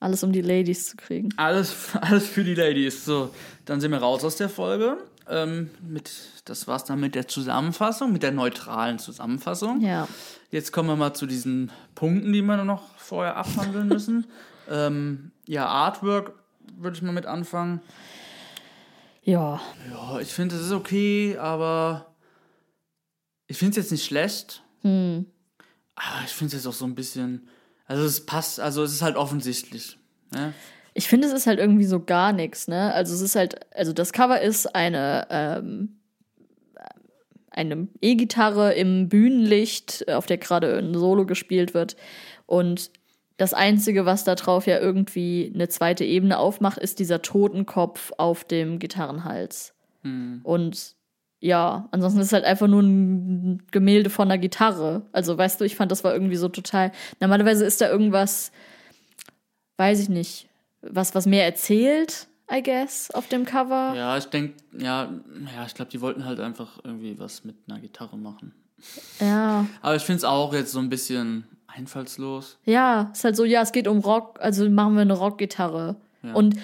Alles, 0.00 0.22
um 0.22 0.32
die 0.32 0.42
Ladies 0.42 0.86
zu 0.86 0.96
kriegen. 0.96 1.30
Alles, 1.36 1.96
alles 2.00 2.28
für 2.28 2.44
die 2.44 2.54
Ladies. 2.54 3.04
So, 3.04 3.34
dann 3.64 3.80
sind 3.80 3.90
wir 3.90 3.98
raus 3.98 4.24
aus 4.24 4.36
der 4.36 4.48
Folge. 4.48 4.98
Ähm, 5.28 5.70
mit, 5.86 6.10
das 6.44 6.66
war's 6.66 6.84
dann 6.84 7.00
mit 7.00 7.14
der 7.14 7.28
Zusammenfassung, 7.28 8.12
mit 8.12 8.22
der 8.22 8.32
neutralen 8.32 8.98
Zusammenfassung. 8.98 9.80
Ja. 9.80 10.08
Jetzt 10.50 10.72
kommen 10.72 10.88
wir 10.88 10.96
mal 10.96 11.14
zu 11.14 11.26
diesen 11.26 11.70
Punkten, 11.94 12.32
die 12.32 12.42
wir 12.42 12.64
noch 12.64 12.96
vorher 12.96 13.36
abhandeln 13.36 13.88
müssen. 13.88 14.26
ähm, 14.70 15.32
ja, 15.46 15.66
Artwork 15.66 16.32
würde 16.76 16.96
ich 16.96 17.02
mal 17.02 17.12
mit 17.12 17.26
anfangen. 17.26 17.80
Ja. 19.22 19.60
Ja, 19.90 20.20
ich 20.20 20.32
finde, 20.32 20.56
es 20.56 20.62
ist 20.62 20.72
okay, 20.72 21.36
aber 21.36 22.14
ich 23.46 23.58
finde 23.58 23.72
es 23.72 23.76
jetzt 23.76 23.92
nicht 23.92 24.04
schlecht. 24.04 24.62
Hm. 24.82 25.26
Aber 25.96 26.24
ich 26.24 26.32
finde 26.32 26.56
es 26.56 26.62
jetzt 26.62 26.66
auch 26.66 26.76
so 26.76 26.86
ein 26.86 26.94
bisschen. 26.94 27.48
Also, 27.88 28.04
es 28.04 28.24
passt, 28.24 28.60
also, 28.60 28.84
es 28.84 28.92
ist 28.92 29.02
halt 29.02 29.16
offensichtlich. 29.16 29.98
Ne? 30.32 30.54
Ich 30.94 31.06
finde, 31.06 31.28
es 31.28 31.32
ist 31.32 31.46
halt 31.46 31.58
irgendwie 31.58 31.84
so 31.84 32.00
gar 32.00 32.32
nichts, 32.32 32.66
ne? 32.66 32.92
Also 32.92 33.14
es 33.14 33.20
ist 33.20 33.36
halt, 33.36 33.60
also 33.72 33.92
das 33.92 34.12
Cover 34.12 34.40
ist 34.40 34.74
eine, 34.74 35.28
ähm, 35.30 36.00
eine 37.50 37.86
E-Gitarre 38.00 38.72
im 38.74 39.08
Bühnenlicht, 39.08 40.08
auf 40.08 40.26
der 40.26 40.38
gerade 40.38 40.76
ein 40.76 40.94
Solo 40.94 41.24
gespielt 41.24 41.72
wird. 41.72 41.96
Und 42.46 42.90
das 43.36 43.54
Einzige, 43.54 44.06
was 44.06 44.24
da 44.24 44.34
drauf 44.34 44.66
ja 44.66 44.80
irgendwie 44.80 45.52
eine 45.54 45.68
zweite 45.68 46.04
Ebene 46.04 46.38
aufmacht, 46.38 46.78
ist 46.78 46.98
dieser 46.98 47.22
Totenkopf 47.22 48.12
auf 48.18 48.42
dem 48.42 48.80
Gitarrenhals. 48.80 49.74
Und 50.42 50.96
ja, 51.40 51.88
ansonsten 51.92 52.20
ist 52.20 52.26
es 52.28 52.32
halt 52.32 52.44
einfach 52.44 52.66
nur 52.66 52.82
ein 52.82 53.62
Gemälde 53.70 54.10
von 54.10 54.28
einer 54.28 54.38
Gitarre. 54.38 55.02
Also, 55.12 55.38
weißt 55.38 55.60
du, 55.60 55.64
ich 55.64 55.76
fand, 55.76 55.92
das 55.92 56.02
war 56.04 56.12
irgendwie 56.12 56.36
so 56.36 56.48
total. 56.48 56.92
Normalerweise 57.20 57.64
ist 57.64 57.80
da 57.80 57.88
irgendwas, 57.88 58.50
weiß 59.76 60.00
ich 60.00 60.08
nicht, 60.08 60.48
was, 60.82 61.14
was 61.14 61.26
mehr 61.26 61.44
erzählt, 61.44 62.26
I 62.50 62.62
guess, 62.62 63.10
auf 63.12 63.28
dem 63.28 63.44
Cover. 63.44 63.94
Ja, 63.94 64.16
ich 64.16 64.26
denke, 64.26 64.54
ja, 64.78 65.10
ja, 65.54 65.66
ich 65.66 65.74
glaube, 65.74 65.90
die 65.90 66.00
wollten 66.00 66.24
halt 66.24 66.40
einfach 66.40 66.80
irgendwie 66.82 67.18
was 67.18 67.44
mit 67.44 67.56
einer 67.68 67.78
Gitarre 67.78 68.16
machen. 68.16 68.52
Ja, 69.20 69.66
Aber 69.82 69.96
ich 69.96 70.02
finde 70.02 70.18
es 70.18 70.24
auch 70.24 70.52
jetzt 70.54 70.72
so 70.72 70.78
ein 70.78 70.88
bisschen 70.88 71.46
einfallslos. 71.66 72.58
ja, 72.64 73.10
ist 73.12 73.24
halt 73.24 73.36
so, 73.36 73.44
ja, 73.44 73.62
es 73.62 73.72
geht 73.72 73.86
um 73.88 73.98
Rock, 73.98 74.38
also 74.40 74.68
machen 74.70 74.94
wir 74.94 75.02
eine 75.02 75.14
Rockgitarre. 75.14 75.96
Ja. 76.22 76.32
Und 76.32 76.56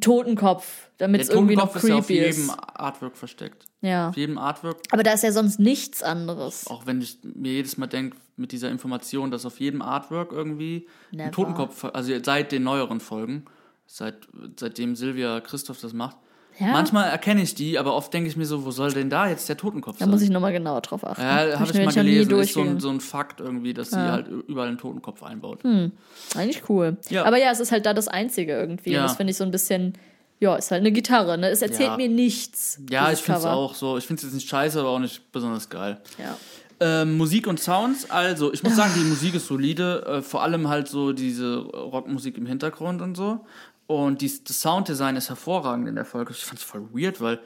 Totenkopf, 0.00 0.90
damit 0.98 1.20
Der 1.20 1.28
es 1.28 1.34
irgendwie 1.34 1.56
noch 1.56 1.72
Totenkopf 1.72 1.82
ist 1.84 1.88
ja 1.88 1.94
auf 1.96 2.06
creepy 2.06 2.20
jedem 2.20 2.48
ist. 2.50 2.58
Artwork 2.74 3.16
versteckt. 3.16 3.64
Ja. 3.82 4.10
Auf 4.10 4.16
jedem 4.16 4.36
Artwork, 4.38 4.76
Aber 4.90 5.02
da 5.02 5.12
ist 5.12 5.22
ja 5.24 5.32
sonst 5.32 5.58
nichts 5.58 6.02
anderes. 6.02 6.66
auch 6.66 6.86
wenn 6.86 7.00
ich 7.00 7.18
mir 7.22 7.52
jedes 7.52 7.78
Mal 7.78 7.86
denke, 7.86 8.16
mit 8.36 8.52
dieser 8.52 8.68
Information, 8.70 9.30
dass 9.30 9.46
auf 9.46 9.58
jedem 9.60 9.80
Artwork 9.82 10.32
irgendwie 10.32 10.86
Never. 11.12 11.24
ein 11.24 11.32
Totenkopf, 11.32 11.84
also 11.84 12.12
seit 12.22 12.52
den 12.52 12.62
neueren 12.62 13.00
Folgen, 13.00 13.44
seit, 13.86 14.16
seitdem 14.58 14.96
Silvia 14.96 15.40
Christoph 15.40 15.80
das 15.80 15.92
macht, 15.94 16.16
Ja? 16.58 16.68
manchmal 16.72 17.08
erkenne 17.10 17.42
ich 17.42 17.54
die, 17.54 17.78
aber 17.78 17.94
oft 17.94 18.12
denke 18.14 18.28
ich 18.28 18.36
mir 18.36 18.44
so, 18.46 18.64
wo 18.66 18.70
soll 18.70 18.92
denn 18.92 19.08
da 19.10 19.28
jetzt 19.28 19.48
der 19.48 19.56
Totenkopf 19.56 19.96
Da 19.98 20.04
sein? 20.04 20.10
muss 20.10 20.22
ich 20.22 20.30
nochmal 20.30 20.52
genauer 20.52 20.80
drauf 20.82 21.04
achten. 21.06 21.22
ja, 21.22 21.28
Hab 21.52 21.60
habe 21.60 21.64
ich 21.64 21.74
nämlich 21.74 21.96
mal 21.96 22.02
gelesen, 22.04 22.38
ist 22.38 22.52
so 22.54 22.60
ein, 22.62 22.80
so 22.80 22.90
ein 22.90 23.00
Fakt 23.00 23.40
irgendwie, 23.40 23.72
dass 23.74 23.90
sie 23.90 23.96
halt 23.98 24.28
überall 24.46 24.68
einen 24.68 24.78
Totenkopf 24.78 25.22
einbaut. 25.22 25.64
Eigentlich 26.36 26.68
cool. 26.68 26.96
Ja. 27.08 27.24
Aber 27.24 27.38
ja, 27.38 27.50
es 27.50 27.60
ist 27.60 27.72
halt 27.72 27.84
da 27.86 27.94
das 27.94 28.08
Einzige 28.08 28.52
irgendwie. 28.52 28.92
Das 28.92 29.16
finde 29.16 29.30
ich 29.32 29.36
so 29.38 29.44
ein 29.44 29.50
bisschen, 29.50 29.94
ja, 30.40 30.56
ist 30.56 30.70
halt 30.70 30.80
eine 30.80 30.90
Gitarre, 30.92 31.38
ne? 31.38 31.48
Es 31.50 31.62
erzählt 31.62 31.90
Ja. 31.90 31.96
mir 31.96 32.08
nichts. 32.08 32.80
Ja, 32.90 33.12
ich 33.12 33.20
finde 33.20 33.40
es 33.40 33.46
auch 33.46 33.74
so. 33.74 33.96
Ich 33.98 34.06
finde 34.06 34.20
es 34.20 34.24
jetzt 34.24 34.34
nicht 34.34 34.48
scheiße, 34.48 34.80
aber 34.80 34.88
auch 34.88 34.98
nicht 34.98 35.30
besonders 35.32 35.68
geil. 35.68 36.00
Ja. 36.18 36.36
Ähm, 36.82 37.18
Musik 37.18 37.46
und 37.46 37.60
Sounds, 37.60 38.10
also 38.10 38.50
ich 38.54 38.62
muss 38.62 38.74
sagen, 38.74 38.92
die 38.96 39.04
Musik 39.04 39.34
ist 39.34 39.46
solide, 39.48 40.02
äh, 40.06 40.22
vor 40.22 40.42
allem 40.42 40.68
halt 40.68 40.88
so 40.88 41.12
diese 41.12 41.56
Rockmusik 41.58 42.38
im 42.38 42.46
Hintergrund 42.46 43.02
und 43.02 43.16
so. 43.16 43.44
Und 43.86 44.22
die, 44.22 44.32
das 44.44 44.60
Sounddesign 44.62 45.16
ist 45.16 45.28
hervorragend 45.28 45.88
in 45.88 45.94
der 45.96 46.06
Folge. 46.06 46.32
Ich 46.32 46.42
fand 46.44 46.58
es 46.58 46.64
voll 46.64 46.88
weird, 46.94 47.20
weil, 47.20 47.38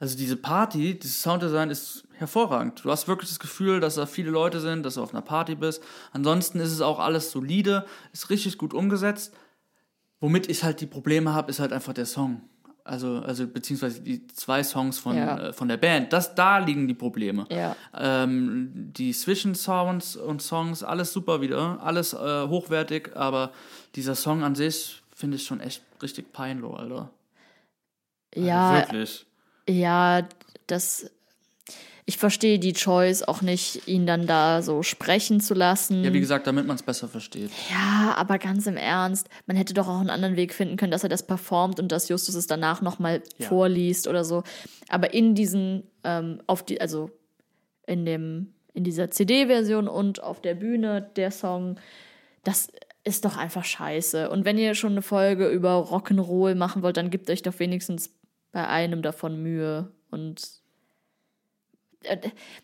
also 0.00 0.16
diese 0.16 0.34
Party, 0.36 0.98
dieses 0.98 1.22
Sounddesign 1.22 1.70
ist 1.70 2.02
hervorragend. 2.14 2.80
Du 2.84 2.90
hast 2.90 3.06
wirklich 3.06 3.28
das 3.30 3.38
Gefühl, 3.38 3.78
dass 3.78 3.94
da 3.94 4.06
viele 4.06 4.30
Leute 4.30 4.58
sind, 4.60 4.82
dass 4.84 4.94
du 4.94 5.02
auf 5.02 5.12
einer 5.12 5.22
Party 5.22 5.54
bist. 5.54 5.80
Ansonsten 6.12 6.58
ist 6.58 6.72
es 6.72 6.80
auch 6.80 6.98
alles 6.98 7.30
solide, 7.30 7.84
ist 8.12 8.28
richtig 8.30 8.58
gut 8.58 8.74
umgesetzt. 8.74 9.32
Womit 10.20 10.48
ich 10.48 10.62
halt 10.64 10.80
die 10.80 10.86
Probleme 10.86 11.32
habe, 11.34 11.50
ist 11.50 11.60
halt 11.60 11.72
einfach 11.72 11.92
der 11.92 12.06
Song. 12.06 12.42
Also, 12.86 13.20
also 13.20 13.46
beziehungsweise 13.46 14.02
die 14.02 14.26
zwei 14.26 14.62
Songs 14.62 14.98
von, 14.98 15.16
Ja. 15.16 15.38
äh, 15.48 15.52
von 15.54 15.68
der 15.68 15.78
Band. 15.78 16.12
Das, 16.12 16.34
da 16.34 16.58
liegen 16.58 16.86
die 16.86 16.92
Probleme. 16.94 17.46
Ja. 17.50 17.74
Ähm, 17.96 18.70
die 18.94 19.12
Zwischensounds 19.12 20.16
und 20.16 20.42
Songs, 20.42 20.82
alles 20.82 21.12
super 21.12 21.40
wieder, 21.40 21.78
alles 21.82 22.12
äh, 22.12 22.46
hochwertig, 22.46 23.16
aber 23.16 23.52
dieser 23.94 24.14
Song 24.14 24.42
an 24.42 24.54
sich 24.54 25.02
finde 25.14 25.36
ich 25.36 25.46
schon 25.46 25.60
echt 25.60 25.82
richtig 26.02 26.32
peinlich, 26.32 26.70
Alter. 26.70 27.10
Also 28.36 28.46
Ja, 28.48 28.74
Wirklich. 28.76 29.24
ja, 29.68 30.28
das. 30.66 31.10
Ich 32.06 32.18
verstehe 32.18 32.58
die 32.58 32.74
Choice 32.74 33.22
auch 33.22 33.40
nicht, 33.40 33.88
ihn 33.88 34.04
dann 34.06 34.26
da 34.26 34.60
so 34.60 34.82
sprechen 34.82 35.40
zu 35.40 35.54
lassen. 35.54 36.04
Ja, 36.04 36.12
wie 36.12 36.20
gesagt, 36.20 36.46
damit 36.46 36.66
man 36.66 36.76
es 36.76 36.82
besser 36.82 37.08
versteht. 37.08 37.50
Ja, 37.70 38.14
aber 38.16 38.38
ganz 38.38 38.66
im 38.66 38.76
Ernst, 38.76 39.28
man 39.46 39.56
hätte 39.56 39.72
doch 39.72 39.88
auch 39.88 40.00
einen 40.00 40.10
anderen 40.10 40.36
Weg 40.36 40.52
finden 40.52 40.76
können, 40.76 40.92
dass 40.92 41.02
er 41.02 41.08
das 41.08 41.26
performt 41.26 41.80
und 41.80 41.90
dass 41.92 42.10
Justus 42.10 42.34
es 42.34 42.46
danach 42.46 42.82
nochmal 42.82 43.22
Ja. 43.38 43.48
vorliest 43.48 44.06
oder 44.06 44.22
so. 44.24 44.42
Aber 44.88 45.14
in 45.14 45.34
diesen, 45.34 45.84
ähm, 46.04 46.42
auf 46.46 46.62
die, 46.62 46.78
also 46.80 47.10
in 47.86 48.04
dem, 48.04 48.52
in 48.74 48.84
dieser 48.84 49.10
CD-Version 49.10 49.88
und 49.88 50.22
auf 50.22 50.42
der 50.42 50.54
Bühne 50.56 51.10
der 51.16 51.30
Song, 51.30 51.76
das 52.42 52.68
ist 53.04 53.24
doch 53.24 53.38
einfach 53.38 53.64
scheiße. 53.64 54.28
Und 54.28 54.44
wenn 54.44 54.58
ihr 54.58 54.74
schon 54.74 54.92
eine 54.92 55.02
Folge 55.02 55.48
über 55.48 55.78
Rock'n'Roll 55.90 56.54
machen 56.54 56.82
wollt, 56.82 56.98
dann 56.98 57.08
gebt 57.10 57.30
euch 57.30 57.40
doch 57.42 57.58
wenigstens 57.58 58.10
bei 58.52 58.66
einem 58.68 59.00
davon 59.00 59.42
Mühe. 59.42 59.90
Und 60.10 60.62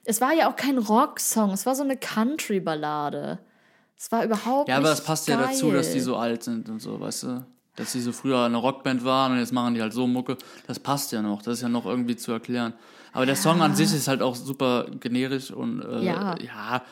es 0.04 0.20
war 0.20 0.32
ja 0.32 0.50
auch 0.50 0.56
kein 0.56 0.78
Rocksong, 0.78 1.50
es 1.52 1.66
war 1.66 1.74
so 1.74 1.82
eine 1.82 1.96
Country-Ballade. 1.96 3.38
Es 3.98 4.10
war 4.10 4.24
überhaupt 4.24 4.68
Ja, 4.68 4.78
aber 4.78 4.92
es 4.92 5.02
passt 5.02 5.28
ja 5.28 5.36
dazu, 5.36 5.70
dass 5.70 5.88
die 5.88 5.98
geil. 5.98 6.02
so 6.02 6.16
alt 6.16 6.42
sind 6.42 6.68
und 6.68 6.80
so, 6.80 6.98
weißt 7.00 7.24
du? 7.24 7.44
Dass 7.76 7.92
die 7.92 8.00
so 8.00 8.12
früher 8.12 8.44
eine 8.44 8.56
Rockband 8.56 9.04
waren 9.04 9.32
und 9.32 9.38
jetzt 9.38 9.52
machen 9.52 9.74
die 9.74 9.82
halt 9.82 9.92
so 9.92 10.06
Mucke. 10.06 10.36
Das 10.66 10.78
passt 10.80 11.12
ja 11.12 11.20
noch. 11.22 11.42
Das 11.42 11.54
ist 11.58 11.62
ja 11.62 11.68
noch 11.68 11.84
irgendwie 11.86 12.16
zu 12.16 12.32
erklären. 12.32 12.72
Aber 13.12 13.26
der 13.26 13.36
Song 13.36 13.60
an 13.60 13.74
sich 13.74 13.92
ist 13.94 14.08
halt 14.08 14.22
auch 14.22 14.34
super 14.36 14.86
generisch 15.00 15.50
und 15.50 15.82
äh, 15.82 16.00
Ja. 16.04 16.34
ja. 16.38 16.82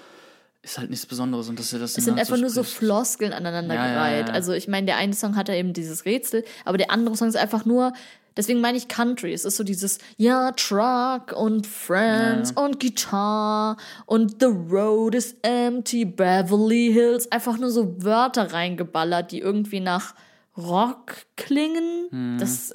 ist 0.62 0.76
halt 0.78 0.90
nichts 0.90 1.06
Besonderes. 1.06 1.48
Und 1.48 1.58
dass 1.58 1.72
er 1.72 1.78
das 1.78 1.96
Es 1.96 2.04
sind 2.04 2.18
einfach 2.18 2.36
nur 2.36 2.50
so. 2.50 2.62
Floskeln 2.62 3.32
aneinandergereiht. 3.32 3.94
Ja, 3.94 4.10
ja, 4.20 4.26
ja. 4.26 4.32
Also 4.32 4.52
ich 4.52 4.68
meine, 4.68 4.86
der 4.86 4.96
eine 4.96 5.14
Song 5.14 5.34
hat 5.36 5.48
ja 5.48 5.54
eben 5.54 5.72
dieses 5.72 6.04
Rätsel, 6.04 6.44
aber 6.64 6.76
der 6.76 6.90
andere 6.90 7.16
Song 7.16 7.28
ist 7.28 7.36
einfach 7.36 7.64
nur, 7.64 7.92
deswegen 8.38 8.62
meine 8.62 8.78
ich 8.78 8.88
Country. 8.88 9.32
Es 9.34 9.44
ist 9.44 9.56
so 9.58 9.64
dieses, 9.64 9.98
ja, 10.16 10.52
Truck 10.52 11.32
und 11.38 11.66
Friends 11.66 12.52
und 12.52 12.80
Guitar 12.80 13.76
und 14.06 14.36
The 14.40 14.46
Road 14.46 15.14
is 15.14 15.36
empty, 15.42 16.06
Beverly 16.06 16.90
Hills. 16.92 17.30
Einfach 17.30 17.58
nur 17.58 17.70
so 17.70 18.02
Wörter 18.02 18.50
reingeballert, 18.52 19.32
die 19.32 19.40
irgendwie 19.40 19.80
nach 19.80 20.14
Rock 20.56 21.16
klingen. 21.36 22.06
Mhm. 22.10 22.38
Das, 22.38 22.72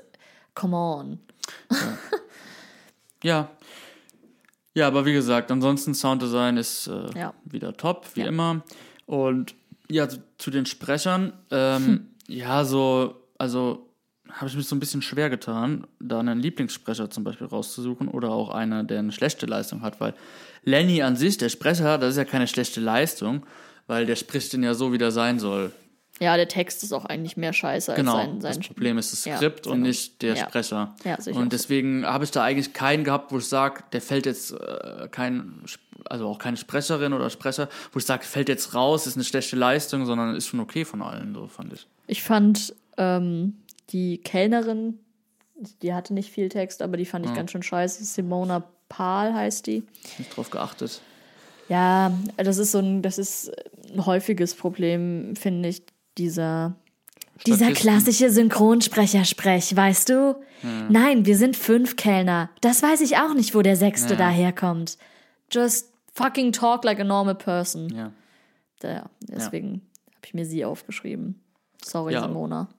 come 0.53 0.75
on. 0.77 1.19
Ja. 3.23 3.49
Ja, 4.75 4.87
aber 4.87 5.05
wie 5.05 5.13
gesagt, 5.13 5.51
ansonsten 5.51 5.93
Sounddesign 5.93 6.57
ist 6.57 6.87
äh, 6.87 7.17
Ja. 7.17 7.33
wieder 7.45 7.75
top, 7.77 8.07
wie 8.15 8.21
Ja. 8.21 8.27
immer. 8.27 8.63
Und 9.05 9.55
ja, 9.89 10.09
zu, 10.09 10.17
zu 10.37 10.49
den 10.51 10.65
Sprechern, 10.65 11.33
ähm, 11.51 11.85
Hm. 11.85 12.07
ja, 12.27 12.65
so, 12.65 13.15
also 13.37 13.87
habe 14.33 14.47
ich 14.47 14.55
mich 14.55 14.67
so 14.67 14.75
ein 14.75 14.79
bisschen 14.79 15.01
schwer 15.01 15.29
getan, 15.29 15.85
da 15.99 16.19
einen 16.19 16.39
Lieblingssprecher 16.39 17.09
zum 17.09 17.23
Beispiel 17.23 17.47
rauszusuchen 17.47 18.07
oder 18.07 18.31
auch 18.31 18.49
einer, 18.49 18.83
der 18.83 18.99
eine 18.99 19.11
schlechte 19.11 19.45
Leistung 19.45 19.81
hat, 19.81 19.99
weil 20.01 20.13
Lenny 20.63 21.01
an 21.01 21.15
sich, 21.15 21.37
der 21.37 21.49
Sprecher, 21.49 21.97
das 21.97 22.11
ist 22.11 22.17
ja 22.17 22.25
keine 22.25 22.47
schlechte 22.47 22.81
Leistung, 22.81 23.45
weil 23.87 24.05
der 24.05 24.15
spricht 24.15 24.53
den 24.53 24.63
ja 24.63 24.73
so, 24.73 24.91
wie 24.91 24.97
der 24.97 25.11
sein 25.11 25.39
soll. 25.39 25.71
Ja, 26.19 26.37
der 26.37 26.47
Text 26.47 26.83
ist 26.83 26.93
auch 26.93 27.05
eigentlich 27.05 27.37
mehr 27.37 27.53
scheiße 27.53 27.91
als 27.91 27.99
Genau, 27.99 28.13
sein, 28.13 28.39
sein 28.39 28.57
das 28.57 28.67
Problem 28.67 28.97
ist 28.97 29.11
das 29.13 29.25
Ja, 29.25 29.35
Skript 29.37 29.65
und 29.65 29.73
genau. 29.73 29.87
nicht 29.87 30.21
der 30.21 30.35
Ja. 30.35 30.47
Sprecher. 30.47 30.95
Ja, 31.03 31.17
auch 31.17 31.35
und 31.35 31.51
deswegen 31.53 32.05
habe 32.05 32.23
ich 32.23 32.31
da 32.31 32.43
eigentlich 32.43 32.73
keinen 32.73 33.03
gehabt, 33.03 33.31
wo 33.31 33.39
ich 33.39 33.47
sage, 33.47 33.83
der 33.93 34.01
fällt 34.01 34.25
jetzt 34.27 34.51
äh, 34.51 35.07
kein, 35.11 35.63
also 36.05 36.27
auch 36.27 36.37
keine 36.37 36.57
Sprecherin 36.57 37.13
oder 37.13 37.29
Sprecher, 37.29 37.67
wo 37.91 37.99
ich 37.99 38.05
sage, 38.05 38.23
fällt 38.25 38.47
jetzt 38.47 38.75
raus, 38.75 39.07
ist 39.07 39.15
eine 39.15 39.23
schlechte 39.23 39.55
Leistung, 39.55 40.05
sondern 40.05 40.35
ist 40.35 40.47
schon 40.47 40.59
okay 40.59 40.85
von 40.85 41.01
allen, 41.01 41.33
so 41.33 41.47
fand 41.47 41.73
ich. 41.73 41.87
Ich 42.05 42.21
fand 42.21 42.75
ähm, 42.97 43.55
die 43.93 44.17
Kellnerin, 44.17 44.99
die 45.81 45.93
hatte 45.93 46.13
nicht 46.13 46.31
viel 46.31 46.49
Text, 46.49 46.81
aber 46.81 46.97
die 46.97 47.05
fand 47.05 47.25
ich 47.25 47.33
ganz 47.33 47.51
schön 47.51 47.63
scheiße. 47.63 48.03
Simona 48.03 48.63
Pahl 48.89 49.33
heißt 49.33 49.65
die. 49.67 49.83
Nicht 50.17 50.35
drauf 50.35 50.49
geachtet. 50.49 51.01
Ja, 51.69 52.11
das 52.37 52.57
ist 52.57 52.71
so 52.71 52.79
ein, 52.79 53.01
das 53.01 53.17
ist 53.17 53.51
ein 53.93 54.05
häufiges 54.05 54.53
Problem, 54.55 55.35
finde 55.35 55.69
ich, 55.69 55.83
dieser 56.17 56.75
dieser 57.47 57.71
klassische 57.71 58.29
Synchronsprechersprech, 58.29 59.75
weißt 59.75 60.09
du? 60.09 60.35
Nein, 60.89 61.25
wir 61.25 61.35
sind 61.37 61.57
fünf 61.57 61.95
Kellner. 61.97 62.49
Das 62.61 62.81
weiß 62.83 63.01
ich 63.01 63.17
auch 63.17 63.33
nicht, 63.33 63.53
wo 63.55 63.61
der 63.61 63.75
sechste 63.75 64.13
Ja. 64.13 64.19
daherkommt. 64.19 64.97
Just 65.51 65.91
fucking 66.13 66.51
talk 66.53 66.83
like 66.85 66.99
a 66.99 67.03
normal 67.03 67.35
person. 67.35 67.89
Ja. 67.89 68.11
Ja, 68.81 69.05
deswegen 69.21 69.81
habe 70.07 70.25
ich 70.25 70.33
mir 70.33 70.45
sie 70.45 70.63
aufgeschrieben. 70.65 71.41
Sorry, 71.83 72.13
Ja. 72.13 72.21
Simona. 72.21 72.69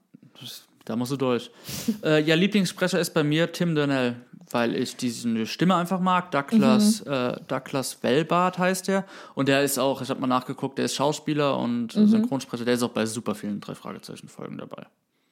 Da 0.85 0.95
musst 0.95 1.11
du 1.11 1.17
durch. 1.17 1.51
äh, 2.03 2.21
ja, 2.21 2.35
Lieblingssprecher 2.35 2.99
ist 2.99 3.13
bei 3.13 3.23
mir 3.23 3.51
Tim 3.51 3.75
Donnell, 3.75 4.15
weil 4.51 4.75
ich 4.75 4.95
diese 4.95 5.45
Stimme 5.45 5.75
einfach 5.75 5.99
mag. 5.99 6.31
Douglas, 6.31 7.01
äh, 7.01 7.35
Douglas 7.47 8.01
Wellbart 8.03 8.57
heißt 8.57 8.87
der. 8.87 9.05
Und 9.33 9.49
der 9.49 9.63
ist 9.63 9.79
auch, 9.79 10.01
ich 10.01 10.09
habe 10.09 10.21
mal 10.21 10.27
nachgeguckt, 10.27 10.77
der 10.77 10.85
ist 10.85 10.95
Schauspieler 10.95 11.57
und 11.57 11.95
äh, 11.95 12.05
Synchronsprecher. 12.05 12.65
Der 12.65 12.75
ist 12.75 12.83
auch 12.83 12.89
bei 12.89 13.05
super 13.05 13.35
vielen 13.35 13.59
drei 13.59 13.75
Fragezeichen-Folgen 13.75 14.57
dabei. 14.57 14.83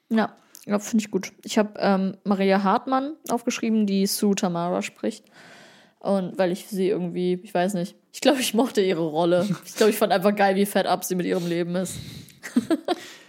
Ja, 0.10 0.36
ja 0.66 0.80
finde 0.80 1.06
ich 1.06 1.12
gut. 1.12 1.32
Ich 1.43 1.58
habe 1.58 1.74
ähm, 1.78 2.18
Maria 2.24 2.64
Hartmann 2.64 3.14
aufgeschrieben, 3.30 3.86
die 3.86 4.08
Sue 4.08 4.36
Tamara 4.36 4.82
spricht. 4.82 5.26
Und 5.99 6.38
weil 6.38 6.51
ich 6.51 6.68
sie 6.68 6.89
irgendwie, 6.89 7.39
ich 7.43 7.54
weiß 7.54 7.76
nicht, 7.76 7.95
ich 8.12 8.20
glaube, 8.20 8.41
ich 8.41 8.54
mochte 8.54 8.82
ihre 8.82 9.06
Rolle. 9.06 9.47
Ich 9.66 9.76
glaube, 9.76 9.91
ich 9.91 9.97
fand 9.97 10.12
einfach 10.12 10.36
geil, 10.36 10.56
wie 10.56 10.66
fett 10.66 10.86
ab 10.86 11.06
sie 11.06 11.16
mit 11.16 11.26
ihrem 11.26 11.47
Leben 11.47 11.76
ist. 11.76 11.97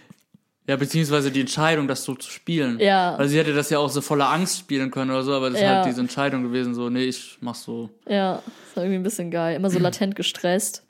Ja, 0.67 0.75
beziehungsweise 0.77 1.31
die 1.31 1.41
Entscheidung, 1.41 1.87
das 1.87 2.03
so 2.03 2.15
zu 2.15 2.29
spielen. 2.31 2.79
Ja. 2.79 3.17
Weil 3.19 3.27
sie 3.27 3.37
hätte 3.37 3.53
das 3.53 3.69
ja 3.69 3.77
auch 3.77 3.89
so 3.89 4.01
voller 4.01 4.29
Angst 4.31 4.57
spielen 4.59 4.89
können 4.89 5.11
oder 5.11 5.21
so, 5.23 5.33
aber 5.33 5.49
das 5.51 5.59
ist 5.59 5.63
Ja. 5.63 5.75
halt 5.77 5.85
diese 5.85 6.01
Entscheidung 6.01 6.41
gewesen, 6.43 6.73
so, 6.73 6.89
nee, 6.89 7.03
ich 7.03 7.37
mach 7.41 7.53
so. 7.55 7.89
Ja, 8.07 8.35
das 8.65 8.75
war 8.75 8.83
irgendwie 8.83 8.99
ein 8.99 9.03
bisschen 9.03 9.29
geil. 9.29 9.55
Immer 9.55 9.69
so 9.69 9.77
latent 9.77 10.15
gestresst. 10.15 10.83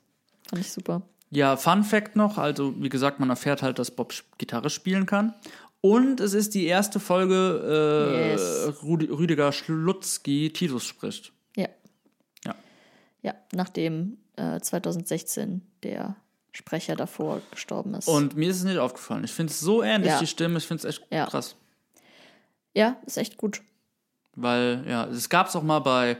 Fand 0.48 0.62
ich 0.62 0.72
super. 0.72 1.02
Ja, 1.30 1.56
Fun 1.58 1.84
Fact 1.84 2.16
noch, 2.16 2.38
also 2.38 2.74
wie 2.80 2.88
gesagt, 2.88 3.20
man 3.20 3.28
erfährt 3.28 3.60
halt, 3.62 3.78
dass 3.78 3.90
Bob 3.90 4.14
Gitarre 4.38 4.70
spielen 4.70 5.04
kann. 5.04 5.34
Und 5.82 6.20
es 6.20 6.32
ist 6.32 6.54
die 6.54 6.66
erste 6.66 6.98
Folge, 6.98 7.34
äh, 8.16 8.30
Yes. 8.32 8.72
Rüdiger 8.82 9.52
Schlutzki 9.52 10.50
Titus 10.52 10.84
spricht. 10.84 11.32
Ja. 11.54 11.68
Ja. 12.44 12.54
Ja, 13.22 13.34
nachdem 13.52 14.16
äh, 14.36 14.58
2016 14.60 15.60
der 15.82 16.16
Sprecher 16.56 16.96
davor 16.96 17.42
gestorben 17.50 17.94
ist. 17.94 18.08
Und 18.08 18.36
mir 18.36 18.50
ist 18.50 18.56
es 18.58 18.64
nicht 18.64 18.78
aufgefallen. 18.78 19.24
Ich 19.24 19.32
finde 19.32 19.52
es 19.52 19.60
so 19.60 19.82
ähnlich, 19.82 20.10
Ja. 20.12 20.18
die 20.18 20.26
Stimme, 20.26 20.58
ich 20.58 20.66
finde 20.66 20.86
es 20.88 20.94
echt 20.96 21.06
Ja. 21.12 21.26
krass. 21.26 21.56
ja, 22.74 22.96
ist 23.06 23.16
echt 23.18 23.36
gut. 23.36 23.60
Weil, 24.34 24.84
ja, 24.88 25.04
es 25.06 25.28
gab 25.28 25.48
es 25.48 25.56
auch 25.56 25.62
mal 25.62 25.80
bei 25.80 26.18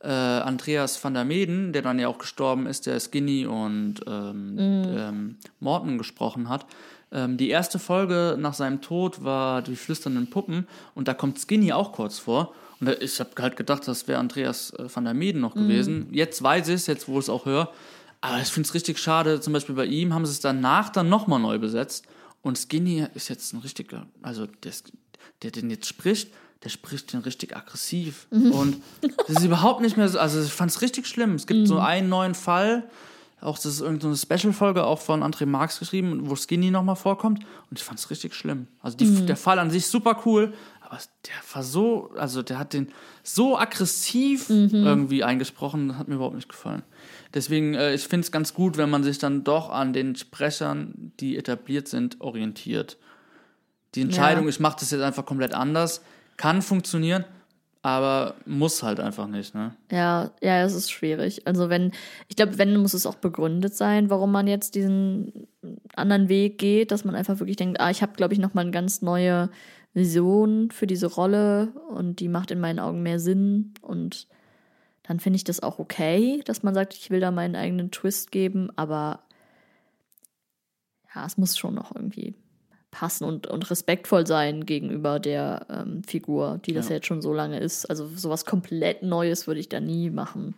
äh, 0.00 0.08
Andreas 0.08 1.02
van 1.02 1.14
der 1.14 1.24
Meden, 1.24 1.72
der 1.72 1.82
dann 1.82 1.98
ja 1.98 2.06
auch 2.08 2.18
gestorben 2.18 2.66
ist, 2.66 2.86
der 2.86 3.00
Skinny 3.00 3.46
und 3.46 3.96
ähm, 4.06 4.56
ähm, 4.58 5.36
Morton 5.58 5.98
gesprochen 5.98 6.48
hat. 6.48 6.66
Ähm, 7.10 7.36
die 7.36 7.48
erste 7.50 7.78
Folge 7.78 8.36
nach 8.38 8.54
seinem 8.54 8.80
Tod 8.80 9.24
war 9.24 9.60
Die 9.62 9.74
flüsternden 9.76 10.30
Puppen 10.30 10.68
und 10.94 11.08
da 11.08 11.14
kommt 11.14 11.38
Skinny 11.40 11.72
auch 11.72 11.92
kurz 11.92 12.18
vor. 12.18 12.54
Und 12.80 12.88
ich 13.02 13.18
habe 13.18 13.30
halt 13.40 13.56
gedacht, 13.56 13.88
das 13.88 14.06
wäre 14.06 14.20
Andreas 14.20 14.70
äh, 14.74 14.84
van 14.94 15.04
der 15.04 15.14
Meden 15.14 15.40
noch 15.40 15.54
gewesen. 15.54 16.08
Jetzt 16.12 16.42
weiß 16.42 16.68
ich 16.68 16.74
es, 16.76 16.86
jetzt 16.86 17.08
wo 17.08 17.14
ich 17.14 17.24
es 17.24 17.28
auch 17.28 17.44
höre. 17.44 17.72
Aber 18.20 18.40
ich 18.40 18.48
finde 18.48 18.66
es 18.66 18.74
richtig 18.74 18.98
schade, 18.98 19.40
zum 19.40 19.52
Beispiel 19.52 19.74
bei 19.74 19.86
ihm 19.86 20.12
haben 20.12 20.26
sie 20.26 20.32
es 20.32 20.40
danach 20.40 20.90
dann 20.90 21.08
nochmal 21.08 21.38
neu 21.38 21.58
besetzt. 21.58 22.06
Und 22.42 22.58
Skinny 22.58 23.06
ist 23.14 23.28
jetzt 23.28 23.52
ein 23.52 23.58
richtiger, 23.60 24.06
also 24.22 24.46
der, 24.46 24.72
der 25.42 25.50
den 25.50 25.70
jetzt 25.70 25.86
spricht, 25.86 26.30
der 26.64 26.70
spricht 26.70 27.12
den 27.12 27.20
richtig 27.20 27.56
aggressiv. 27.56 28.26
Und 28.30 28.82
das 29.00 29.36
ist 29.36 29.44
überhaupt 29.44 29.80
nicht 29.80 29.96
mehr 29.96 30.08
so, 30.08 30.18
also 30.18 30.42
ich 30.42 30.52
fand 30.52 30.70
es 30.70 30.82
richtig 30.82 31.06
schlimm. 31.06 31.34
Es 31.34 31.46
gibt 31.46 31.68
so 31.68 31.78
einen 31.78 32.08
neuen 32.08 32.34
Fall, 32.34 32.88
auch 33.40 33.56
das 33.56 33.66
ist 33.66 33.80
irgendeine 33.80 34.16
Special-Folge 34.16 34.84
auch 34.84 35.00
von 35.00 35.22
André 35.22 35.46
Marx 35.46 35.78
geschrieben, 35.78 36.28
wo 36.28 36.34
Skinny 36.34 36.72
nochmal 36.72 36.96
vorkommt. 36.96 37.44
Und 37.70 37.78
ich 37.78 37.84
fand 37.84 38.00
es 38.00 38.10
richtig 38.10 38.34
schlimm. 38.34 38.66
Also 38.80 38.96
die, 38.96 39.04
der 39.26 39.36
Fall 39.36 39.60
an 39.60 39.70
sich 39.70 39.86
super 39.86 40.20
cool, 40.26 40.52
aber 40.80 40.98
der 41.26 41.34
war 41.54 41.62
so, 41.62 42.10
also 42.16 42.42
der 42.42 42.58
hat 42.58 42.72
den 42.72 42.88
so 43.22 43.56
aggressiv 43.56 44.48
irgendwie 44.50 45.22
eingesprochen, 45.22 45.88
das 45.88 45.98
hat 45.98 46.08
mir 46.08 46.16
überhaupt 46.16 46.34
nicht 46.36 46.48
gefallen. 46.48 46.82
Deswegen, 47.34 47.74
äh, 47.74 47.94
ich 47.94 48.08
finde 48.08 48.24
es 48.24 48.32
ganz 48.32 48.54
gut, 48.54 48.76
wenn 48.76 48.90
man 48.90 49.04
sich 49.04 49.18
dann 49.18 49.44
doch 49.44 49.70
an 49.70 49.92
den 49.92 50.16
Sprechern, 50.16 51.12
die 51.20 51.36
etabliert 51.36 51.88
sind, 51.88 52.20
orientiert. 52.20 52.96
Die 53.94 54.02
Entscheidung, 54.02 54.44
Ja. 54.44 54.50
ich 54.50 54.60
mache 54.60 54.76
das 54.80 54.90
jetzt 54.90 55.02
einfach 55.02 55.26
komplett 55.26 55.54
anders, 55.54 56.02
kann 56.36 56.62
funktionieren, 56.62 57.24
aber 57.82 58.34
muss 58.44 58.82
halt 58.82 59.00
einfach 59.00 59.26
nicht, 59.26 59.54
ne? 59.54 59.74
Ja, 59.90 60.30
ja, 60.42 60.62
es 60.62 60.74
ist 60.74 60.90
schwierig. 60.90 61.46
Also 61.46 61.68
wenn, 61.68 61.92
ich 62.28 62.36
glaube, 62.36 62.58
wenn 62.58 62.76
muss 62.76 62.94
es 62.94 63.06
auch 63.06 63.14
begründet 63.16 63.74
sein, 63.74 64.10
warum 64.10 64.32
man 64.32 64.46
jetzt 64.46 64.74
diesen 64.74 65.46
anderen 65.94 66.28
Weg 66.28 66.58
geht, 66.58 66.90
dass 66.92 67.04
man 67.04 67.14
einfach 67.14 67.38
wirklich 67.40 67.56
denkt, 67.56 67.80
ah, 67.80 67.90
ich 67.90 68.02
habe, 68.02 68.12
glaube 68.14 68.34
ich, 68.34 68.40
noch 68.40 68.54
mal 68.54 68.62
eine 68.62 68.70
ganz 68.72 69.00
neue 69.02 69.48
Vision 69.94 70.70
für 70.70 70.86
diese 70.86 71.06
Rolle 71.06 71.68
und 71.90 72.20
die 72.20 72.28
macht 72.28 72.50
in 72.50 72.60
meinen 72.60 72.78
Augen 72.78 73.02
mehr 73.02 73.18
Sinn 73.18 73.72
und 73.80 74.26
dann 75.08 75.18
finde 75.20 75.36
ich 75.38 75.44
das 75.44 75.60
auch 75.62 75.78
okay, 75.78 76.42
dass 76.44 76.62
man 76.62 76.74
sagt, 76.74 76.94
ich 76.94 77.10
will 77.10 77.18
da 77.20 77.30
meinen 77.30 77.56
eigenen 77.56 77.90
Twist 77.90 78.30
geben, 78.30 78.70
aber 78.76 79.20
ja, 81.14 81.24
es 81.26 81.38
muss 81.38 81.56
schon 81.56 81.74
noch 81.74 81.94
irgendwie 81.96 82.34
passen 82.90 83.24
und, 83.24 83.46
und 83.46 83.70
respektvoll 83.70 84.26
sein 84.26 84.64
gegenüber 84.66 85.18
der 85.20 85.66
ähm, 85.70 86.02
Figur, 86.04 86.60
die 86.64 86.72
das 86.72 86.86
Ja. 86.86 86.90
ja. 86.90 86.96
jetzt 86.96 87.06
schon 87.06 87.22
so 87.22 87.32
lange 87.34 87.58
ist. 87.58 87.86
Also 87.86 88.08
sowas 88.14 88.44
komplett 88.44 89.02
Neues 89.02 89.46
würde 89.46 89.60
ich 89.60 89.68
da 89.68 89.80
nie 89.80 90.10
machen. 90.10 90.54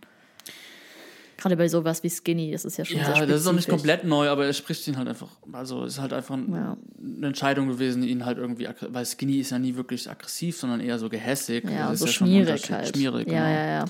Gerade 1.37 1.57
bei 1.57 1.69
sowas 1.69 2.03
wie 2.03 2.11
Skinny, 2.11 2.51
das 2.53 2.65
ist 2.67 2.77
ja 2.77 2.85
schon 2.85 2.97
sehr 2.99 3.03
Ja, 3.09 3.11
spezifisch. 3.17 3.33
das 3.33 3.41
ist 3.43 3.47
auch 3.47 3.53
nicht 3.53 3.69
komplett 3.69 4.05
neu, 4.05 4.29
aber 4.29 4.45
er 4.47 4.53
spricht 4.53 4.87
ihn 4.89 4.99
halt 4.99 5.09
einfach. 5.09 5.31
Also 5.53 5.85
es 5.85 5.95
ist 5.95 6.01
halt 6.01 6.13
einfach 6.13 6.35
ein, 6.37 6.53
Ja. 6.53 6.77
eine 7.03 7.27
Entscheidung 7.29 7.69
gewesen, 7.69 8.03
ihn 8.03 8.27
halt 8.27 8.37
irgendwie, 8.39 8.69
weil 8.89 9.07
Skinny 9.07 9.39
ist 9.39 9.51
ja 9.51 9.59
nie 9.59 9.75
wirklich 9.75 10.11
aggressiv, 10.11 10.57
sondern 10.59 10.81
eher 10.81 10.99
so 10.99 11.09
gehässig. 11.09 11.65
Ja, 11.65 11.85
Das 11.91 11.95
ist 11.95 12.01
so 12.01 12.07
ja 12.07 12.13
schmierig 12.13 12.71
halt. 12.71 12.89
Schmierig, 12.95 13.27
ja, 13.29 13.33
genau. 13.45 13.49
ja, 13.55 13.67
ja. 13.67 13.85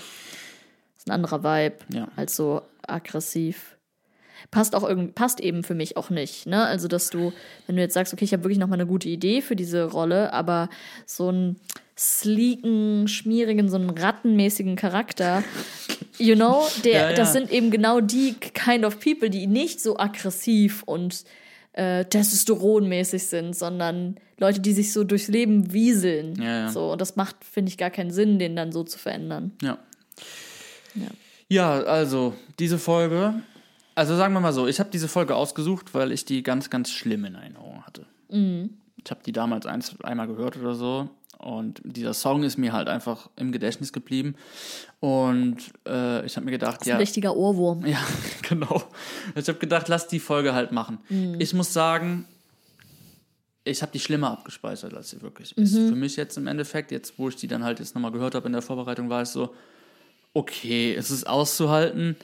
Ein 1.11 1.15
anderer 1.15 1.43
Vibe 1.43 1.77
Ja. 1.93 2.09
als 2.17 2.37
so 2.37 2.63
aggressiv. 2.87 3.77
Passt 4.51 4.75
auch 4.75 4.83
irgendwie, 4.89 5.13
passt 5.13 5.41
eben 5.41 5.63
für 5.63 5.75
mich 5.75 5.97
auch 5.99 6.09
nicht, 6.09 6.47
ne? 6.47 6.65
Also, 6.65 6.89
dass 6.89 7.11
du, 7.11 7.33
wenn 7.67 7.77
du 7.77 7.83
jetzt 7.83 7.93
sagst, 7.93 8.15
okay, 8.15 8.25
ich 8.25 8.33
habe 8.33 8.43
wirklich 8.43 8.59
noch 8.59 8.69
mal 8.69 8.75
eine 8.75 8.87
gute 8.87 9.09
Idee 9.09 9.43
für 9.43 9.55
diese 9.55 9.85
Rolle, 9.85 10.33
aber 10.33 10.71
so 11.05 11.29
einen 11.29 11.57
sleeken, 11.99 13.07
schmierigen, 13.07 13.69
so 13.69 13.77
einen 13.77 13.91
rattenmäßigen 13.91 14.77
Charakter, 14.77 15.43
you 16.19 16.35
know, 16.35 16.63
der, 16.85 16.93
Ja, 16.93 17.11
ja. 17.11 17.17
das 17.17 17.35
sind 17.35 17.53
eben 17.53 17.71
genau 17.71 18.01
die 18.01 18.33
kind 18.35 18.85
of 18.87 18.99
people, 18.99 19.29
die 19.29 19.47
nicht 19.47 19.81
so 19.83 19.99
aggressiv 19.99 20.83
und 20.85 21.25
äh, 21.75 22.07
testosteronmäßig 22.07 23.25
sind, 23.27 23.55
sondern 23.55 24.17
Leute, 24.39 24.61
die 24.61 24.73
sich 24.73 24.93
so 24.95 25.05
durchs 25.05 25.29
Leben 25.29 25.73
wieseln. 25.75 26.35
Ja, 26.41 26.61
ja. 26.63 26.69
So, 26.71 26.93
und 26.93 27.01
das 27.01 27.17
macht, 27.17 27.37
finde 27.45 27.69
ich, 27.69 27.77
gar 27.77 27.91
keinen 27.91 28.11
Sinn, 28.11 28.39
den 28.39 28.57
dann 28.57 28.73
so 28.73 28.85
zu 28.85 28.99
verändern. 28.99 29.53
Ja. 29.63 29.79
Ja. 30.95 31.09
Ja, 31.49 31.81
also 31.83 32.35
diese 32.61 32.79
Folge, 32.79 33.35
also 33.97 34.17
sagen 34.17 34.33
wir 34.35 34.41
mal 34.41 34.53
so, 34.53 34.69
ich 34.69 34.79
habe 34.79 34.89
diese 34.91 35.09
Folge 35.09 35.35
ausgesucht, 35.35 35.95
weil 35.95 36.13
ich 36.13 36.25
die 36.25 36.45
ganz, 36.45 36.71
ganz 36.71 36.91
schlimm 36.91 37.25
in 37.25 37.35
Erinnerung 37.35 37.85
hatte. 37.85 38.07
Mhm. 38.31 38.71
Ich 39.05 39.11
habe 39.11 39.21
die 39.27 39.33
damals 39.33 39.67
eins, 39.67 39.97
einmal 40.03 40.29
gehört 40.29 40.57
oder 40.57 40.75
so 40.75 41.11
und 41.39 41.81
dieser 41.85 42.15
Song 42.15 42.45
ist 42.45 42.57
mir 42.57 42.73
halt 42.73 42.89
einfach 42.89 43.31
im 43.35 43.51
Gedächtnis 43.51 43.93
geblieben 43.93 44.37
und 45.01 45.57
äh, 45.89 46.25
ich 46.25 46.37
habe 46.37 46.45
mir 46.45 46.53
gedacht, 46.53 46.77
Das 46.77 46.83
ist 46.83 46.87
ja, 46.87 46.95
ein 46.95 47.01
richtiger 47.01 47.35
Ohrwurm. 47.35 47.85
ja, 47.87 47.99
genau. 48.49 48.85
Ich 49.35 49.49
habe 49.49 49.59
gedacht, 49.59 49.89
lass 49.89 50.07
die 50.07 50.21
Folge 50.21 50.55
halt 50.55 50.71
machen. 50.71 50.99
Ich 51.39 51.53
muss 51.53 51.73
sagen, 51.73 52.27
ich 53.65 53.83
habe 53.83 53.91
die 53.91 54.01
schlimmer 54.01 54.31
abgespeichert, 54.31 54.95
als 54.95 55.11
sie 55.11 55.21
wirklich 55.23 55.57
ist. 55.57 55.75
Für 55.75 55.95
mich 55.95 56.17
jetzt 56.17 56.37
im 56.37 56.47
Endeffekt, 56.47 56.93
jetzt 56.93 57.19
wo 57.19 57.29
ich 57.29 57.37
die 57.37 57.49
dann 57.49 57.65
halt 57.65 57.81
jetzt 57.81 57.95
nochmal 57.95 58.13
gehört 58.13 58.35
habe 58.35 58.47
in 58.47 58.53
der 58.53 58.63
Vorbereitung, 58.63 59.09
war 59.11 59.23
es 59.23 59.33
so, 59.33 59.55
okay, 60.35 60.95
es 60.95 61.11
ist 61.11 61.27
auszuhalten. 61.27 62.17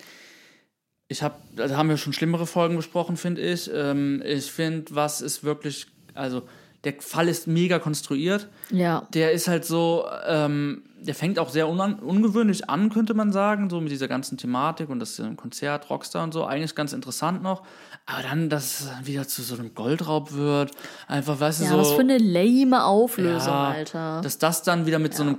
Ich 1.09 1.23
habe, 1.23 1.37
da 1.55 1.77
haben 1.77 1.89
wir 1.89 1.97
schon 1.97 2.13
schlimmere 2.13 2.47
Folgen 2.47 2.77
besprochen, 2.77 3.17
finde 3.17 3.43
ich. 3.43 3.71
Ähm, 3.73 4.23
ich 4.25 4.51
finde, 4.51 4.95
was 4.95 5.21
ist 5.21 5.45
wirklich, 5.45 5.87
also 6.15 6.43
der 6.85 6.95
Fall 7.01 7.29
ist 7.29 7.47
mega 7.47 7.79
konstruiert. 7.79 8.49
Ja. 8.71 9.09
Der 9.13 9.33
ist 9.33 9.49
halt 9.49 9.65
so, 9.65 10.07
ähm, 10.27 10.85
der 11.01 11.15
fängt 11.15 11.39
auch 11.39 11.51
sehr 11.51 11.69
unan- 11.69 12.01
ungewöhnlich 12.01 12.69
an, 12.71 12.91
könnte 12.91 13.15
man 13.15 13.31
sagen, 13.33 13.69
so 13.71 13.81
mit 13.81 13.91
dieser 13.93 14.09
ganzen 14.09 14.39
Thematik 14.39 14.89
und 14.89 14.99
das 14.99 15.19
ähm, 15.19 15.37
Konzert, 15.37 15.89
Rockstar 15.91 16.25
und 16.25 16.33
so, 16.33 16.45
eigentlich 16.45 16.75
ganz 16.75 16.93
interessant 16.93 17.43
noch. 17.43 17.63
Aber 18.07 18.23
dann, 18.23 18.49
dass 18.49 18.81
es 18.81 18.91
wieder 19.07 19.27
zu 19.29 19.43
so 19.43 19.55
einem 19.57 19.75
Goldraub 19.75 20.33
wird, 20.33 20.71
einfach, 21.09 21.39
weißt 21.41 21.61
du, 21.61 21.65
Ja, 21.65 21.71
so. 21.73 21.79
was 21.79 21.93
für 21.93 22.01
eine 22.01 22.19
lame 22.19 22.85
Auflösung, 22.85 23.53
Ja, 23.53 23.69
Alter. 23.69 24.21
Dass 24.23 24.39
das 24.39 24.63
dann 24.63 24.87
wieder 24.87 24.99
mit 24.99 25.15
so 25.15 25.23
einem 25.23 25.39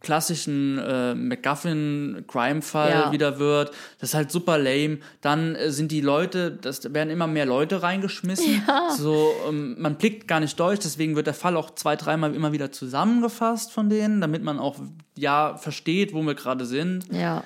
klassischen 0.00 0.78
äh, 0.78 1.14
MacGuffin-Crime-Fall 1.16 2.90
Ja. 2.90 3.12
wieder 3.12 3.38
wird. 3.38 3.72
Das 4.00 4.10
ist 4.10 4.14
halt 4.14 4.30
super 4.30 4.58
lame. 4.58 4.98
Dann 5.20 5.54
äh, 5.54 5.70
sind 5.70 5.90
die 5.92 6.00
Leute, 6.00 6.52
das 6.52 6.92
werden 6.94 7.10
immer 7.10 7.26
mehr 7.26 7.46
Leute 7.46 7.82
reingeschmissen. 7.82 8.62
So, 8.96 9.30
ähm, 9.48 9.76
man 9.78 9.96
blickt 9.96 10.26
gar 10.28 10.40
nicht 10.40 10.58
durch, 10.58 10.78
deswegen 10.78 11.14
wird 11.16 11.26
der 11.26 11.34
Fall 11.34 11.56
auch 11.56 11.74
zwei, 11.74 11.94
dreimal 11.96 12.34
immer 12.34 12.52
wieder 12.52 12.72
zusammengefasst 12.72 13.70
von 13.72 13.88
denen, 13.90 14.20
damit 14.20 14.42
man 14.42 14.58
auch 14.58 14.76
ja 15.16 15.56
versteht, 15.56 16.12
wo 16.14 16.22
wir 16.22 16.34
gerade 16.34 16.64
sind. 16.66 17.12
ja. 17.12 17.44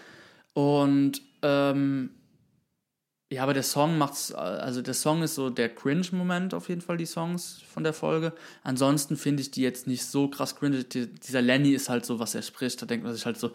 Und 0.55 1.23
ähm, 1.43 2.11
Ja, 3.33 3.45
aber 3.45 3.55
der 3.55 3.63
Song 3.63 3.97
macht's, 3.97 4.31
also 4.33 4.83
der 4.83 4.93
Song 4.93 5.23
ist 5.23 5.35
so 5.35 5.49
der 5.49 5.71
Cringe-Moment 5.75 6.53
auf 6.53 6.69
jeden 6.69 6.83
Fall, 6.83 6.99
die 6.99 7.07
Songs 7.07 7.63
von 7.73 7.83
der 7.83 7.95
Folge. 7.95 8.35
Ansonsten 8.63 9.17
finde 9.17 9.41
ich 9.41 9.51
die 9.51 9.63
jetzt 9.63 9.87
nicht 9.87 10.05
so 10.05 10.29
krass 10.29 10.55
cringe. 10.55 10.85
Die, 10.85 11.07
dieser 11.07 11.41
Lenny 11.41 11.71
ist 11.71 11.89
halt 11.89 12.05
so, 12.05 12.19
was 12.19 12.35
er 12.35 12.43
spricht. 12.43 12.83
Da 12.83 12.87
denkt 12.87 13.05
man 13.05 13.15
sich 13.15 13.25
halt 13.25 13.39
so, 13.39 13.53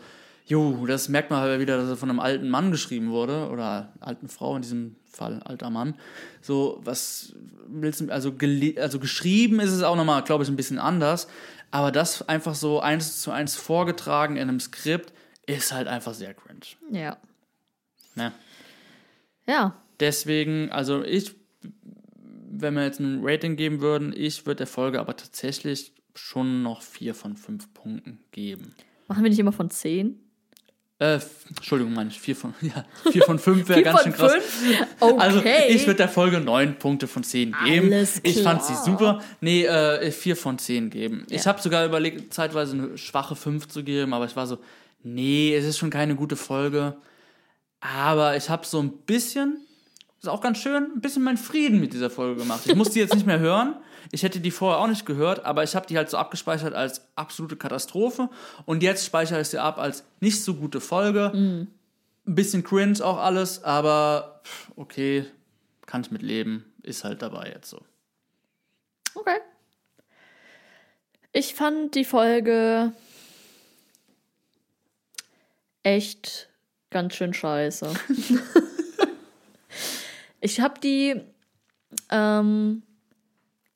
jo, 0.47 0.85
das 0.87 1.09
merkt 1.09 1.29
man 1.29 1.41
halt 1.41 1.59
wieder, 1.59 1.77
dass 1.77 1.89
er 1.89 1.97
von 1.97 2.09
einem 2.09 2.19
alten 2.19 2.49
Mann 2.49 2.71
geschrieben 2.71 3.11
wurde 3.11 3.49
oder 3.49 3.93
alten 3.99 4.29
Frau, 4.29 4.55
in 4.55 4.61
diesem 4.61 4.95
Fall 5.05 5.41
alter 5.43 5.69
Mann. 5.69 5.95
So, 6.41 6.79
was 6.83 7.35
willst 7.67 8.01
du, 8.01 8.09
also, 8.09 8.33
also 8.77 8.99
geschrieben 8.99 9.59
ist 9.59 9.71
es 9.71 9.83
auch 9.83 9.97
nochmal, 9.97 10.23
glaube 10.23 10.43
ich, 10.43 10.49
ein 10.49 10.55
bisschen 10.55 10.79
anders. 10.79 11.27
Aber 11.69 11.91
das 11.91 12.27
einfach 12.29 12.55
so 12.55 12.79
eins 12.79 13.21
zu 13.21 13.31
eins 13.31 13.55
vorgetragen 13.55 14.37
in 14.37 14.43
einem 14.43 14.61
Skript 14.61 15.11
ist 15.45 15.73
halt 15.73 15.87
einfach 15.87 16.13
sehr 16.13 16.33
cringe. 16.33 16.61
Ja. 16.91 17.17
Ne? 18.15 18.31
Ja. 19.47 19.75
Deswegen, 19.99 20.71
also 20.71 21.03
ich, 21.03 21.35
wenn 22.49 22.73
wir 22.73 22.85
jetzt 22.85 23.01
ein 23.01 23.19
Rating 23.21 23.57
geben 23.57 23.81
würden, 23.81 24.13
ich 24.15 24.45
würde 24.45 24.59
der 24.59 24.67
Folge 24.67 25.01
aber 25.01 25.17
tatsächlich 25.17 25.93
schon 26.15 26.63
noch 26.63 26.81
vier 26.81 27.13
von 27.13 27.35
fünf 27.35 27.73
Punkten 27.73 28.19
geben. 28.31 28.73
Machen 29.09 29.23
wir 29.23 29.29
nicht 29.29 29.39
immer 29.39 29.51
von 29.51 29.69
10? 29.69 30.19
Äh, 30.99 31.19
Entschuldigung, 31.55 31.93
meine 31.93 32.09
ich, 32.09 32.19
vier 32.19 32.35
von, 32.35 32.55
ja, 32.61 32.83
vier 33.11 33.21
von 33.23 33.37
fünf 33.37 33.69
wäre 33.69 33.83
ganz 33.83 34.01
schön 34.03 34.13
krass. 34.13 34.33
Okay. 34.99 35.15
Also 35.19 35.43
ich 35.69 35.85
würde 35.85 35.97
der 35.97 36.09
Folge 36.09 36.39
neun 36.39 36.79
Punkte 36.79 37.07
von 37.07 37.23
zehn 37.23 37.55
geben. 37.65 37.93
Alles 37.93 38.19
Ich 38.23 38.41
fand 38.41 38.63
sie 38.63 38.73
klar. 38.73 38.83
super. 38.85 39.21
Nee, 39.39 39.65
äh, 39.65 40.11
vier 40.11 40.35
von 40.35 40.57
zehn 40.57 40.89
geben. 40.89 41.25
Ich 41.29 41.41
Ja. 41.43 41.47
habe 41.51 41.61
sogar 41.61 41.85
überlegt, 41.85 42.33
zeitweise 42.33 42.73
eine 42.73 42.97
schwache 42.97 43.35
fünf 43.35 43.67
zu 43.67 43.83
geben, 43.83 44.13
aber 44.13 44.25
ich 44.25 44.35
war 44.35 44.47
so, 44.47 44.57
nee, 45.03 45.55
es 45.55 45.65
ist 45.65 45.77
schon 45.77 45.91
keine 45.91 46.15
gute 46.15 46.35
Folge. 46.35 46.97
Aber 47.79 48.35
ich 48.35 48.49
habe 48.49 48.65
so 48.65 48.81
ein 48.81 48.89
bisschen, 49.05 49.57
ist 50.19 50.27
auch 50.27 50.41
ganz 50.41 50.57
schön, 50.57 50.87
ein 50.95 51.01
bisschen 51.01 51.21
meinen 51.23 51.37
Frieden 51.37 51.79
mit 51.79 51.93
dieser 51.93 52.09
Folge 52.09 52.41
gemacht. 52.41 52.61
Ich 52.65 52.75
musste 52.75 52.95
die 52.95 53.01
jetzt 53.01 53.13
nicht 53.13 53.27
mehr 53.27 53.39
hören. 53.39 53.75
Ich 54.11 54.23
hätte 54.23 54.39
die 54.39 54.51
vorher 54.51 54.79
auch 54.79 54.87
nicht 54.87 55.05
gehört, 55.05 55.45
aber 55.45 55.63
ich 55.63 55.75
habe 55.75 55.87
die 55.87 55.97
halt 55.97 56.09
so 56.09 56.17
abgespeichert 56.17 56.73
als 56.73 57.01
absolute 57.15 57.55
Katastrophe. 57.55 58.29
Und 58.65 58.83
jetzt 58.83 59.05
speichere 59.05 59.41
ich 59.41 59.49
sie 59.49 59.59
ab 59.59 59.77
als 59.77 60.03
nicht 60.19 60.43
so 60.43 60.55
gute 60.55 60.79
Folge. 60.81 61.31
Ein 61.33 61.67
bisschen 62.25 62.63
cringe 62.63 63.03
auch 63.03 63.17
alles, 63.17 63.63
aber 63.63 64.41
okay, 64.75 65.25
kann 65.85 66.01
ich 66.01 66.11
mit 66.11 66.21
leben. 66.21 66.65
Ist 66.83 67.03
halt 67.03 67.21
dabei 67.21 67.51
jetzt 67.53 67.69
so. 67.69 67.81
Okay. 69.15 69.37
Ich 71.33 71.53
fand 71.53 71.95
die 71.95 72.05
Folge 72.05 72.93
echt 75.83 76.49
ganz 76.89 77.15
schön 77.15 77.33
scheiße. 77.33 77.93
ich 80.41 80.59
habe 80.59 80.79
die 80.79 81.21
ähm, 82.09 82.83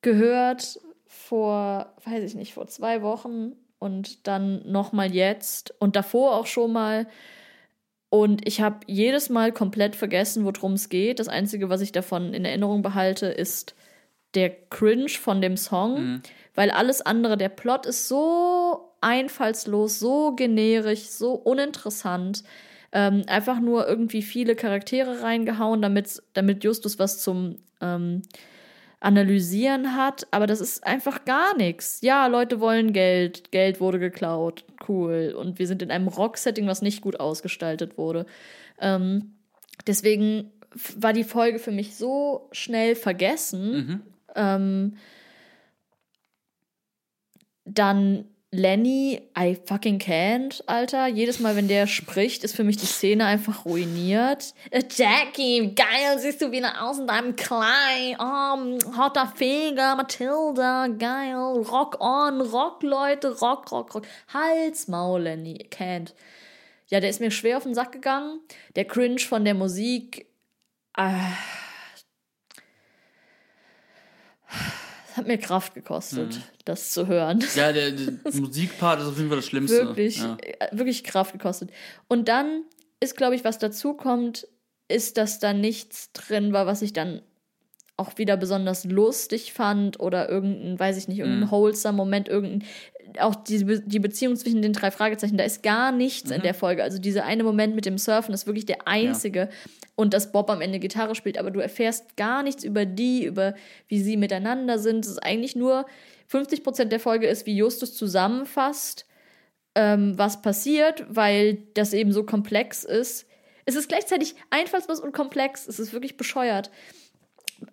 gehört 0.02 0.80
vor, 1.08 1.94
weiß 2.04 2.24
ich 2.24 2.36
nicht, 2.36 2.54
vor 2.54 2.68
zwei 2.68 3.02
Wochen 3.02 3.54
und 3.80 4.28
dann 4.28 4.70
nochmal 4.72 5.14
jetzt 5.14 5.74
und 5.80 5.96
davor 5.96 6.36
auch 6.36 6.46
schon 6.46 6.72
mal. 6.72 7.08
Und 8.10 8.46
ich 8.48 8.62
habe 8.62 8.80
jedes 8.88 9.30
Mal 9.30 9.52
komplett 9.52 9.96
vergessen, 9.96 10.44
worum 10.46 10.74
es 10.74 10.90
geht. 10.90 11.20
Das 11.20 11.30
Einzige, 11.30 11.70
was 11.70 11.82
ich 11.82 11.92
davon 11.92 12.34
in 12.34 12.44
Erinnerung 12.44 12.82
behalte, 12.82 13.28
ist 13.28 13.74
der 14.36 14.50
Cringe 14.50 15.10
von 15.10 15.42
dem 15.42 15.58
Song, 15.58 16.22
weil 16.56 16.72
alles 16.72 17.02
andere, 17.02 17.38
der 17.38 17.50
Plot 17.50 17.86
ist 17.86 18.08
so 18.08 18.94
einfallslos, 19.02 20.00
so 20.00 20.36
generisch, 20.36 21.08
so 21.10 21.34
uninteressant. 21.34 22.44
Ähm, 22.94 23.24
einfach 23.28 23.60
nur 23.60 23.88
irgendwie 23.88 24.22
viele 24.22 24.56
Charaktere 24.56 25.22
reingehauen, 25.22 25.82
damit, 25.82 26.22
damit 26.34 26.64
Justus 26.64 27.00
was 27.00 27.24
zum 27.24 27.58
ähm, 27.80 28.22
Analysieren 29.02 29.96
hat, 29.96 30.28
aber 30.30 30.46
das 30.46 30.62
ist 30.62 30.86
einfach 30.86 31.26
gar 31.26 31.58
nichts. 31.58 32.02
Ja, 32.02 32.28
Leute 32.28 32.60
wollen 32.60 32.94
Geld, 32.94 33.52
Geld 33.52 33.82
wurde 33.82 33.98
geklaut, 33.98 34.64
cool. 34.88 35.36
Und 35.36 35.58
wir 35.58 35.66
sind 35.66 35.82
in 35.82 35.90
einem 35.90 36.08
Rock-Setting, 36.08 36.68
was 36.68 36.84
nicht 36.84 37.02
gut 37.02 37.20
ausgestaltet 37.20 37.98
wurde. 37.98 38.28
Ähm, 38.80 39.34
deswegen 39.88 40.52
war 40.96 41.14
die 41.14 41.24
Folge 41.24 41.58
für 41.58 41.72
mich 41.72 41.96
so 41.96 42.48
schnell 42.52 42.96
vergessen. 42.96 44.04
Ähm, 44.36 44.98
dann 47.66 48.26
Lenny, 48.54 49.22
I 49.34 49.56
fucking 49.66 50.00
can't, 50.00 50.62
Alter. 50.68 51.08
Jedes 51.08 51.40
Mal, 51.40 51.56
wenn 51.56 51.70
der 51.70 51.88
spricht, 51.88 52.44
ist 52.44 52.54
für 52.54 52.66
mich 52.66 52.76
die 52.76 52.86
Szene 52.86 53.26
einfach 53.26 53.64
ruiniert. 53.64 54.54
Äh, 54.72 54.84
Jackie, 54.94 55.74
geil 55.74 56.20
siehst 56.20 56.42
du 56.42 56.52
wieder 56.52 56.84
aus 56.84 57.00
in 57.00 57.08
deinem 57.08 57.38
Kleid. 57.38 58.18
Oh, 58.20 58.78
hotter 58.98 59.32
Finger, 59.34 59.96
Matilda, 59.96 60.88
geil. 60.88 61.34
Rock 61.34 62.02
on, 62.02 62.42
Rock, 62.42 62.84
Leute, 62.84 63.40
Rock, 63.40 63.72
Rock, 63.72 63.96
Rock. 63.96 64.06
Hals, 64.34 64.90
Maul, 64.90 65.22
Lenny, 65.22 65.70
can't. 65.72 66.14
Ja, 66.88 67.00
der 67.00 67.10
ist 67.10 67.22
mir 67.22 67.32
schwer 67.32 67.56
auf 67.56 67.64
den 67.64 67.74
Sack 67.74 67.94
gegangen. 67.94 68.42
Der 68.76 68.84
Cringe 68.84 69.20
von 69.20 69.46
der 69.46 69.54
Musik, 69.54 70.26
es 70.98 71.06
hat 75.18 75.28
mir 75.28 75.38
Kraft 75.38 75.74
gekostet, 75.74 76.40
das 76.66 76.92
zu 76.92 77.08
hören. 77.08 77.44
Ja, 77.56 77.72
der, 77.74 77.92
der 77.92 78.14
Musikpart 78.34 79.02
ist 79.02 79.08
auf 79.08 79.18
jeden 79.18 79.30
Fall 79.30 79.38
das 79.38 79.46
Schlimmste. 79.46 79.88
wirklich, 79.88 80.18
Ja. 80.18 80.38
äh, 80.42 80.68
wirklich 80.72 81.04
Kraft 81.04 81.34
gekostet. 81.34 81.70
Und 82.08 82.28
dann 82.28 82.64
ist, 83.00 83.18
glaube 83.18 83.36
ich, 83.36 83.44
was 83.44 83.58
dazu 83.60 83.94
kommt, 83.94 84.48
ist, 84.88 85.18
dass 85.18 85.40
da 85.40 85.54
nichts 85.54 86.12
drin 86.14 86.54
war, 86.54 86.66
was 86.66 86.82
ich 86.82 86.94
dann 86.94 87.22
auch 88.02 88.18
wieder 88.18 88.36
besonders 88.38 88.84
lustig 88.86 89.54
fand 89.54 90.00
oder 90.00 90.28
irgendein, 90.30 90.80
weiß 90.80 90.98
ich 90.98 91.08
nicht, 91.08 91.20
irgendein 91.20 91.48
Mhm. 91.48 91.52
wholesome 91.52 91.96
Moment, 91.96 92.28
irgendein, 92.28 92.64
auch 93.20 93.36
die, 93.36 93.64
Be- 93.64 93.82
die 93.86 94.00
Beziehung 94.00 94.36
zwischen 94.36 94.62
den 94.62 94.74
drei 94.74 94.90
Fragezeichen, 94.92 95.38
da 95.38 95.44
ist 95.44 95.64
gar 95.64 95.92
nichts 95.92 96.30
Mhm. 96.30 96.36
in 96.38 96.42
der 96.44 96.54
Folge. 96.54 96.84
Also 96.84 96.98
dieser 96.98 97.26
eine 97.26 97.44
Moment 97.44 97.76
mit 97.76 97.86
dem 97.86 97.98
Surfen 97.98 98.34
ist 98.34 98.48
wirklich 98.48 98.66
der 98.66 98.88
einzige 98.88 99.50
und 99.96 100.14
dass 100.14 100.32
Bob 100.32 100.50
am 100.50 100.62
Ende 100.62 100.80
Gitarre 100.80 101.16
spielt, 101.16 101.38
aber 101.38 101.52
du 101.52 101.60
erfährst 101.60 102.16
gar 102.18 102.42
nichts 102.44 102.64
über 102.64 102.86
die, 102.86 103.26
über 103.26 103.54
wie 103.88 104.02
sie 104.02 104.18
miteinander 104.18 104.80
sind. 104.80 105.06
Es 105.06 105.12
ist 105.12 105.20
eigentlich 105.24 105.56
nur 105.56 105.86
50% 106.32 106.86
der 106.92 107.00
Folge 107.02 107.28
ist, 107.28 107.46
wie 107.46 107.56
Justus 107.56 107.96
zusammenfasst, 107.96 109.06
ähm, 109.76 110.18
was 110.18 110.42
passiert, 110.42 111.06
weil 111.10 111.60
das 111.74 111.94
eben 111.94 112.12
so 112.12 112.24
komplex 112.24 112.84
ist. 112.84 113.26
Es 113.66 113.76
ist 113.76 113.90
gleichzeitig 113.90 114.36
einfallslos 114.50 115.00
und 115.00 115.14
komplex. 115.14 115.68
Es 115.68 115.80
ist 115.80 115.94
wirklich 115.94 116.18
bescheuert. 116.18 116.72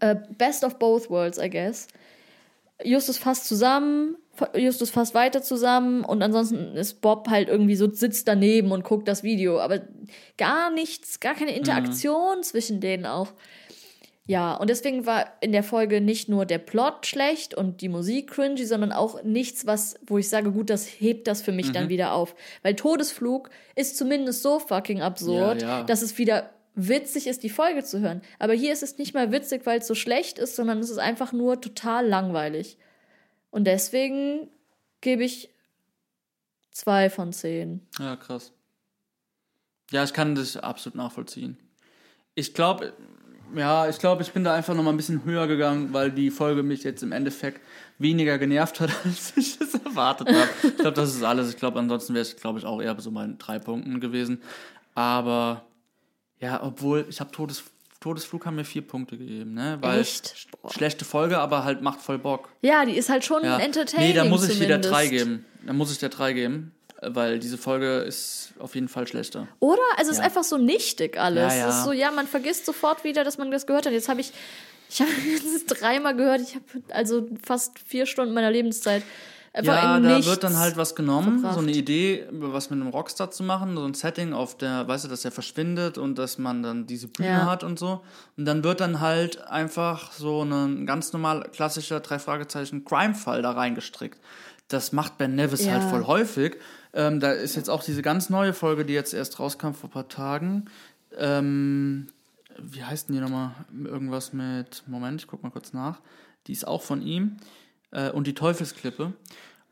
Äh, 0.00 0.16
best 0.36 0.64
of 0.64 0.78
both 0.78 1.10
worlds, 1.10 1.38
I 1.38 1.48
guess. 1.50 1.88
Justus 2.84 3.18
fasst 3.18 3.46
zusammen, 3.46 4.16
Justus 4.54 4.90
fasst 4.90 5.14
weiter 5.14 5.42
zusammen 5.42 6.04
und 6.04 6.22
ansonsten 6.22 6.76
ist 6.76 7.00
Bob 7.00 7.28
halt 7.28 7.48
irgendwie 7.48 7.74
so, 7.74 7.90
sitzt 7.90 8.28
daneben 8.28 8.70
und 8.70 8.84
guckt 8.84 9.08
das 9.08 9.24
Video. 9.24 9.58
Aber 9.58 9.80
gar 10.36 10.70
nichts, 10.70 11.18
gar 11.18 11.34
keine 11.34 11.56
Interaktion 11.56 12.42
zwischen 12.42 12.80
denen 12.80 13.04
auch. 13.06 13.32
Ja, 14.26 14.54
und 14.54 14.68
deswegen 14.68 15.06
war 15.06 15.24
in 15.40 15.52
der 15.52 15.62
Folge 15.62 16.02
nicht 16.02 16.28
nur 16.28 16.44
der 16.44 16.58
Plot 16.58 17.06
schlecht 17.06 17.54
und 17.54 17.80
die 17.80 17.88
Musik 17.88 18.30
cringy, 18.30 18.66
sondern 18.66 18.92
auch 18.92 19.22
nichts, 19.24 19.66
was, 19.66 19.98
wo 20.06 20.18
ich 20.18 20.28
sage, 20.28 20.52
gut, 20.52 20.68
das 20.68 20.84
hebt 20.86 21.26
das 21.26 21.40
für 21.40 21.50
mich 21.50 21.72
dann 21.72 21.88
wieder 21.88 22.12
auf. 22.12 22.34
Weil 22.62 22.74
Todesflug 22.76 23.48
ist 23.74 23.96
zumindest 23.96 24.42
so 24.42 24.58
fucking 24.58 25.00
absurd, 25.00 25.62
Ja, 25.62 25.78
ja. 25.78 25.82
dass 25.84 26.02
es 26.02 26.18
wieder 26.18 26.50
witzig 26.74 27.26
ist, 27.26 27.42
die 27.42 27.50
Folge 27.50 27.84
zu 27.84 28.00
hören. 28.00 28.22
Aber 28.38 28.52
hier 28.52 28.72
ist 28.72 28.82
es 28.82 28.98
nicht 28.98 29.14
mal 29.14 29.32
witzig, 29.32 29.66
weil 29.66 29.80
es 29.80 29.86
so 29.86 29.94
schlecht 29.94 30.38
ist, 30.38 30.56
sondern 30.56 30.78
es 30.78 30.90
ist 30.90 30.98
einfach 30.98 31.32
nur 31.32 31.60
total 31.60 32.06
langweilig. 32.06 32.78
Und 33.50 33.64
deswegen 33.64 34.48
gebe 35.00 35.24
ich 35.24 35.50
zwei 36.70 37.10
von 37.10 37.32
zehn. 37.32 37.86
Ja, 37.98 38.16
krass. 38.16 38.52
Ja, 39.90 40.04
ich 40.04 40.12
kann 40.12 40.34
das 40.34 40.56
absolut 40.56 40.96
nachvollziehen. 40.96 41.56
Ich 42.34 42.54
glaube, 42.54 42.92
ja, 43.54 43.88
ich 43.88 43.98
glaube, 43.98 44.22
ich 44.22 44.32
bin 44.32 44.44
da 44.44 44.54
einfach 44.54 44.74
noch 44.74 44.82
mal 44.82 44.90
ein 44.90 44.96
bisschen 44.96 45.24
höher 45.24 45.46
gegangen, 45.46 45.92
weil 45.92 46.12
die 46.12 46.30
Folge 46.30 46.62
mich 46.62 46.84
jetzt 46.84 47.02
im 47.02 47.12
Endeffekt 47.12 47.62
weniger 47.98 48.38
genervt 48.38 48.80
hat, 48.80 48.90
als 49.04 49.36
ich 49.36 49.60
es 49.60 49.74
erwartet 49.74 50.28
habe. 50.28 50.48
Ich 50.62 50.76
glaube, 50.76 50.92
das 50.92 51.14
ist 51.14 51.22
alles. 51.22 51.50
Ich 51.50 51.56
glaube, 51.56 51.78
ansonsten 51.78 52.14
wäre 52.14 52.22
es, 52.22 52.36
glaube 52.36 52.58
ich, 52.58 52.64
auch 52.64 52.80
eher 52.80 52.98
so 53.00 53.10
bei 53.10 53.28
drei 53.38 53.58
Punkten 53.58 54.00
gewesen. 54.00 54.42
Aber 54.94 55.64
ja, 56.40 56.62
obwohl, 56.62 57.06
ich 57.08 57.20
habe 57.20 57.30
Todes, 57.30 57.64
Todesflug 58.00 58.46
haben 58.46 58.56
mir 58.56 58.64
vier 58.64 58.82
Punkte 58.82 59.18
gegeben, 59.18 59.54
ne? 59.54 59.78
Weil 59.80 60.00
Echt? 60.00 60.46
Boah. 60.62 60.72
schlechte 60.72 61.04
Folge, 61.04 61.38
aber 61.38 61.64
halt 61.64 61.82
macht 61.82 62.00
voll 62.00 62.18
Bock. 62.18 62.48
Ja, 62.62 62.84
die 62.84 62.96
ist 62.96 63.08
halt 63.08 63.24
schon 63.24 63.44
Ja. 63.44 63.58
entertaining 63.58 64.08
Nee, 64.08 64.14
da 64.14 64.24
muss 64.24 64.44
ich 64.44 64.56
wieder 64.60 64.80
zumindest. 64.80 64.92
drei 64.92 65.06
geben. 65.08 65.44
Da 65.66 65.72
muss 65.72 65.90
ich 65.90 65.98
der 65.98 66.08
drei 66.08 66.32
geben, 66.32 66.72
weil 67.02 67.40
diese 67.40 67.58
Folge 67.58 67.98
ist 67.98 68.52
auf 68.60 68.74
jeden 68.76 68.88
Fall 68.88 69.06
schlechter. 69.08 69.48
Oder? 69.58 69.82
Also 69.96 70.10
es 70.10 70.16
ist 70.16 70.18
Ja. 70.18 70.24
einfach 70.26 70.44
so 70.44 70.56
nichtig 70.58 71.18
alles. 71.18 71.52
Ja, 71.54 71.58
ja. 71.58 71.68
Es 71.70 71.76
ist 71.78 71.84
so, 71.84 71.92
ja, 71.92 72.10
man 72.12 72.26
vergisst 72.28 72.66
sofort 72.66 73.02
wieder, 73.02 73.24
dass 73.24 73.36
man 73.36 73.50
das 73.50 73.66
gehört 73.66 73.86
hat. 73.86 73.92
Jetzt 73.92 74.08
habe 74.08 74.20
ich, 74.20 74.32
ich 74.88 75.00
habe 75.00 75.10
es 75.10 75.66
dreimal 75.66 76.14
gehört. 76.14 76.40
Ich 76.40 76.54
habe 76.54 76.64
also 76.90 77.28
fast 77.44 77.78
vier 77.80 78.06
Stunden 78.06 78.32
meiner 78.32 78.50
Lebenszeit 78.52 79.02
Ja, 79.64 79.98
da 80.00 80.24
wird 80.24 80.44
dann 80.44 80.56
halt 80.56 80.76
was 80.76 80.94
genommen, 80.94 81.40
verbracht. 81.40 81.54
so 81.54 81.60
eine 81.60 81.72
Idee, 81.72 82.26
was 82.30 82.70
mit 82.70 82.80
einem 82.80 82.90
Rockstar 82.90 83.30
zu 83.30 83.42
machen, 83.42 83.76
so 83.76 83.84
ein 83.84 83.94
Setting 83.94 84.32
auf 84.32 84.56
der, 84.56 84.86
weißt 84.88 85.04
du, 85.04 85.08
dass 85.08 85.24
er 85.24 85.30
verschwindet 85.32 85.98
und 85.98 86.16
dass 86.18 86.38
man 86.38 86.62
dann 86.62 86.86
diese 86.86 87.08
Bühne 87.08 87.28
Ja. 87.28 87.46
hat 87.46 87.64
und 87.64 87.78
so. 87.78 88.02
Und 88.36 88.44
dann 88.44 88.62
wird 88.64 88.80
dann 88.80 89.00
halt 89.00 89.40
einfach 89.46 90.12
so 90.12 90.42
ein 90.44 90.86
ganz 90.86 91.12
normal 91.12 91.48
klassischer 91.52 92.00
drei 92.00 92.18
Fragezeichen 92.18 92.84
Crime-Fall 92.84 93.42
da 93.42 93.52
reingestrickt. 93.52 94.18
Das 94.68 94.92
macht 94.92 95.18
Ben 95.18 95.34
Nevis 95.34 95.64
Ja. 95.64 95.72
halt 95.72 95.84
voll 95.84 96.06
häufig. 96.06 96.56
Ähm, 96.92 97.20
da 97.20 97.32
ist 97.32 97.56
jetzt 97.56 97.70
auch 97.70 97.82
diese 97.82 98.02
ganz 98.02 98.28
neue 98.30 98.52
Folge, 98.52 98.84
die 98.84 98.92
jetzt 98.94 99.14
erst 99.14 99.38
rauskam 99.40 99.72
vor 99.72 99.88
ein 99.88 99.92
paar 99.92 100.08
Tagen. 100.08 100.66
Ähm, 101.16 102.08
wie 102.58 102.82
heißt 102.84 103.08
denn 103.08 103.14
die 103.16 103.20
nochmal? 103.20 103.52
Irgendwas 103.84 104.32
mit, 104.32 104.82
Moment, 104.86 105.20
ich 105.20 105.26
guck 105.26 105.42
mal 105.42 105.50
kurz 105.50 105.72
nach. 105.72 106.00
Die 106.46 106.52
ist 106.52 106.66
auch 106.66 106.82
von 106.82 107.02
ihm. 107.02 107.36
Äh, 107.90 108.10
und 108.10 108.26
die 108.26 108.34
Teufelsklippe. 108.34 109.12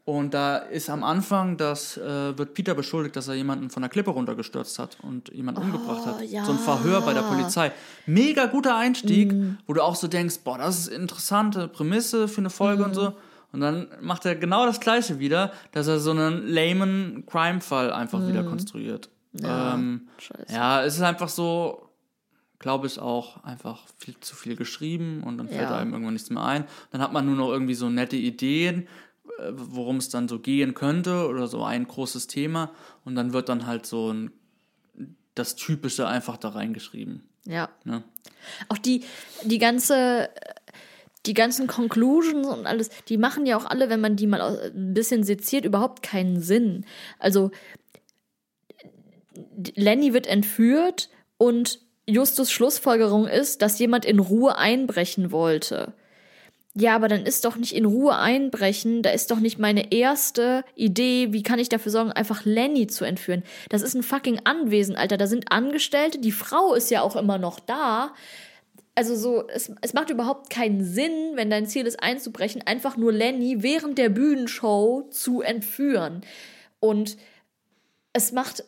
Und 0.07 0.35
da 0.35 0.59
ist 0.59 0.89
am 0.89 1.03
Anfang, 1.03 1.57
das 1.57 1.97
äh, 1.97 2.39
wird 2.39 2.55
Peter 2.55 2.75
beschuldigt, 2.77 3.17
dass 3.17 3.27
er 3.27 3.35
jemanden 3.35 3.71
von 3.71 3.83
der 3.83 3.91
Klippe 3.91 4.13
runtergestürzt 4.13 4.79
hat 4.79 4.97
und 5.03 5.31
jemanden 5.35 5.63
umgebracht 5.63 6.07
hat. 6.07 6.23
ja. 6.23 6.45
So 6.45 6.53
ein 6.53 6.59
Verhör 6.59 7.01
bei 7.01 7.13
der 7.13 7.23
Polizei. 7.23 7.73
Mega 8.07 8.47
guter 8.47 8.77
Einstieg, 8.77 9.35
wo 9.67 9.73
du 9.73 9.83
auch 9.83 9.97
so 9.97 10.07
denkst, 10.07 10.39
boah, 10.45 10.59
das 10.59 10.79
ist 10.79 10.87
interessante 10.89 11.67
Prämisse 11.67 12.29
für 12.29 12.39
eine 12.41 12.51
Folge 12.51 12.85
und 12.85 12.95
so. 12.95 13.15
Und 13.51 13.61
dann 13.63 13.89
macht 14.01 14.25
er 14.27 14.37
genau 14.37 14.65
das 14.65 14.79
gleiche 14.79 15.19
wieder, 15.19 15.51
dass 15.73 15.89
er 15.89 15.99
so 15.99 16.13
einen 16.13 16.47
lamen 16.47 17.25
Crime-Fall 17.27 17.93
einfach 17.93 18.27
wieder 18.29 18.45
konstruiert. 18.45 19.09
Ja, 19.33 19.75
ähm, 19.75 20.07
ja, 20.49 20.85
es 20.85 20.95
ist 20.97 21.03
einfach 21.03 21.29
so, 21.29 21.89
glaube 22.61 22.87
ich, 22.87 22.99
auch 23.01 23.43
einfach 23.45 23.81
viel 23.99 24.15
zu 24.21 24.37
viel 24.37 24.55
geschrieben 24.57 25.23
und 25.25 25.37
dann 25.39 25.49
fällt 25.49 25.69
Ja. 25.71 25.77
einem 25.79 25.93
irgendwann 25.93 26.15
nichts 26.15 26.31
mehr 26.31 26.45
ein. 26.45 26.65
Dann 26.93 27.01
hat 27.03 27.13
man 27.13 27.27
nur 27.27 27.35
noch 27.37 27.51
irgendwie 27.51 27.75
so 27.75 27.91
nette 27.91 28.17
Ideen, 28.17 28.87
worum 29.51 29.97
es 29.97 30.09
dann 30.09 30.29
so 30.29 30.39
gehen 30.39 30.75
könnte 30.75 31.27
oder 31.29 31.47
so 31.47 31.65
ein 31.65 31.87
großes 31.87 32.27
Thema 32.27 32.73
und 33.05 33.15
dann 33.15 33.33
wird 33.33 33.49
dann 33.49 33.67
halt 33.67 33.87
so 33.87 34.13
ein, 34.13 34.33
das 35.35 35.57
Typische 35.57 36.07
einfach 36.07 36.37
da 36.37 36.51
reingeschrieben. 36.51 37.23
Ja. 37.45 37.69
Ne? 37.85 38.03
Auch 38.69 38.79
die, 38.79 39.05
die 39.43 39.59
ganze, 39.59 40.31
die 41.27 41.35
ganzen 41.35 41.67
Conclusions 41.67 42.47
und 42.47 42.67
alles, 42.67 42.91
die 43.09 43.19
machen 43.19 43.47
ja 43.47 43.57
auch 43.57 43.67
alle, 43.67 43.89
wenn 43.91 44.01
man 44.01 44.17
die 44.17 44.27
mal 44.27 44.41
ein 44.41 44.95
bisschen 44.95 45.23
seziert, 45.25 45.65
überhaupt 45.65 46.03
keinen 46.03 46.41
Sinn. 46.41 46.85
Also 47.19 47.51
Lenny 49.75 50.13
wird 50.13 50.27
entführt 50.27 51.11
und 51.37 51.81
Justus 52.07 52.51
Schlussfolgerung 52.51 53.27
ist, 53.27 53.63
dass 53.63 53.79
jemand 53.79 54.05
in 54.05 54.21
Ruhe 54.21 54.57
einbrechen 54.57 55.33
wollte. 55.33 55.93
Ja, 56.79 56.95
aber 56.95 57.09
dann 57.09 57.25
ist 57.25 57.47
doch 57.47 57.57
nicht 57.57 57.75
in 57.75 57.87
Ruhe 57.87 58.19
einbrechen, 58.19 59.03
da 59.03 59.09
ist 59.09 59.31
doch 59.31 59.41
nicht 59.41 59.59
meine 59.59 59.93
erste 59.93 60.63
Idee, 60.75 61.33
wie 61.33 61.43
kann 61.43 61.59
ich 61.59 61.71
dafür 61.71 61.91
sorgen, 61.91 62.13
einfach 62.13 62.45
Lenny 62.45 62.87
zu 62.87 63.07
entführen. 63.07 63.45
Das 63.71 63.81
ist 63.81 63.95
ein 63.95 64.03
fucking 64.03 64.43
Anwesen, 64.45 64.95
Alter. 64.95 65.17
Da 65.17 65.27
sind 65.27 65.51
Angestellte, 65.51 66.19
die 66.19 66.33
Frau 66.33 66.75
ist 66.75 66.91
ja 66.91 67.01
auch 67.01 67.17
immer 67.17 67.39
noch 67.39 67.61
da. 67.61 68.13
Also 68.95 69.17
so, 69.17 69.49
es, 69.49 69.73
es 69.81 69.95
macht 69.95 70.11
überhaupt 70.11 70.51
keinen 70.51 70.85
Sinn, 70.85 71.33
wenn 71.33 71.49
dein 71.49 71.65
Ziel 71.65 71.87
ist 71.87 72.03
einzubrechen, 72.03 72.61
einfach 72.67 72.99
nur 72.99 73.11
Lenny 73.11 73.63
während 73.63 73.97
der 73.97 74.11
Bühnenshow 74.11 75.09
zu 75.11 75.41
entführen. 75.41 76.21
Und 76.79 77.17
es 78.13 78.33
macht, 78.33 78.65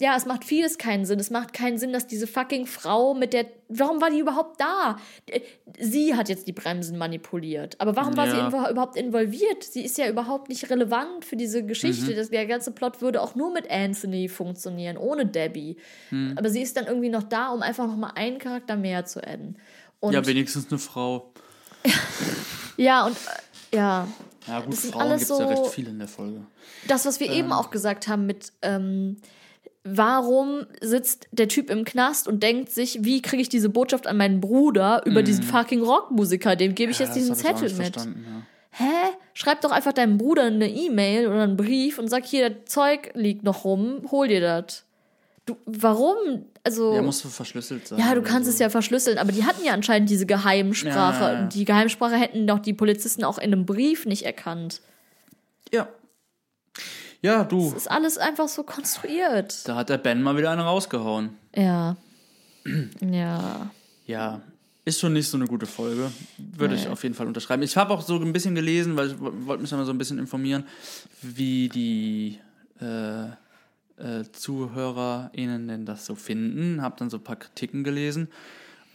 ja, 0.00 0.14
es 0.16 0.26
macht 0.26 0.44
vieles 0.44 0.78
keinen 0.78 1.04
Sinn. 1.04 1.18
Es 1.18 1.30
macht 1.30 1.52
keinen 1.52 1.76
Sinn, 1.76 1.92
dass 1.92 2.06
diese 2.06 2.26
fucking 2.28 2.66
Frau 2.66 3.14
mit 3.14 3.32
der, 3.32 3.46
warum 3.68 4.00
war 4.00 4.10
die 4.10 4.20
überhaupt 4.20 4.60
da? 4.60 4.96
Äh, 5.26 5.40
Sie 5.78 6.14
hat 6.14 6.28
jetzt 6.28 6.46
die 6.46 6.52
Bremsen 6.52 6.96
manipuliert. 6.98 7.74
Aber 7.80 7.96
warum 7.96 8.16
war 8.16 8.30
sie 8.30 8.36
Ja. 8.36 8.48
überhaupt 8.70 8.96
involviert? 8.96 9.64
Sie 9.64 9.84
ist 9.84 9.98
ja 9.98 10.08
überhaupt 10.08 10.48
nicht 10.50 10.70
relevant 10.70 11.24
für 11.24 11.34
diese 11.36 11.64
Geschichte. 11.66 12.14
Das, 12.14 12.30
der 12.30 12.46
ganze 12.46 12.70
Plot 12.70 13.00
würde 13.02 13.20
auch 13.20 13.34
nur 13.34 13.52
mit 13.52 13.68
Anthony 13.70 14.28
funktionieren, 14.28 14.96
ohne 14.96 15.26
Debbie. 15.26 15.76
Aber 16.36 16.48
sie 16.48 16.62
ist 16.62 16.76
dann 16.76 16.86
irgendwie 16.86 17.08
noch 17.10 17.24
da, 17.24 17.48
um 17.48 17.62
einfach 17.62 17.86
noch 17.88 17.96
mal 17.96 18.12
einen 18.14 18.38
Charakter 18.38 18.76
mehr 18.76 19.04
zu 19.04 19.20
adden. 19.22 19.56
Und 20.00 20.12
Ja, 20.12 20.24
wenigstens 20.24 20.68
eine 20.70 20.78
Frau. 20.78 21.32
ja, 22.76 23.06
und 23.06 23.16
äh, 23.72 23.76
ja, 23.76 24.08
Ja, 24.46 24.60
gut, 24.60 24.72
Das 24.72 24.86
Frauen 24.86 25.08
gibt 25.10 25.22
es 25.22 25.28
ja 25.28 25.36
so- 25.36 25.46
recht 25.46 25.66
viele 25.74 25.90
in 25.90 25.98
der 25.98 26.08
Folge. 26.08 26.46
das, 26.86 27.04
was 27.06 27.20
wir 27.20 27.30
eben 27.30 27.52
auch 27.52 27.70
gesagt 27.70 28.08
haben 28.08 28.26
mit, 28.26 28.52
ähm, 28.62 29.16
warum 29.84 30.66
sitzt 30.80 31.28
der 31.32 31.48
Typ 31.48 31.70
im 31.70 31.84
Knast 31.84 32.28
und 32.28 32.42
denkt 32.42 32.70
sich, 32.70 32.98
wie 33.02 33.22
kriege 33.22 33.42
ich 33.42 33.48
diese 33.48 33.68
Botschaft 33.68 34.06
an 34.06 34.16
meinen 34.16 34.40
Bruder 34.40 35.02
über 35.04 35.22
diesen 35.22 35.44
fucking 35.44 35.82
Rockmusiker, 35.82 36.56
dem 36.56 36.74
gebe 36.74 36.92
ich 36.92 36.98
Ja, 36.98 37.06
jetzt 37.06 37.14
diesen 37.14 37.34
Zettel 37.34 37.72
mit. 37.74 37.96
Ja. 37.96 38.04
Hä? 38.70 38.84
Schreib 39.34 39.60
doch 39.62 39.70
einfach 39.70 39.92
deinem 39.92 40.18
Bruder 40.18 40.44
eine 40.44 40.68
E-Mail 40.68 41.26
oder 41.28 41.42
einen 41.42 41.56
Brief 41.56 41.98
und 41.98 42.08
sag, 42.08 42.24
hier, 42.24 42.50
das 42.50 42.72
Zeug 42.72 43.10
liegt 43.14 43.42
noch 43.44 43.64
rum, 43.64 44.02
hol 44.10 44.28
dir 44.28 44.40
das. 44.40 44.84
Du, 45.46 45.56
warum? 45.64 46.44
Also. 46.62 46.94
Ja, 46.94 47.00
musst 47.00 47.24
du 47.24 47.28
verschlüsselt 47.28 47.88
sein. 47.88 47.98
Ja, 47.98 48.14
du 48.14 48.20
kannst 48.20 48.44
so. 48.44 48.52
es 48.52 48.58
ja 48.58 48.68
verschlüsseln, 48.68 49.16
aber 49.16 49.32
die 49.32 49.44
hatten 49.44 49.64
ja 49.64 49.72
anscheinend 49.72 50.10
diese 50.10 50.26
Geheimsprache. 50.26 51.24
Ja, 51.24 51.32
ja, 51.32 51.42
die 51.46 51.64
Geheimsprache 51.64 52.16
hätten 52.16 52.46
doch 52.46 52.58
die 52.58 52.74
Polizisten 52.74 53.24
auch 53.24 53.38
in 53.38 53.52
einem 53.52 53.64
Brief 53.64 54.04
nicht 54.04 54.24
erkannt. 54.26 54.82
Ja. 57.22 57.32
Ja, 57.38 57.44
du. 57.44 57.64
Das 57.70 57.74
ist 57.82 57.90
alles 57.90 58.16
einfach 58.18 58.48
so 58.48 58.62
konstruiert. 58.62 59.66
Da 59.66 59.74
hat 59.76 59.88
der 59.88 59.98
Ben 59.98 60.22
mal 60.22 60.36
wieder 60.36 60.50
eine 60.50 60.62
rausgehauen. 60.62 61.30
Ja. 61.54 61.96
Ja. 63.00 63.70
Ja, 64.06 64.40
ist 64.84 65.00
schon 65.00 65.12
nicht 65.14 65.28
so 65.28 65.36
eine 65.36 65.46
gute 65.46 65.66
Folge. 65.66 66.10
Würde 66.38 66.74
ich 66.74 66.86
auf 66.88 67.02
jeden 67.02 67.14
Fall 67.14 67.26
unterschreiben. 67.26 67.62
Ich 67.62 67.76
habe 67.76 67.92
auch 67.92 68.02
so 68.02 68.16
ein 68.18 68.32
bisschen 68.32 68.54
gelesen, 68.54 68.96
weil 68.96 69.08
ich 69.08 69.20
wo- 69.20 69.32
wollte 69.46 69.60
mich 69.62 69.70
da 69.70 69.76
mal 69.76 69.84
so 69.84 69.92
ein 69.92 69.98
bisschen 69.98 70.18
informieren, 70.18 70.64
wie 71.22 71.68
die 71.68 72.38
äh, 72.80 73.24
äh, 74.00 74.24
ZuhörerInnen 74.32 75.68
denn 75.68 75.84
das 75.86 76.06
so 76.06 76.14
finden. 76.14 76.82
Habe 76.82 76.96
dann 76.98 77.10
so 77.10 77.16
ein 77.18 77.24
paar 77.24 77.36
Kritiken 77.36 77.84
gelesen. 77.84 78.28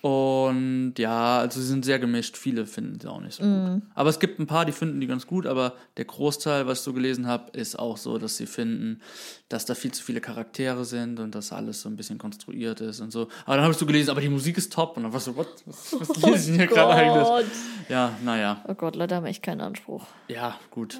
Und 0.03 0.95
ja, 0.97 1.39
also 1.39 1.61
sie 1.61 1.67
sind 1.67 1.85
sehr 1.85 1.97
gemischt. 1.97 2.35
Viele 2.35 2.65
finden 2.65 2.99
sie 2.99 3.09
auch 3.09 3.21
nicht 3.21 3.35
so 3.35 3.43
gut. 3.43 3.83
Aber 3.95 4.09
es 4.09 4.19
gibt 4.19 4.37
ein 4.37 4.47
paar, 4.47 4.65
die 4.65 4.73
finden 4.73 4.99
die 4.99 5.07
ganz 5.07 5.25
gut, 5.25 5.45
aber 5.45 5.75
der 5.95 6.03
Großteil, 6.03 6.67
was 6.67 6.79
ich 6.79 6.83
so 6.83 6.91
gelesen 6.91 7.25
habe, 7.25 7.57
ist 7.57 7.79
auch 7.79 7.95
so, 7.95 8.17
dass 8.17 8.35
sie 8.35 8.45
finden, 8.45 8.99
dass 9.47 9.63
da 9.63 9.75
viel 9.75 9.93
zu 9.93 10.03
viele 10.03 10.19
Charaktere 10.19 10.83
sind 10.83 11.21
und 11.21 11.33
dass 11.33 11.53
alles 11.53 11.79
so 11.79 11.87
ein 11.87 11.95
bisschen 11.95 12.17
konstruiert 12.17 12.81
ist 12.81 12.99
und 12.99 13.11
so. 13.11 13.29
Aber 13.45 13.55
dann 13.55 13.63
habe 13.63 13.71
ich 13.71 13.77
so 13.77 13.85
gelesen, 13.85 14.09
aber 14.09 14.19
die 14.19 14.27
Musik 14.27 14.57
ist 14.57 14.73
top. 14.73 14.97
Und 14.97 15.03
dann 15.03 15.13
war 15.13 15.19
ich 15.19 15.23
so, 15.23 15.37
what? 15.37 15.47
Was, 15.65 15.95
was 15.97 16.21
lese 16.21 16.35
ich 16.37 16.45
denn 16.47 16.55
hier 16.55 16.67
gerade 16.67 16.93
eigentlich? 16.95 17.47
Ja, 17.87 18.11
naja. 18.25 18.61
Oh 18.67 18.73
Gott, 18.73 18.97
Leute 18.97 19.15
haben 19.15 19.25
echt 19.25 19.41
keinen 19.41 19.61
Anspruch. 19.61 20.05
Ja, 20.27 20.59
gut. 20.69 20.99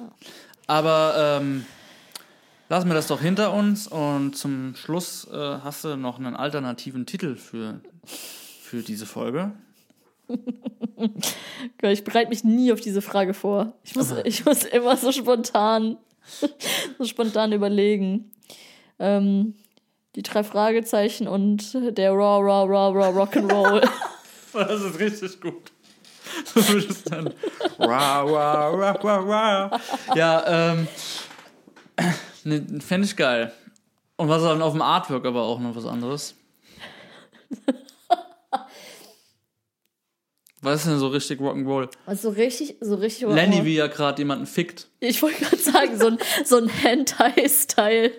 Aber 0.66 1.14
ähm, 1.42 1.66
lassen 2.70 2.88
wir 2.88 2.94
das 2.94 3.08
doch 3.08 3.20
hinter 3.20 3.52
uns 3.52 3.86
und 3.86 4.34
zum 4.34 4.74
Schluss 4.76 5.28
äh, 5.30 5.58
hast 5.62 5.84
du 5.84 5.98
noch 5.98 6.18
einen 6.18 6.34
alternativen 6.34 7.04
Titel 7.04 7.36
für, 7.36 7.82
für 8.74 8.82
diese 8.82 9.06
Folge. 9.06 9.52
Ich 11.82 12.04
bereite 12.04 12.30
mich 12.30 12.44
nie 12.44 12.72
auf 12.72 12.80
diese 12.80 13.02
Frage 13.02 13.34
vor. 13.34 13.74
Ich 13.82 13.94
muss, 13.94 14.10
ich 14.24 14.46
muss 14.46 14.64
immer 14.64 14.96
so 14.96 15.12
spontan, 15.12 15.98
so 16.98 17.04
spontan 17.04 17.52
überlegen. 17.52 18.30
Ähm, 18.98 19.54
die 20.14 20.22
drei 20.22 20.44
Fragezeichen 20.44 21.28
und 21.28 21.74
der 21.74 22.12
Raw, 22.12 22.40
Raw, 22.40 22.64
Raw, 22.64 22.96
Raw 22.96 23.22
Rock'n'Roll. 23.22 23.86
Das 24.54 24.82
ist 24.82 24.98
richtig 25.00 25.40
gut. 25.40 25.72
So 26.54 26.66
würde 26.68 26.86
es 26.86 27.02
dann. 27.02 27.26
Wow, 27.76 28.30
wow, 28.30 28.78
wow, 28.78 28.96
wow, 29.02 29.26
wow. 29.26 30.16
Ja, 30.16 30.70
ähm. 30.70 30.88
Ne, 32.44 32.80
Fände 32.80 33.06
ich 33.06 33.16
geil. 33.16 33.52
Und 34.16 34.28
was 34.28 34.42
dann 34.42 34.62
auf 34.62 34.72
dem 34.72 34.82
Artwork 34.82 35.26
aber 35.26 35.42
auch 35.42 35.58
noch 35.58 35.74
was 35.74 35.86
anderes. 35.86 36.36
Was 40.64 40.80
ist 40.80 40.86
denn 40.86 40.98
so 40.98 41.08
richtig 41.08 41.40
Rock'n'Roll? 41.40 41.90
Also 42.06 42.30
so 42.30 42.36
richtig, 42.36 42.76
so 42.80 42.94
richtig. 42.94 43.28
Lenny, 43.28 43.66
wie 43.66 43.76
er 43.76 43.90
gerade 43.90 44.22
jemanden 44.22 44.46
fickt. 44.46 44.88
Ich 44.98 45.20
wollte 45.20 45.44
gerade 45.44 45.58
sagen, 45.58 45.98
so 46.00 46.06
ein, 46.06 46.18
so 46.42 46.56
ein 46.56 46.68
Hentai-Style. 46.68 48.10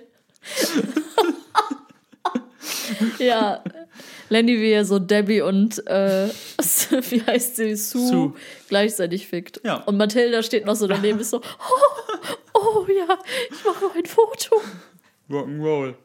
ja. 3.18 3.64
Lenny, 4.30 4.62
wie 4.62 4.70
er 4.70 4.86
so 4.86 5.00
Debbie 5.00 5.42
und, 5.42 5.88
äh, 5.88 6.28
wie 7.10 7.24
heißt 7.24 7.56
sie, 7.56 7.76
Sue, 7.76 8.08
Sue. 8.08 8.34
gleichzeitig 8.70 9.28
fickt. 9.28 9.62
Ja. 9.64 9.78
Und 9.78 9.98
Mathilda 9.98 10.44
steht 10.44 10.68
noch 10.68 10.76
so 10.76 10.86
daneben, 10.86 11.20
ist 11.20 11.32
so, 11.32 11.42
oh, 11.42 12.54
oh 12.54 12.86
ja, 12.88 13.18
ich 13.50 13.66
mache 13.66 13.86
noch 13.86 13.96
ein 13.96 14.06
Foto. 14.06 14.62
Rock'n'Roll. 15.32 15.96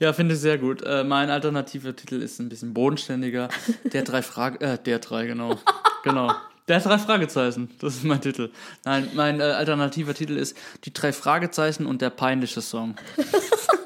Ja, 0.00 0.12
finde 0.12 0.34
ich 0.34 0.40
sehr 0.40 0.58
gut. 0.58 0.82
Äh, 0.82 1.02
mein 1.02 1.28
alternativer 1.28 1.94
Titel 1.94 2.22
ist 2.22 2.38
ein 2.38 2.48
bisschen 2.48 2.72
bodenständiger. 2.72 3.48
Der 3.92 4.02
drei 4.02 4.22
Frage, 4.22 4.60
äh, 4.64 4.78
der 4.78 5.00
drei, 5.00 5.26
genau. 5.26 5.58
genau. 6.04 6.32
Der 6.68 6.80
drei 6.80 6.98
Fragezeichen, 6.98 7.70
das 7.80 7.96
ist 7.96 8.04
mein 8.04 8.20
Titel. 8.20 8.50
Nein, 8.84 9.08
mein 9.14 9.40
äh, 9.40 9.44
alternativer 9.44 10.14
Titel 10.14 10.36
ist 10.36 10.56
Die 10.84 10.92
drei 10.92 11.12
Fragezeichen 11.12 11.86
und 11.86 12.02
der 12.02 12.10
peinliche 12.10 12.60
Song. 12.60 12.94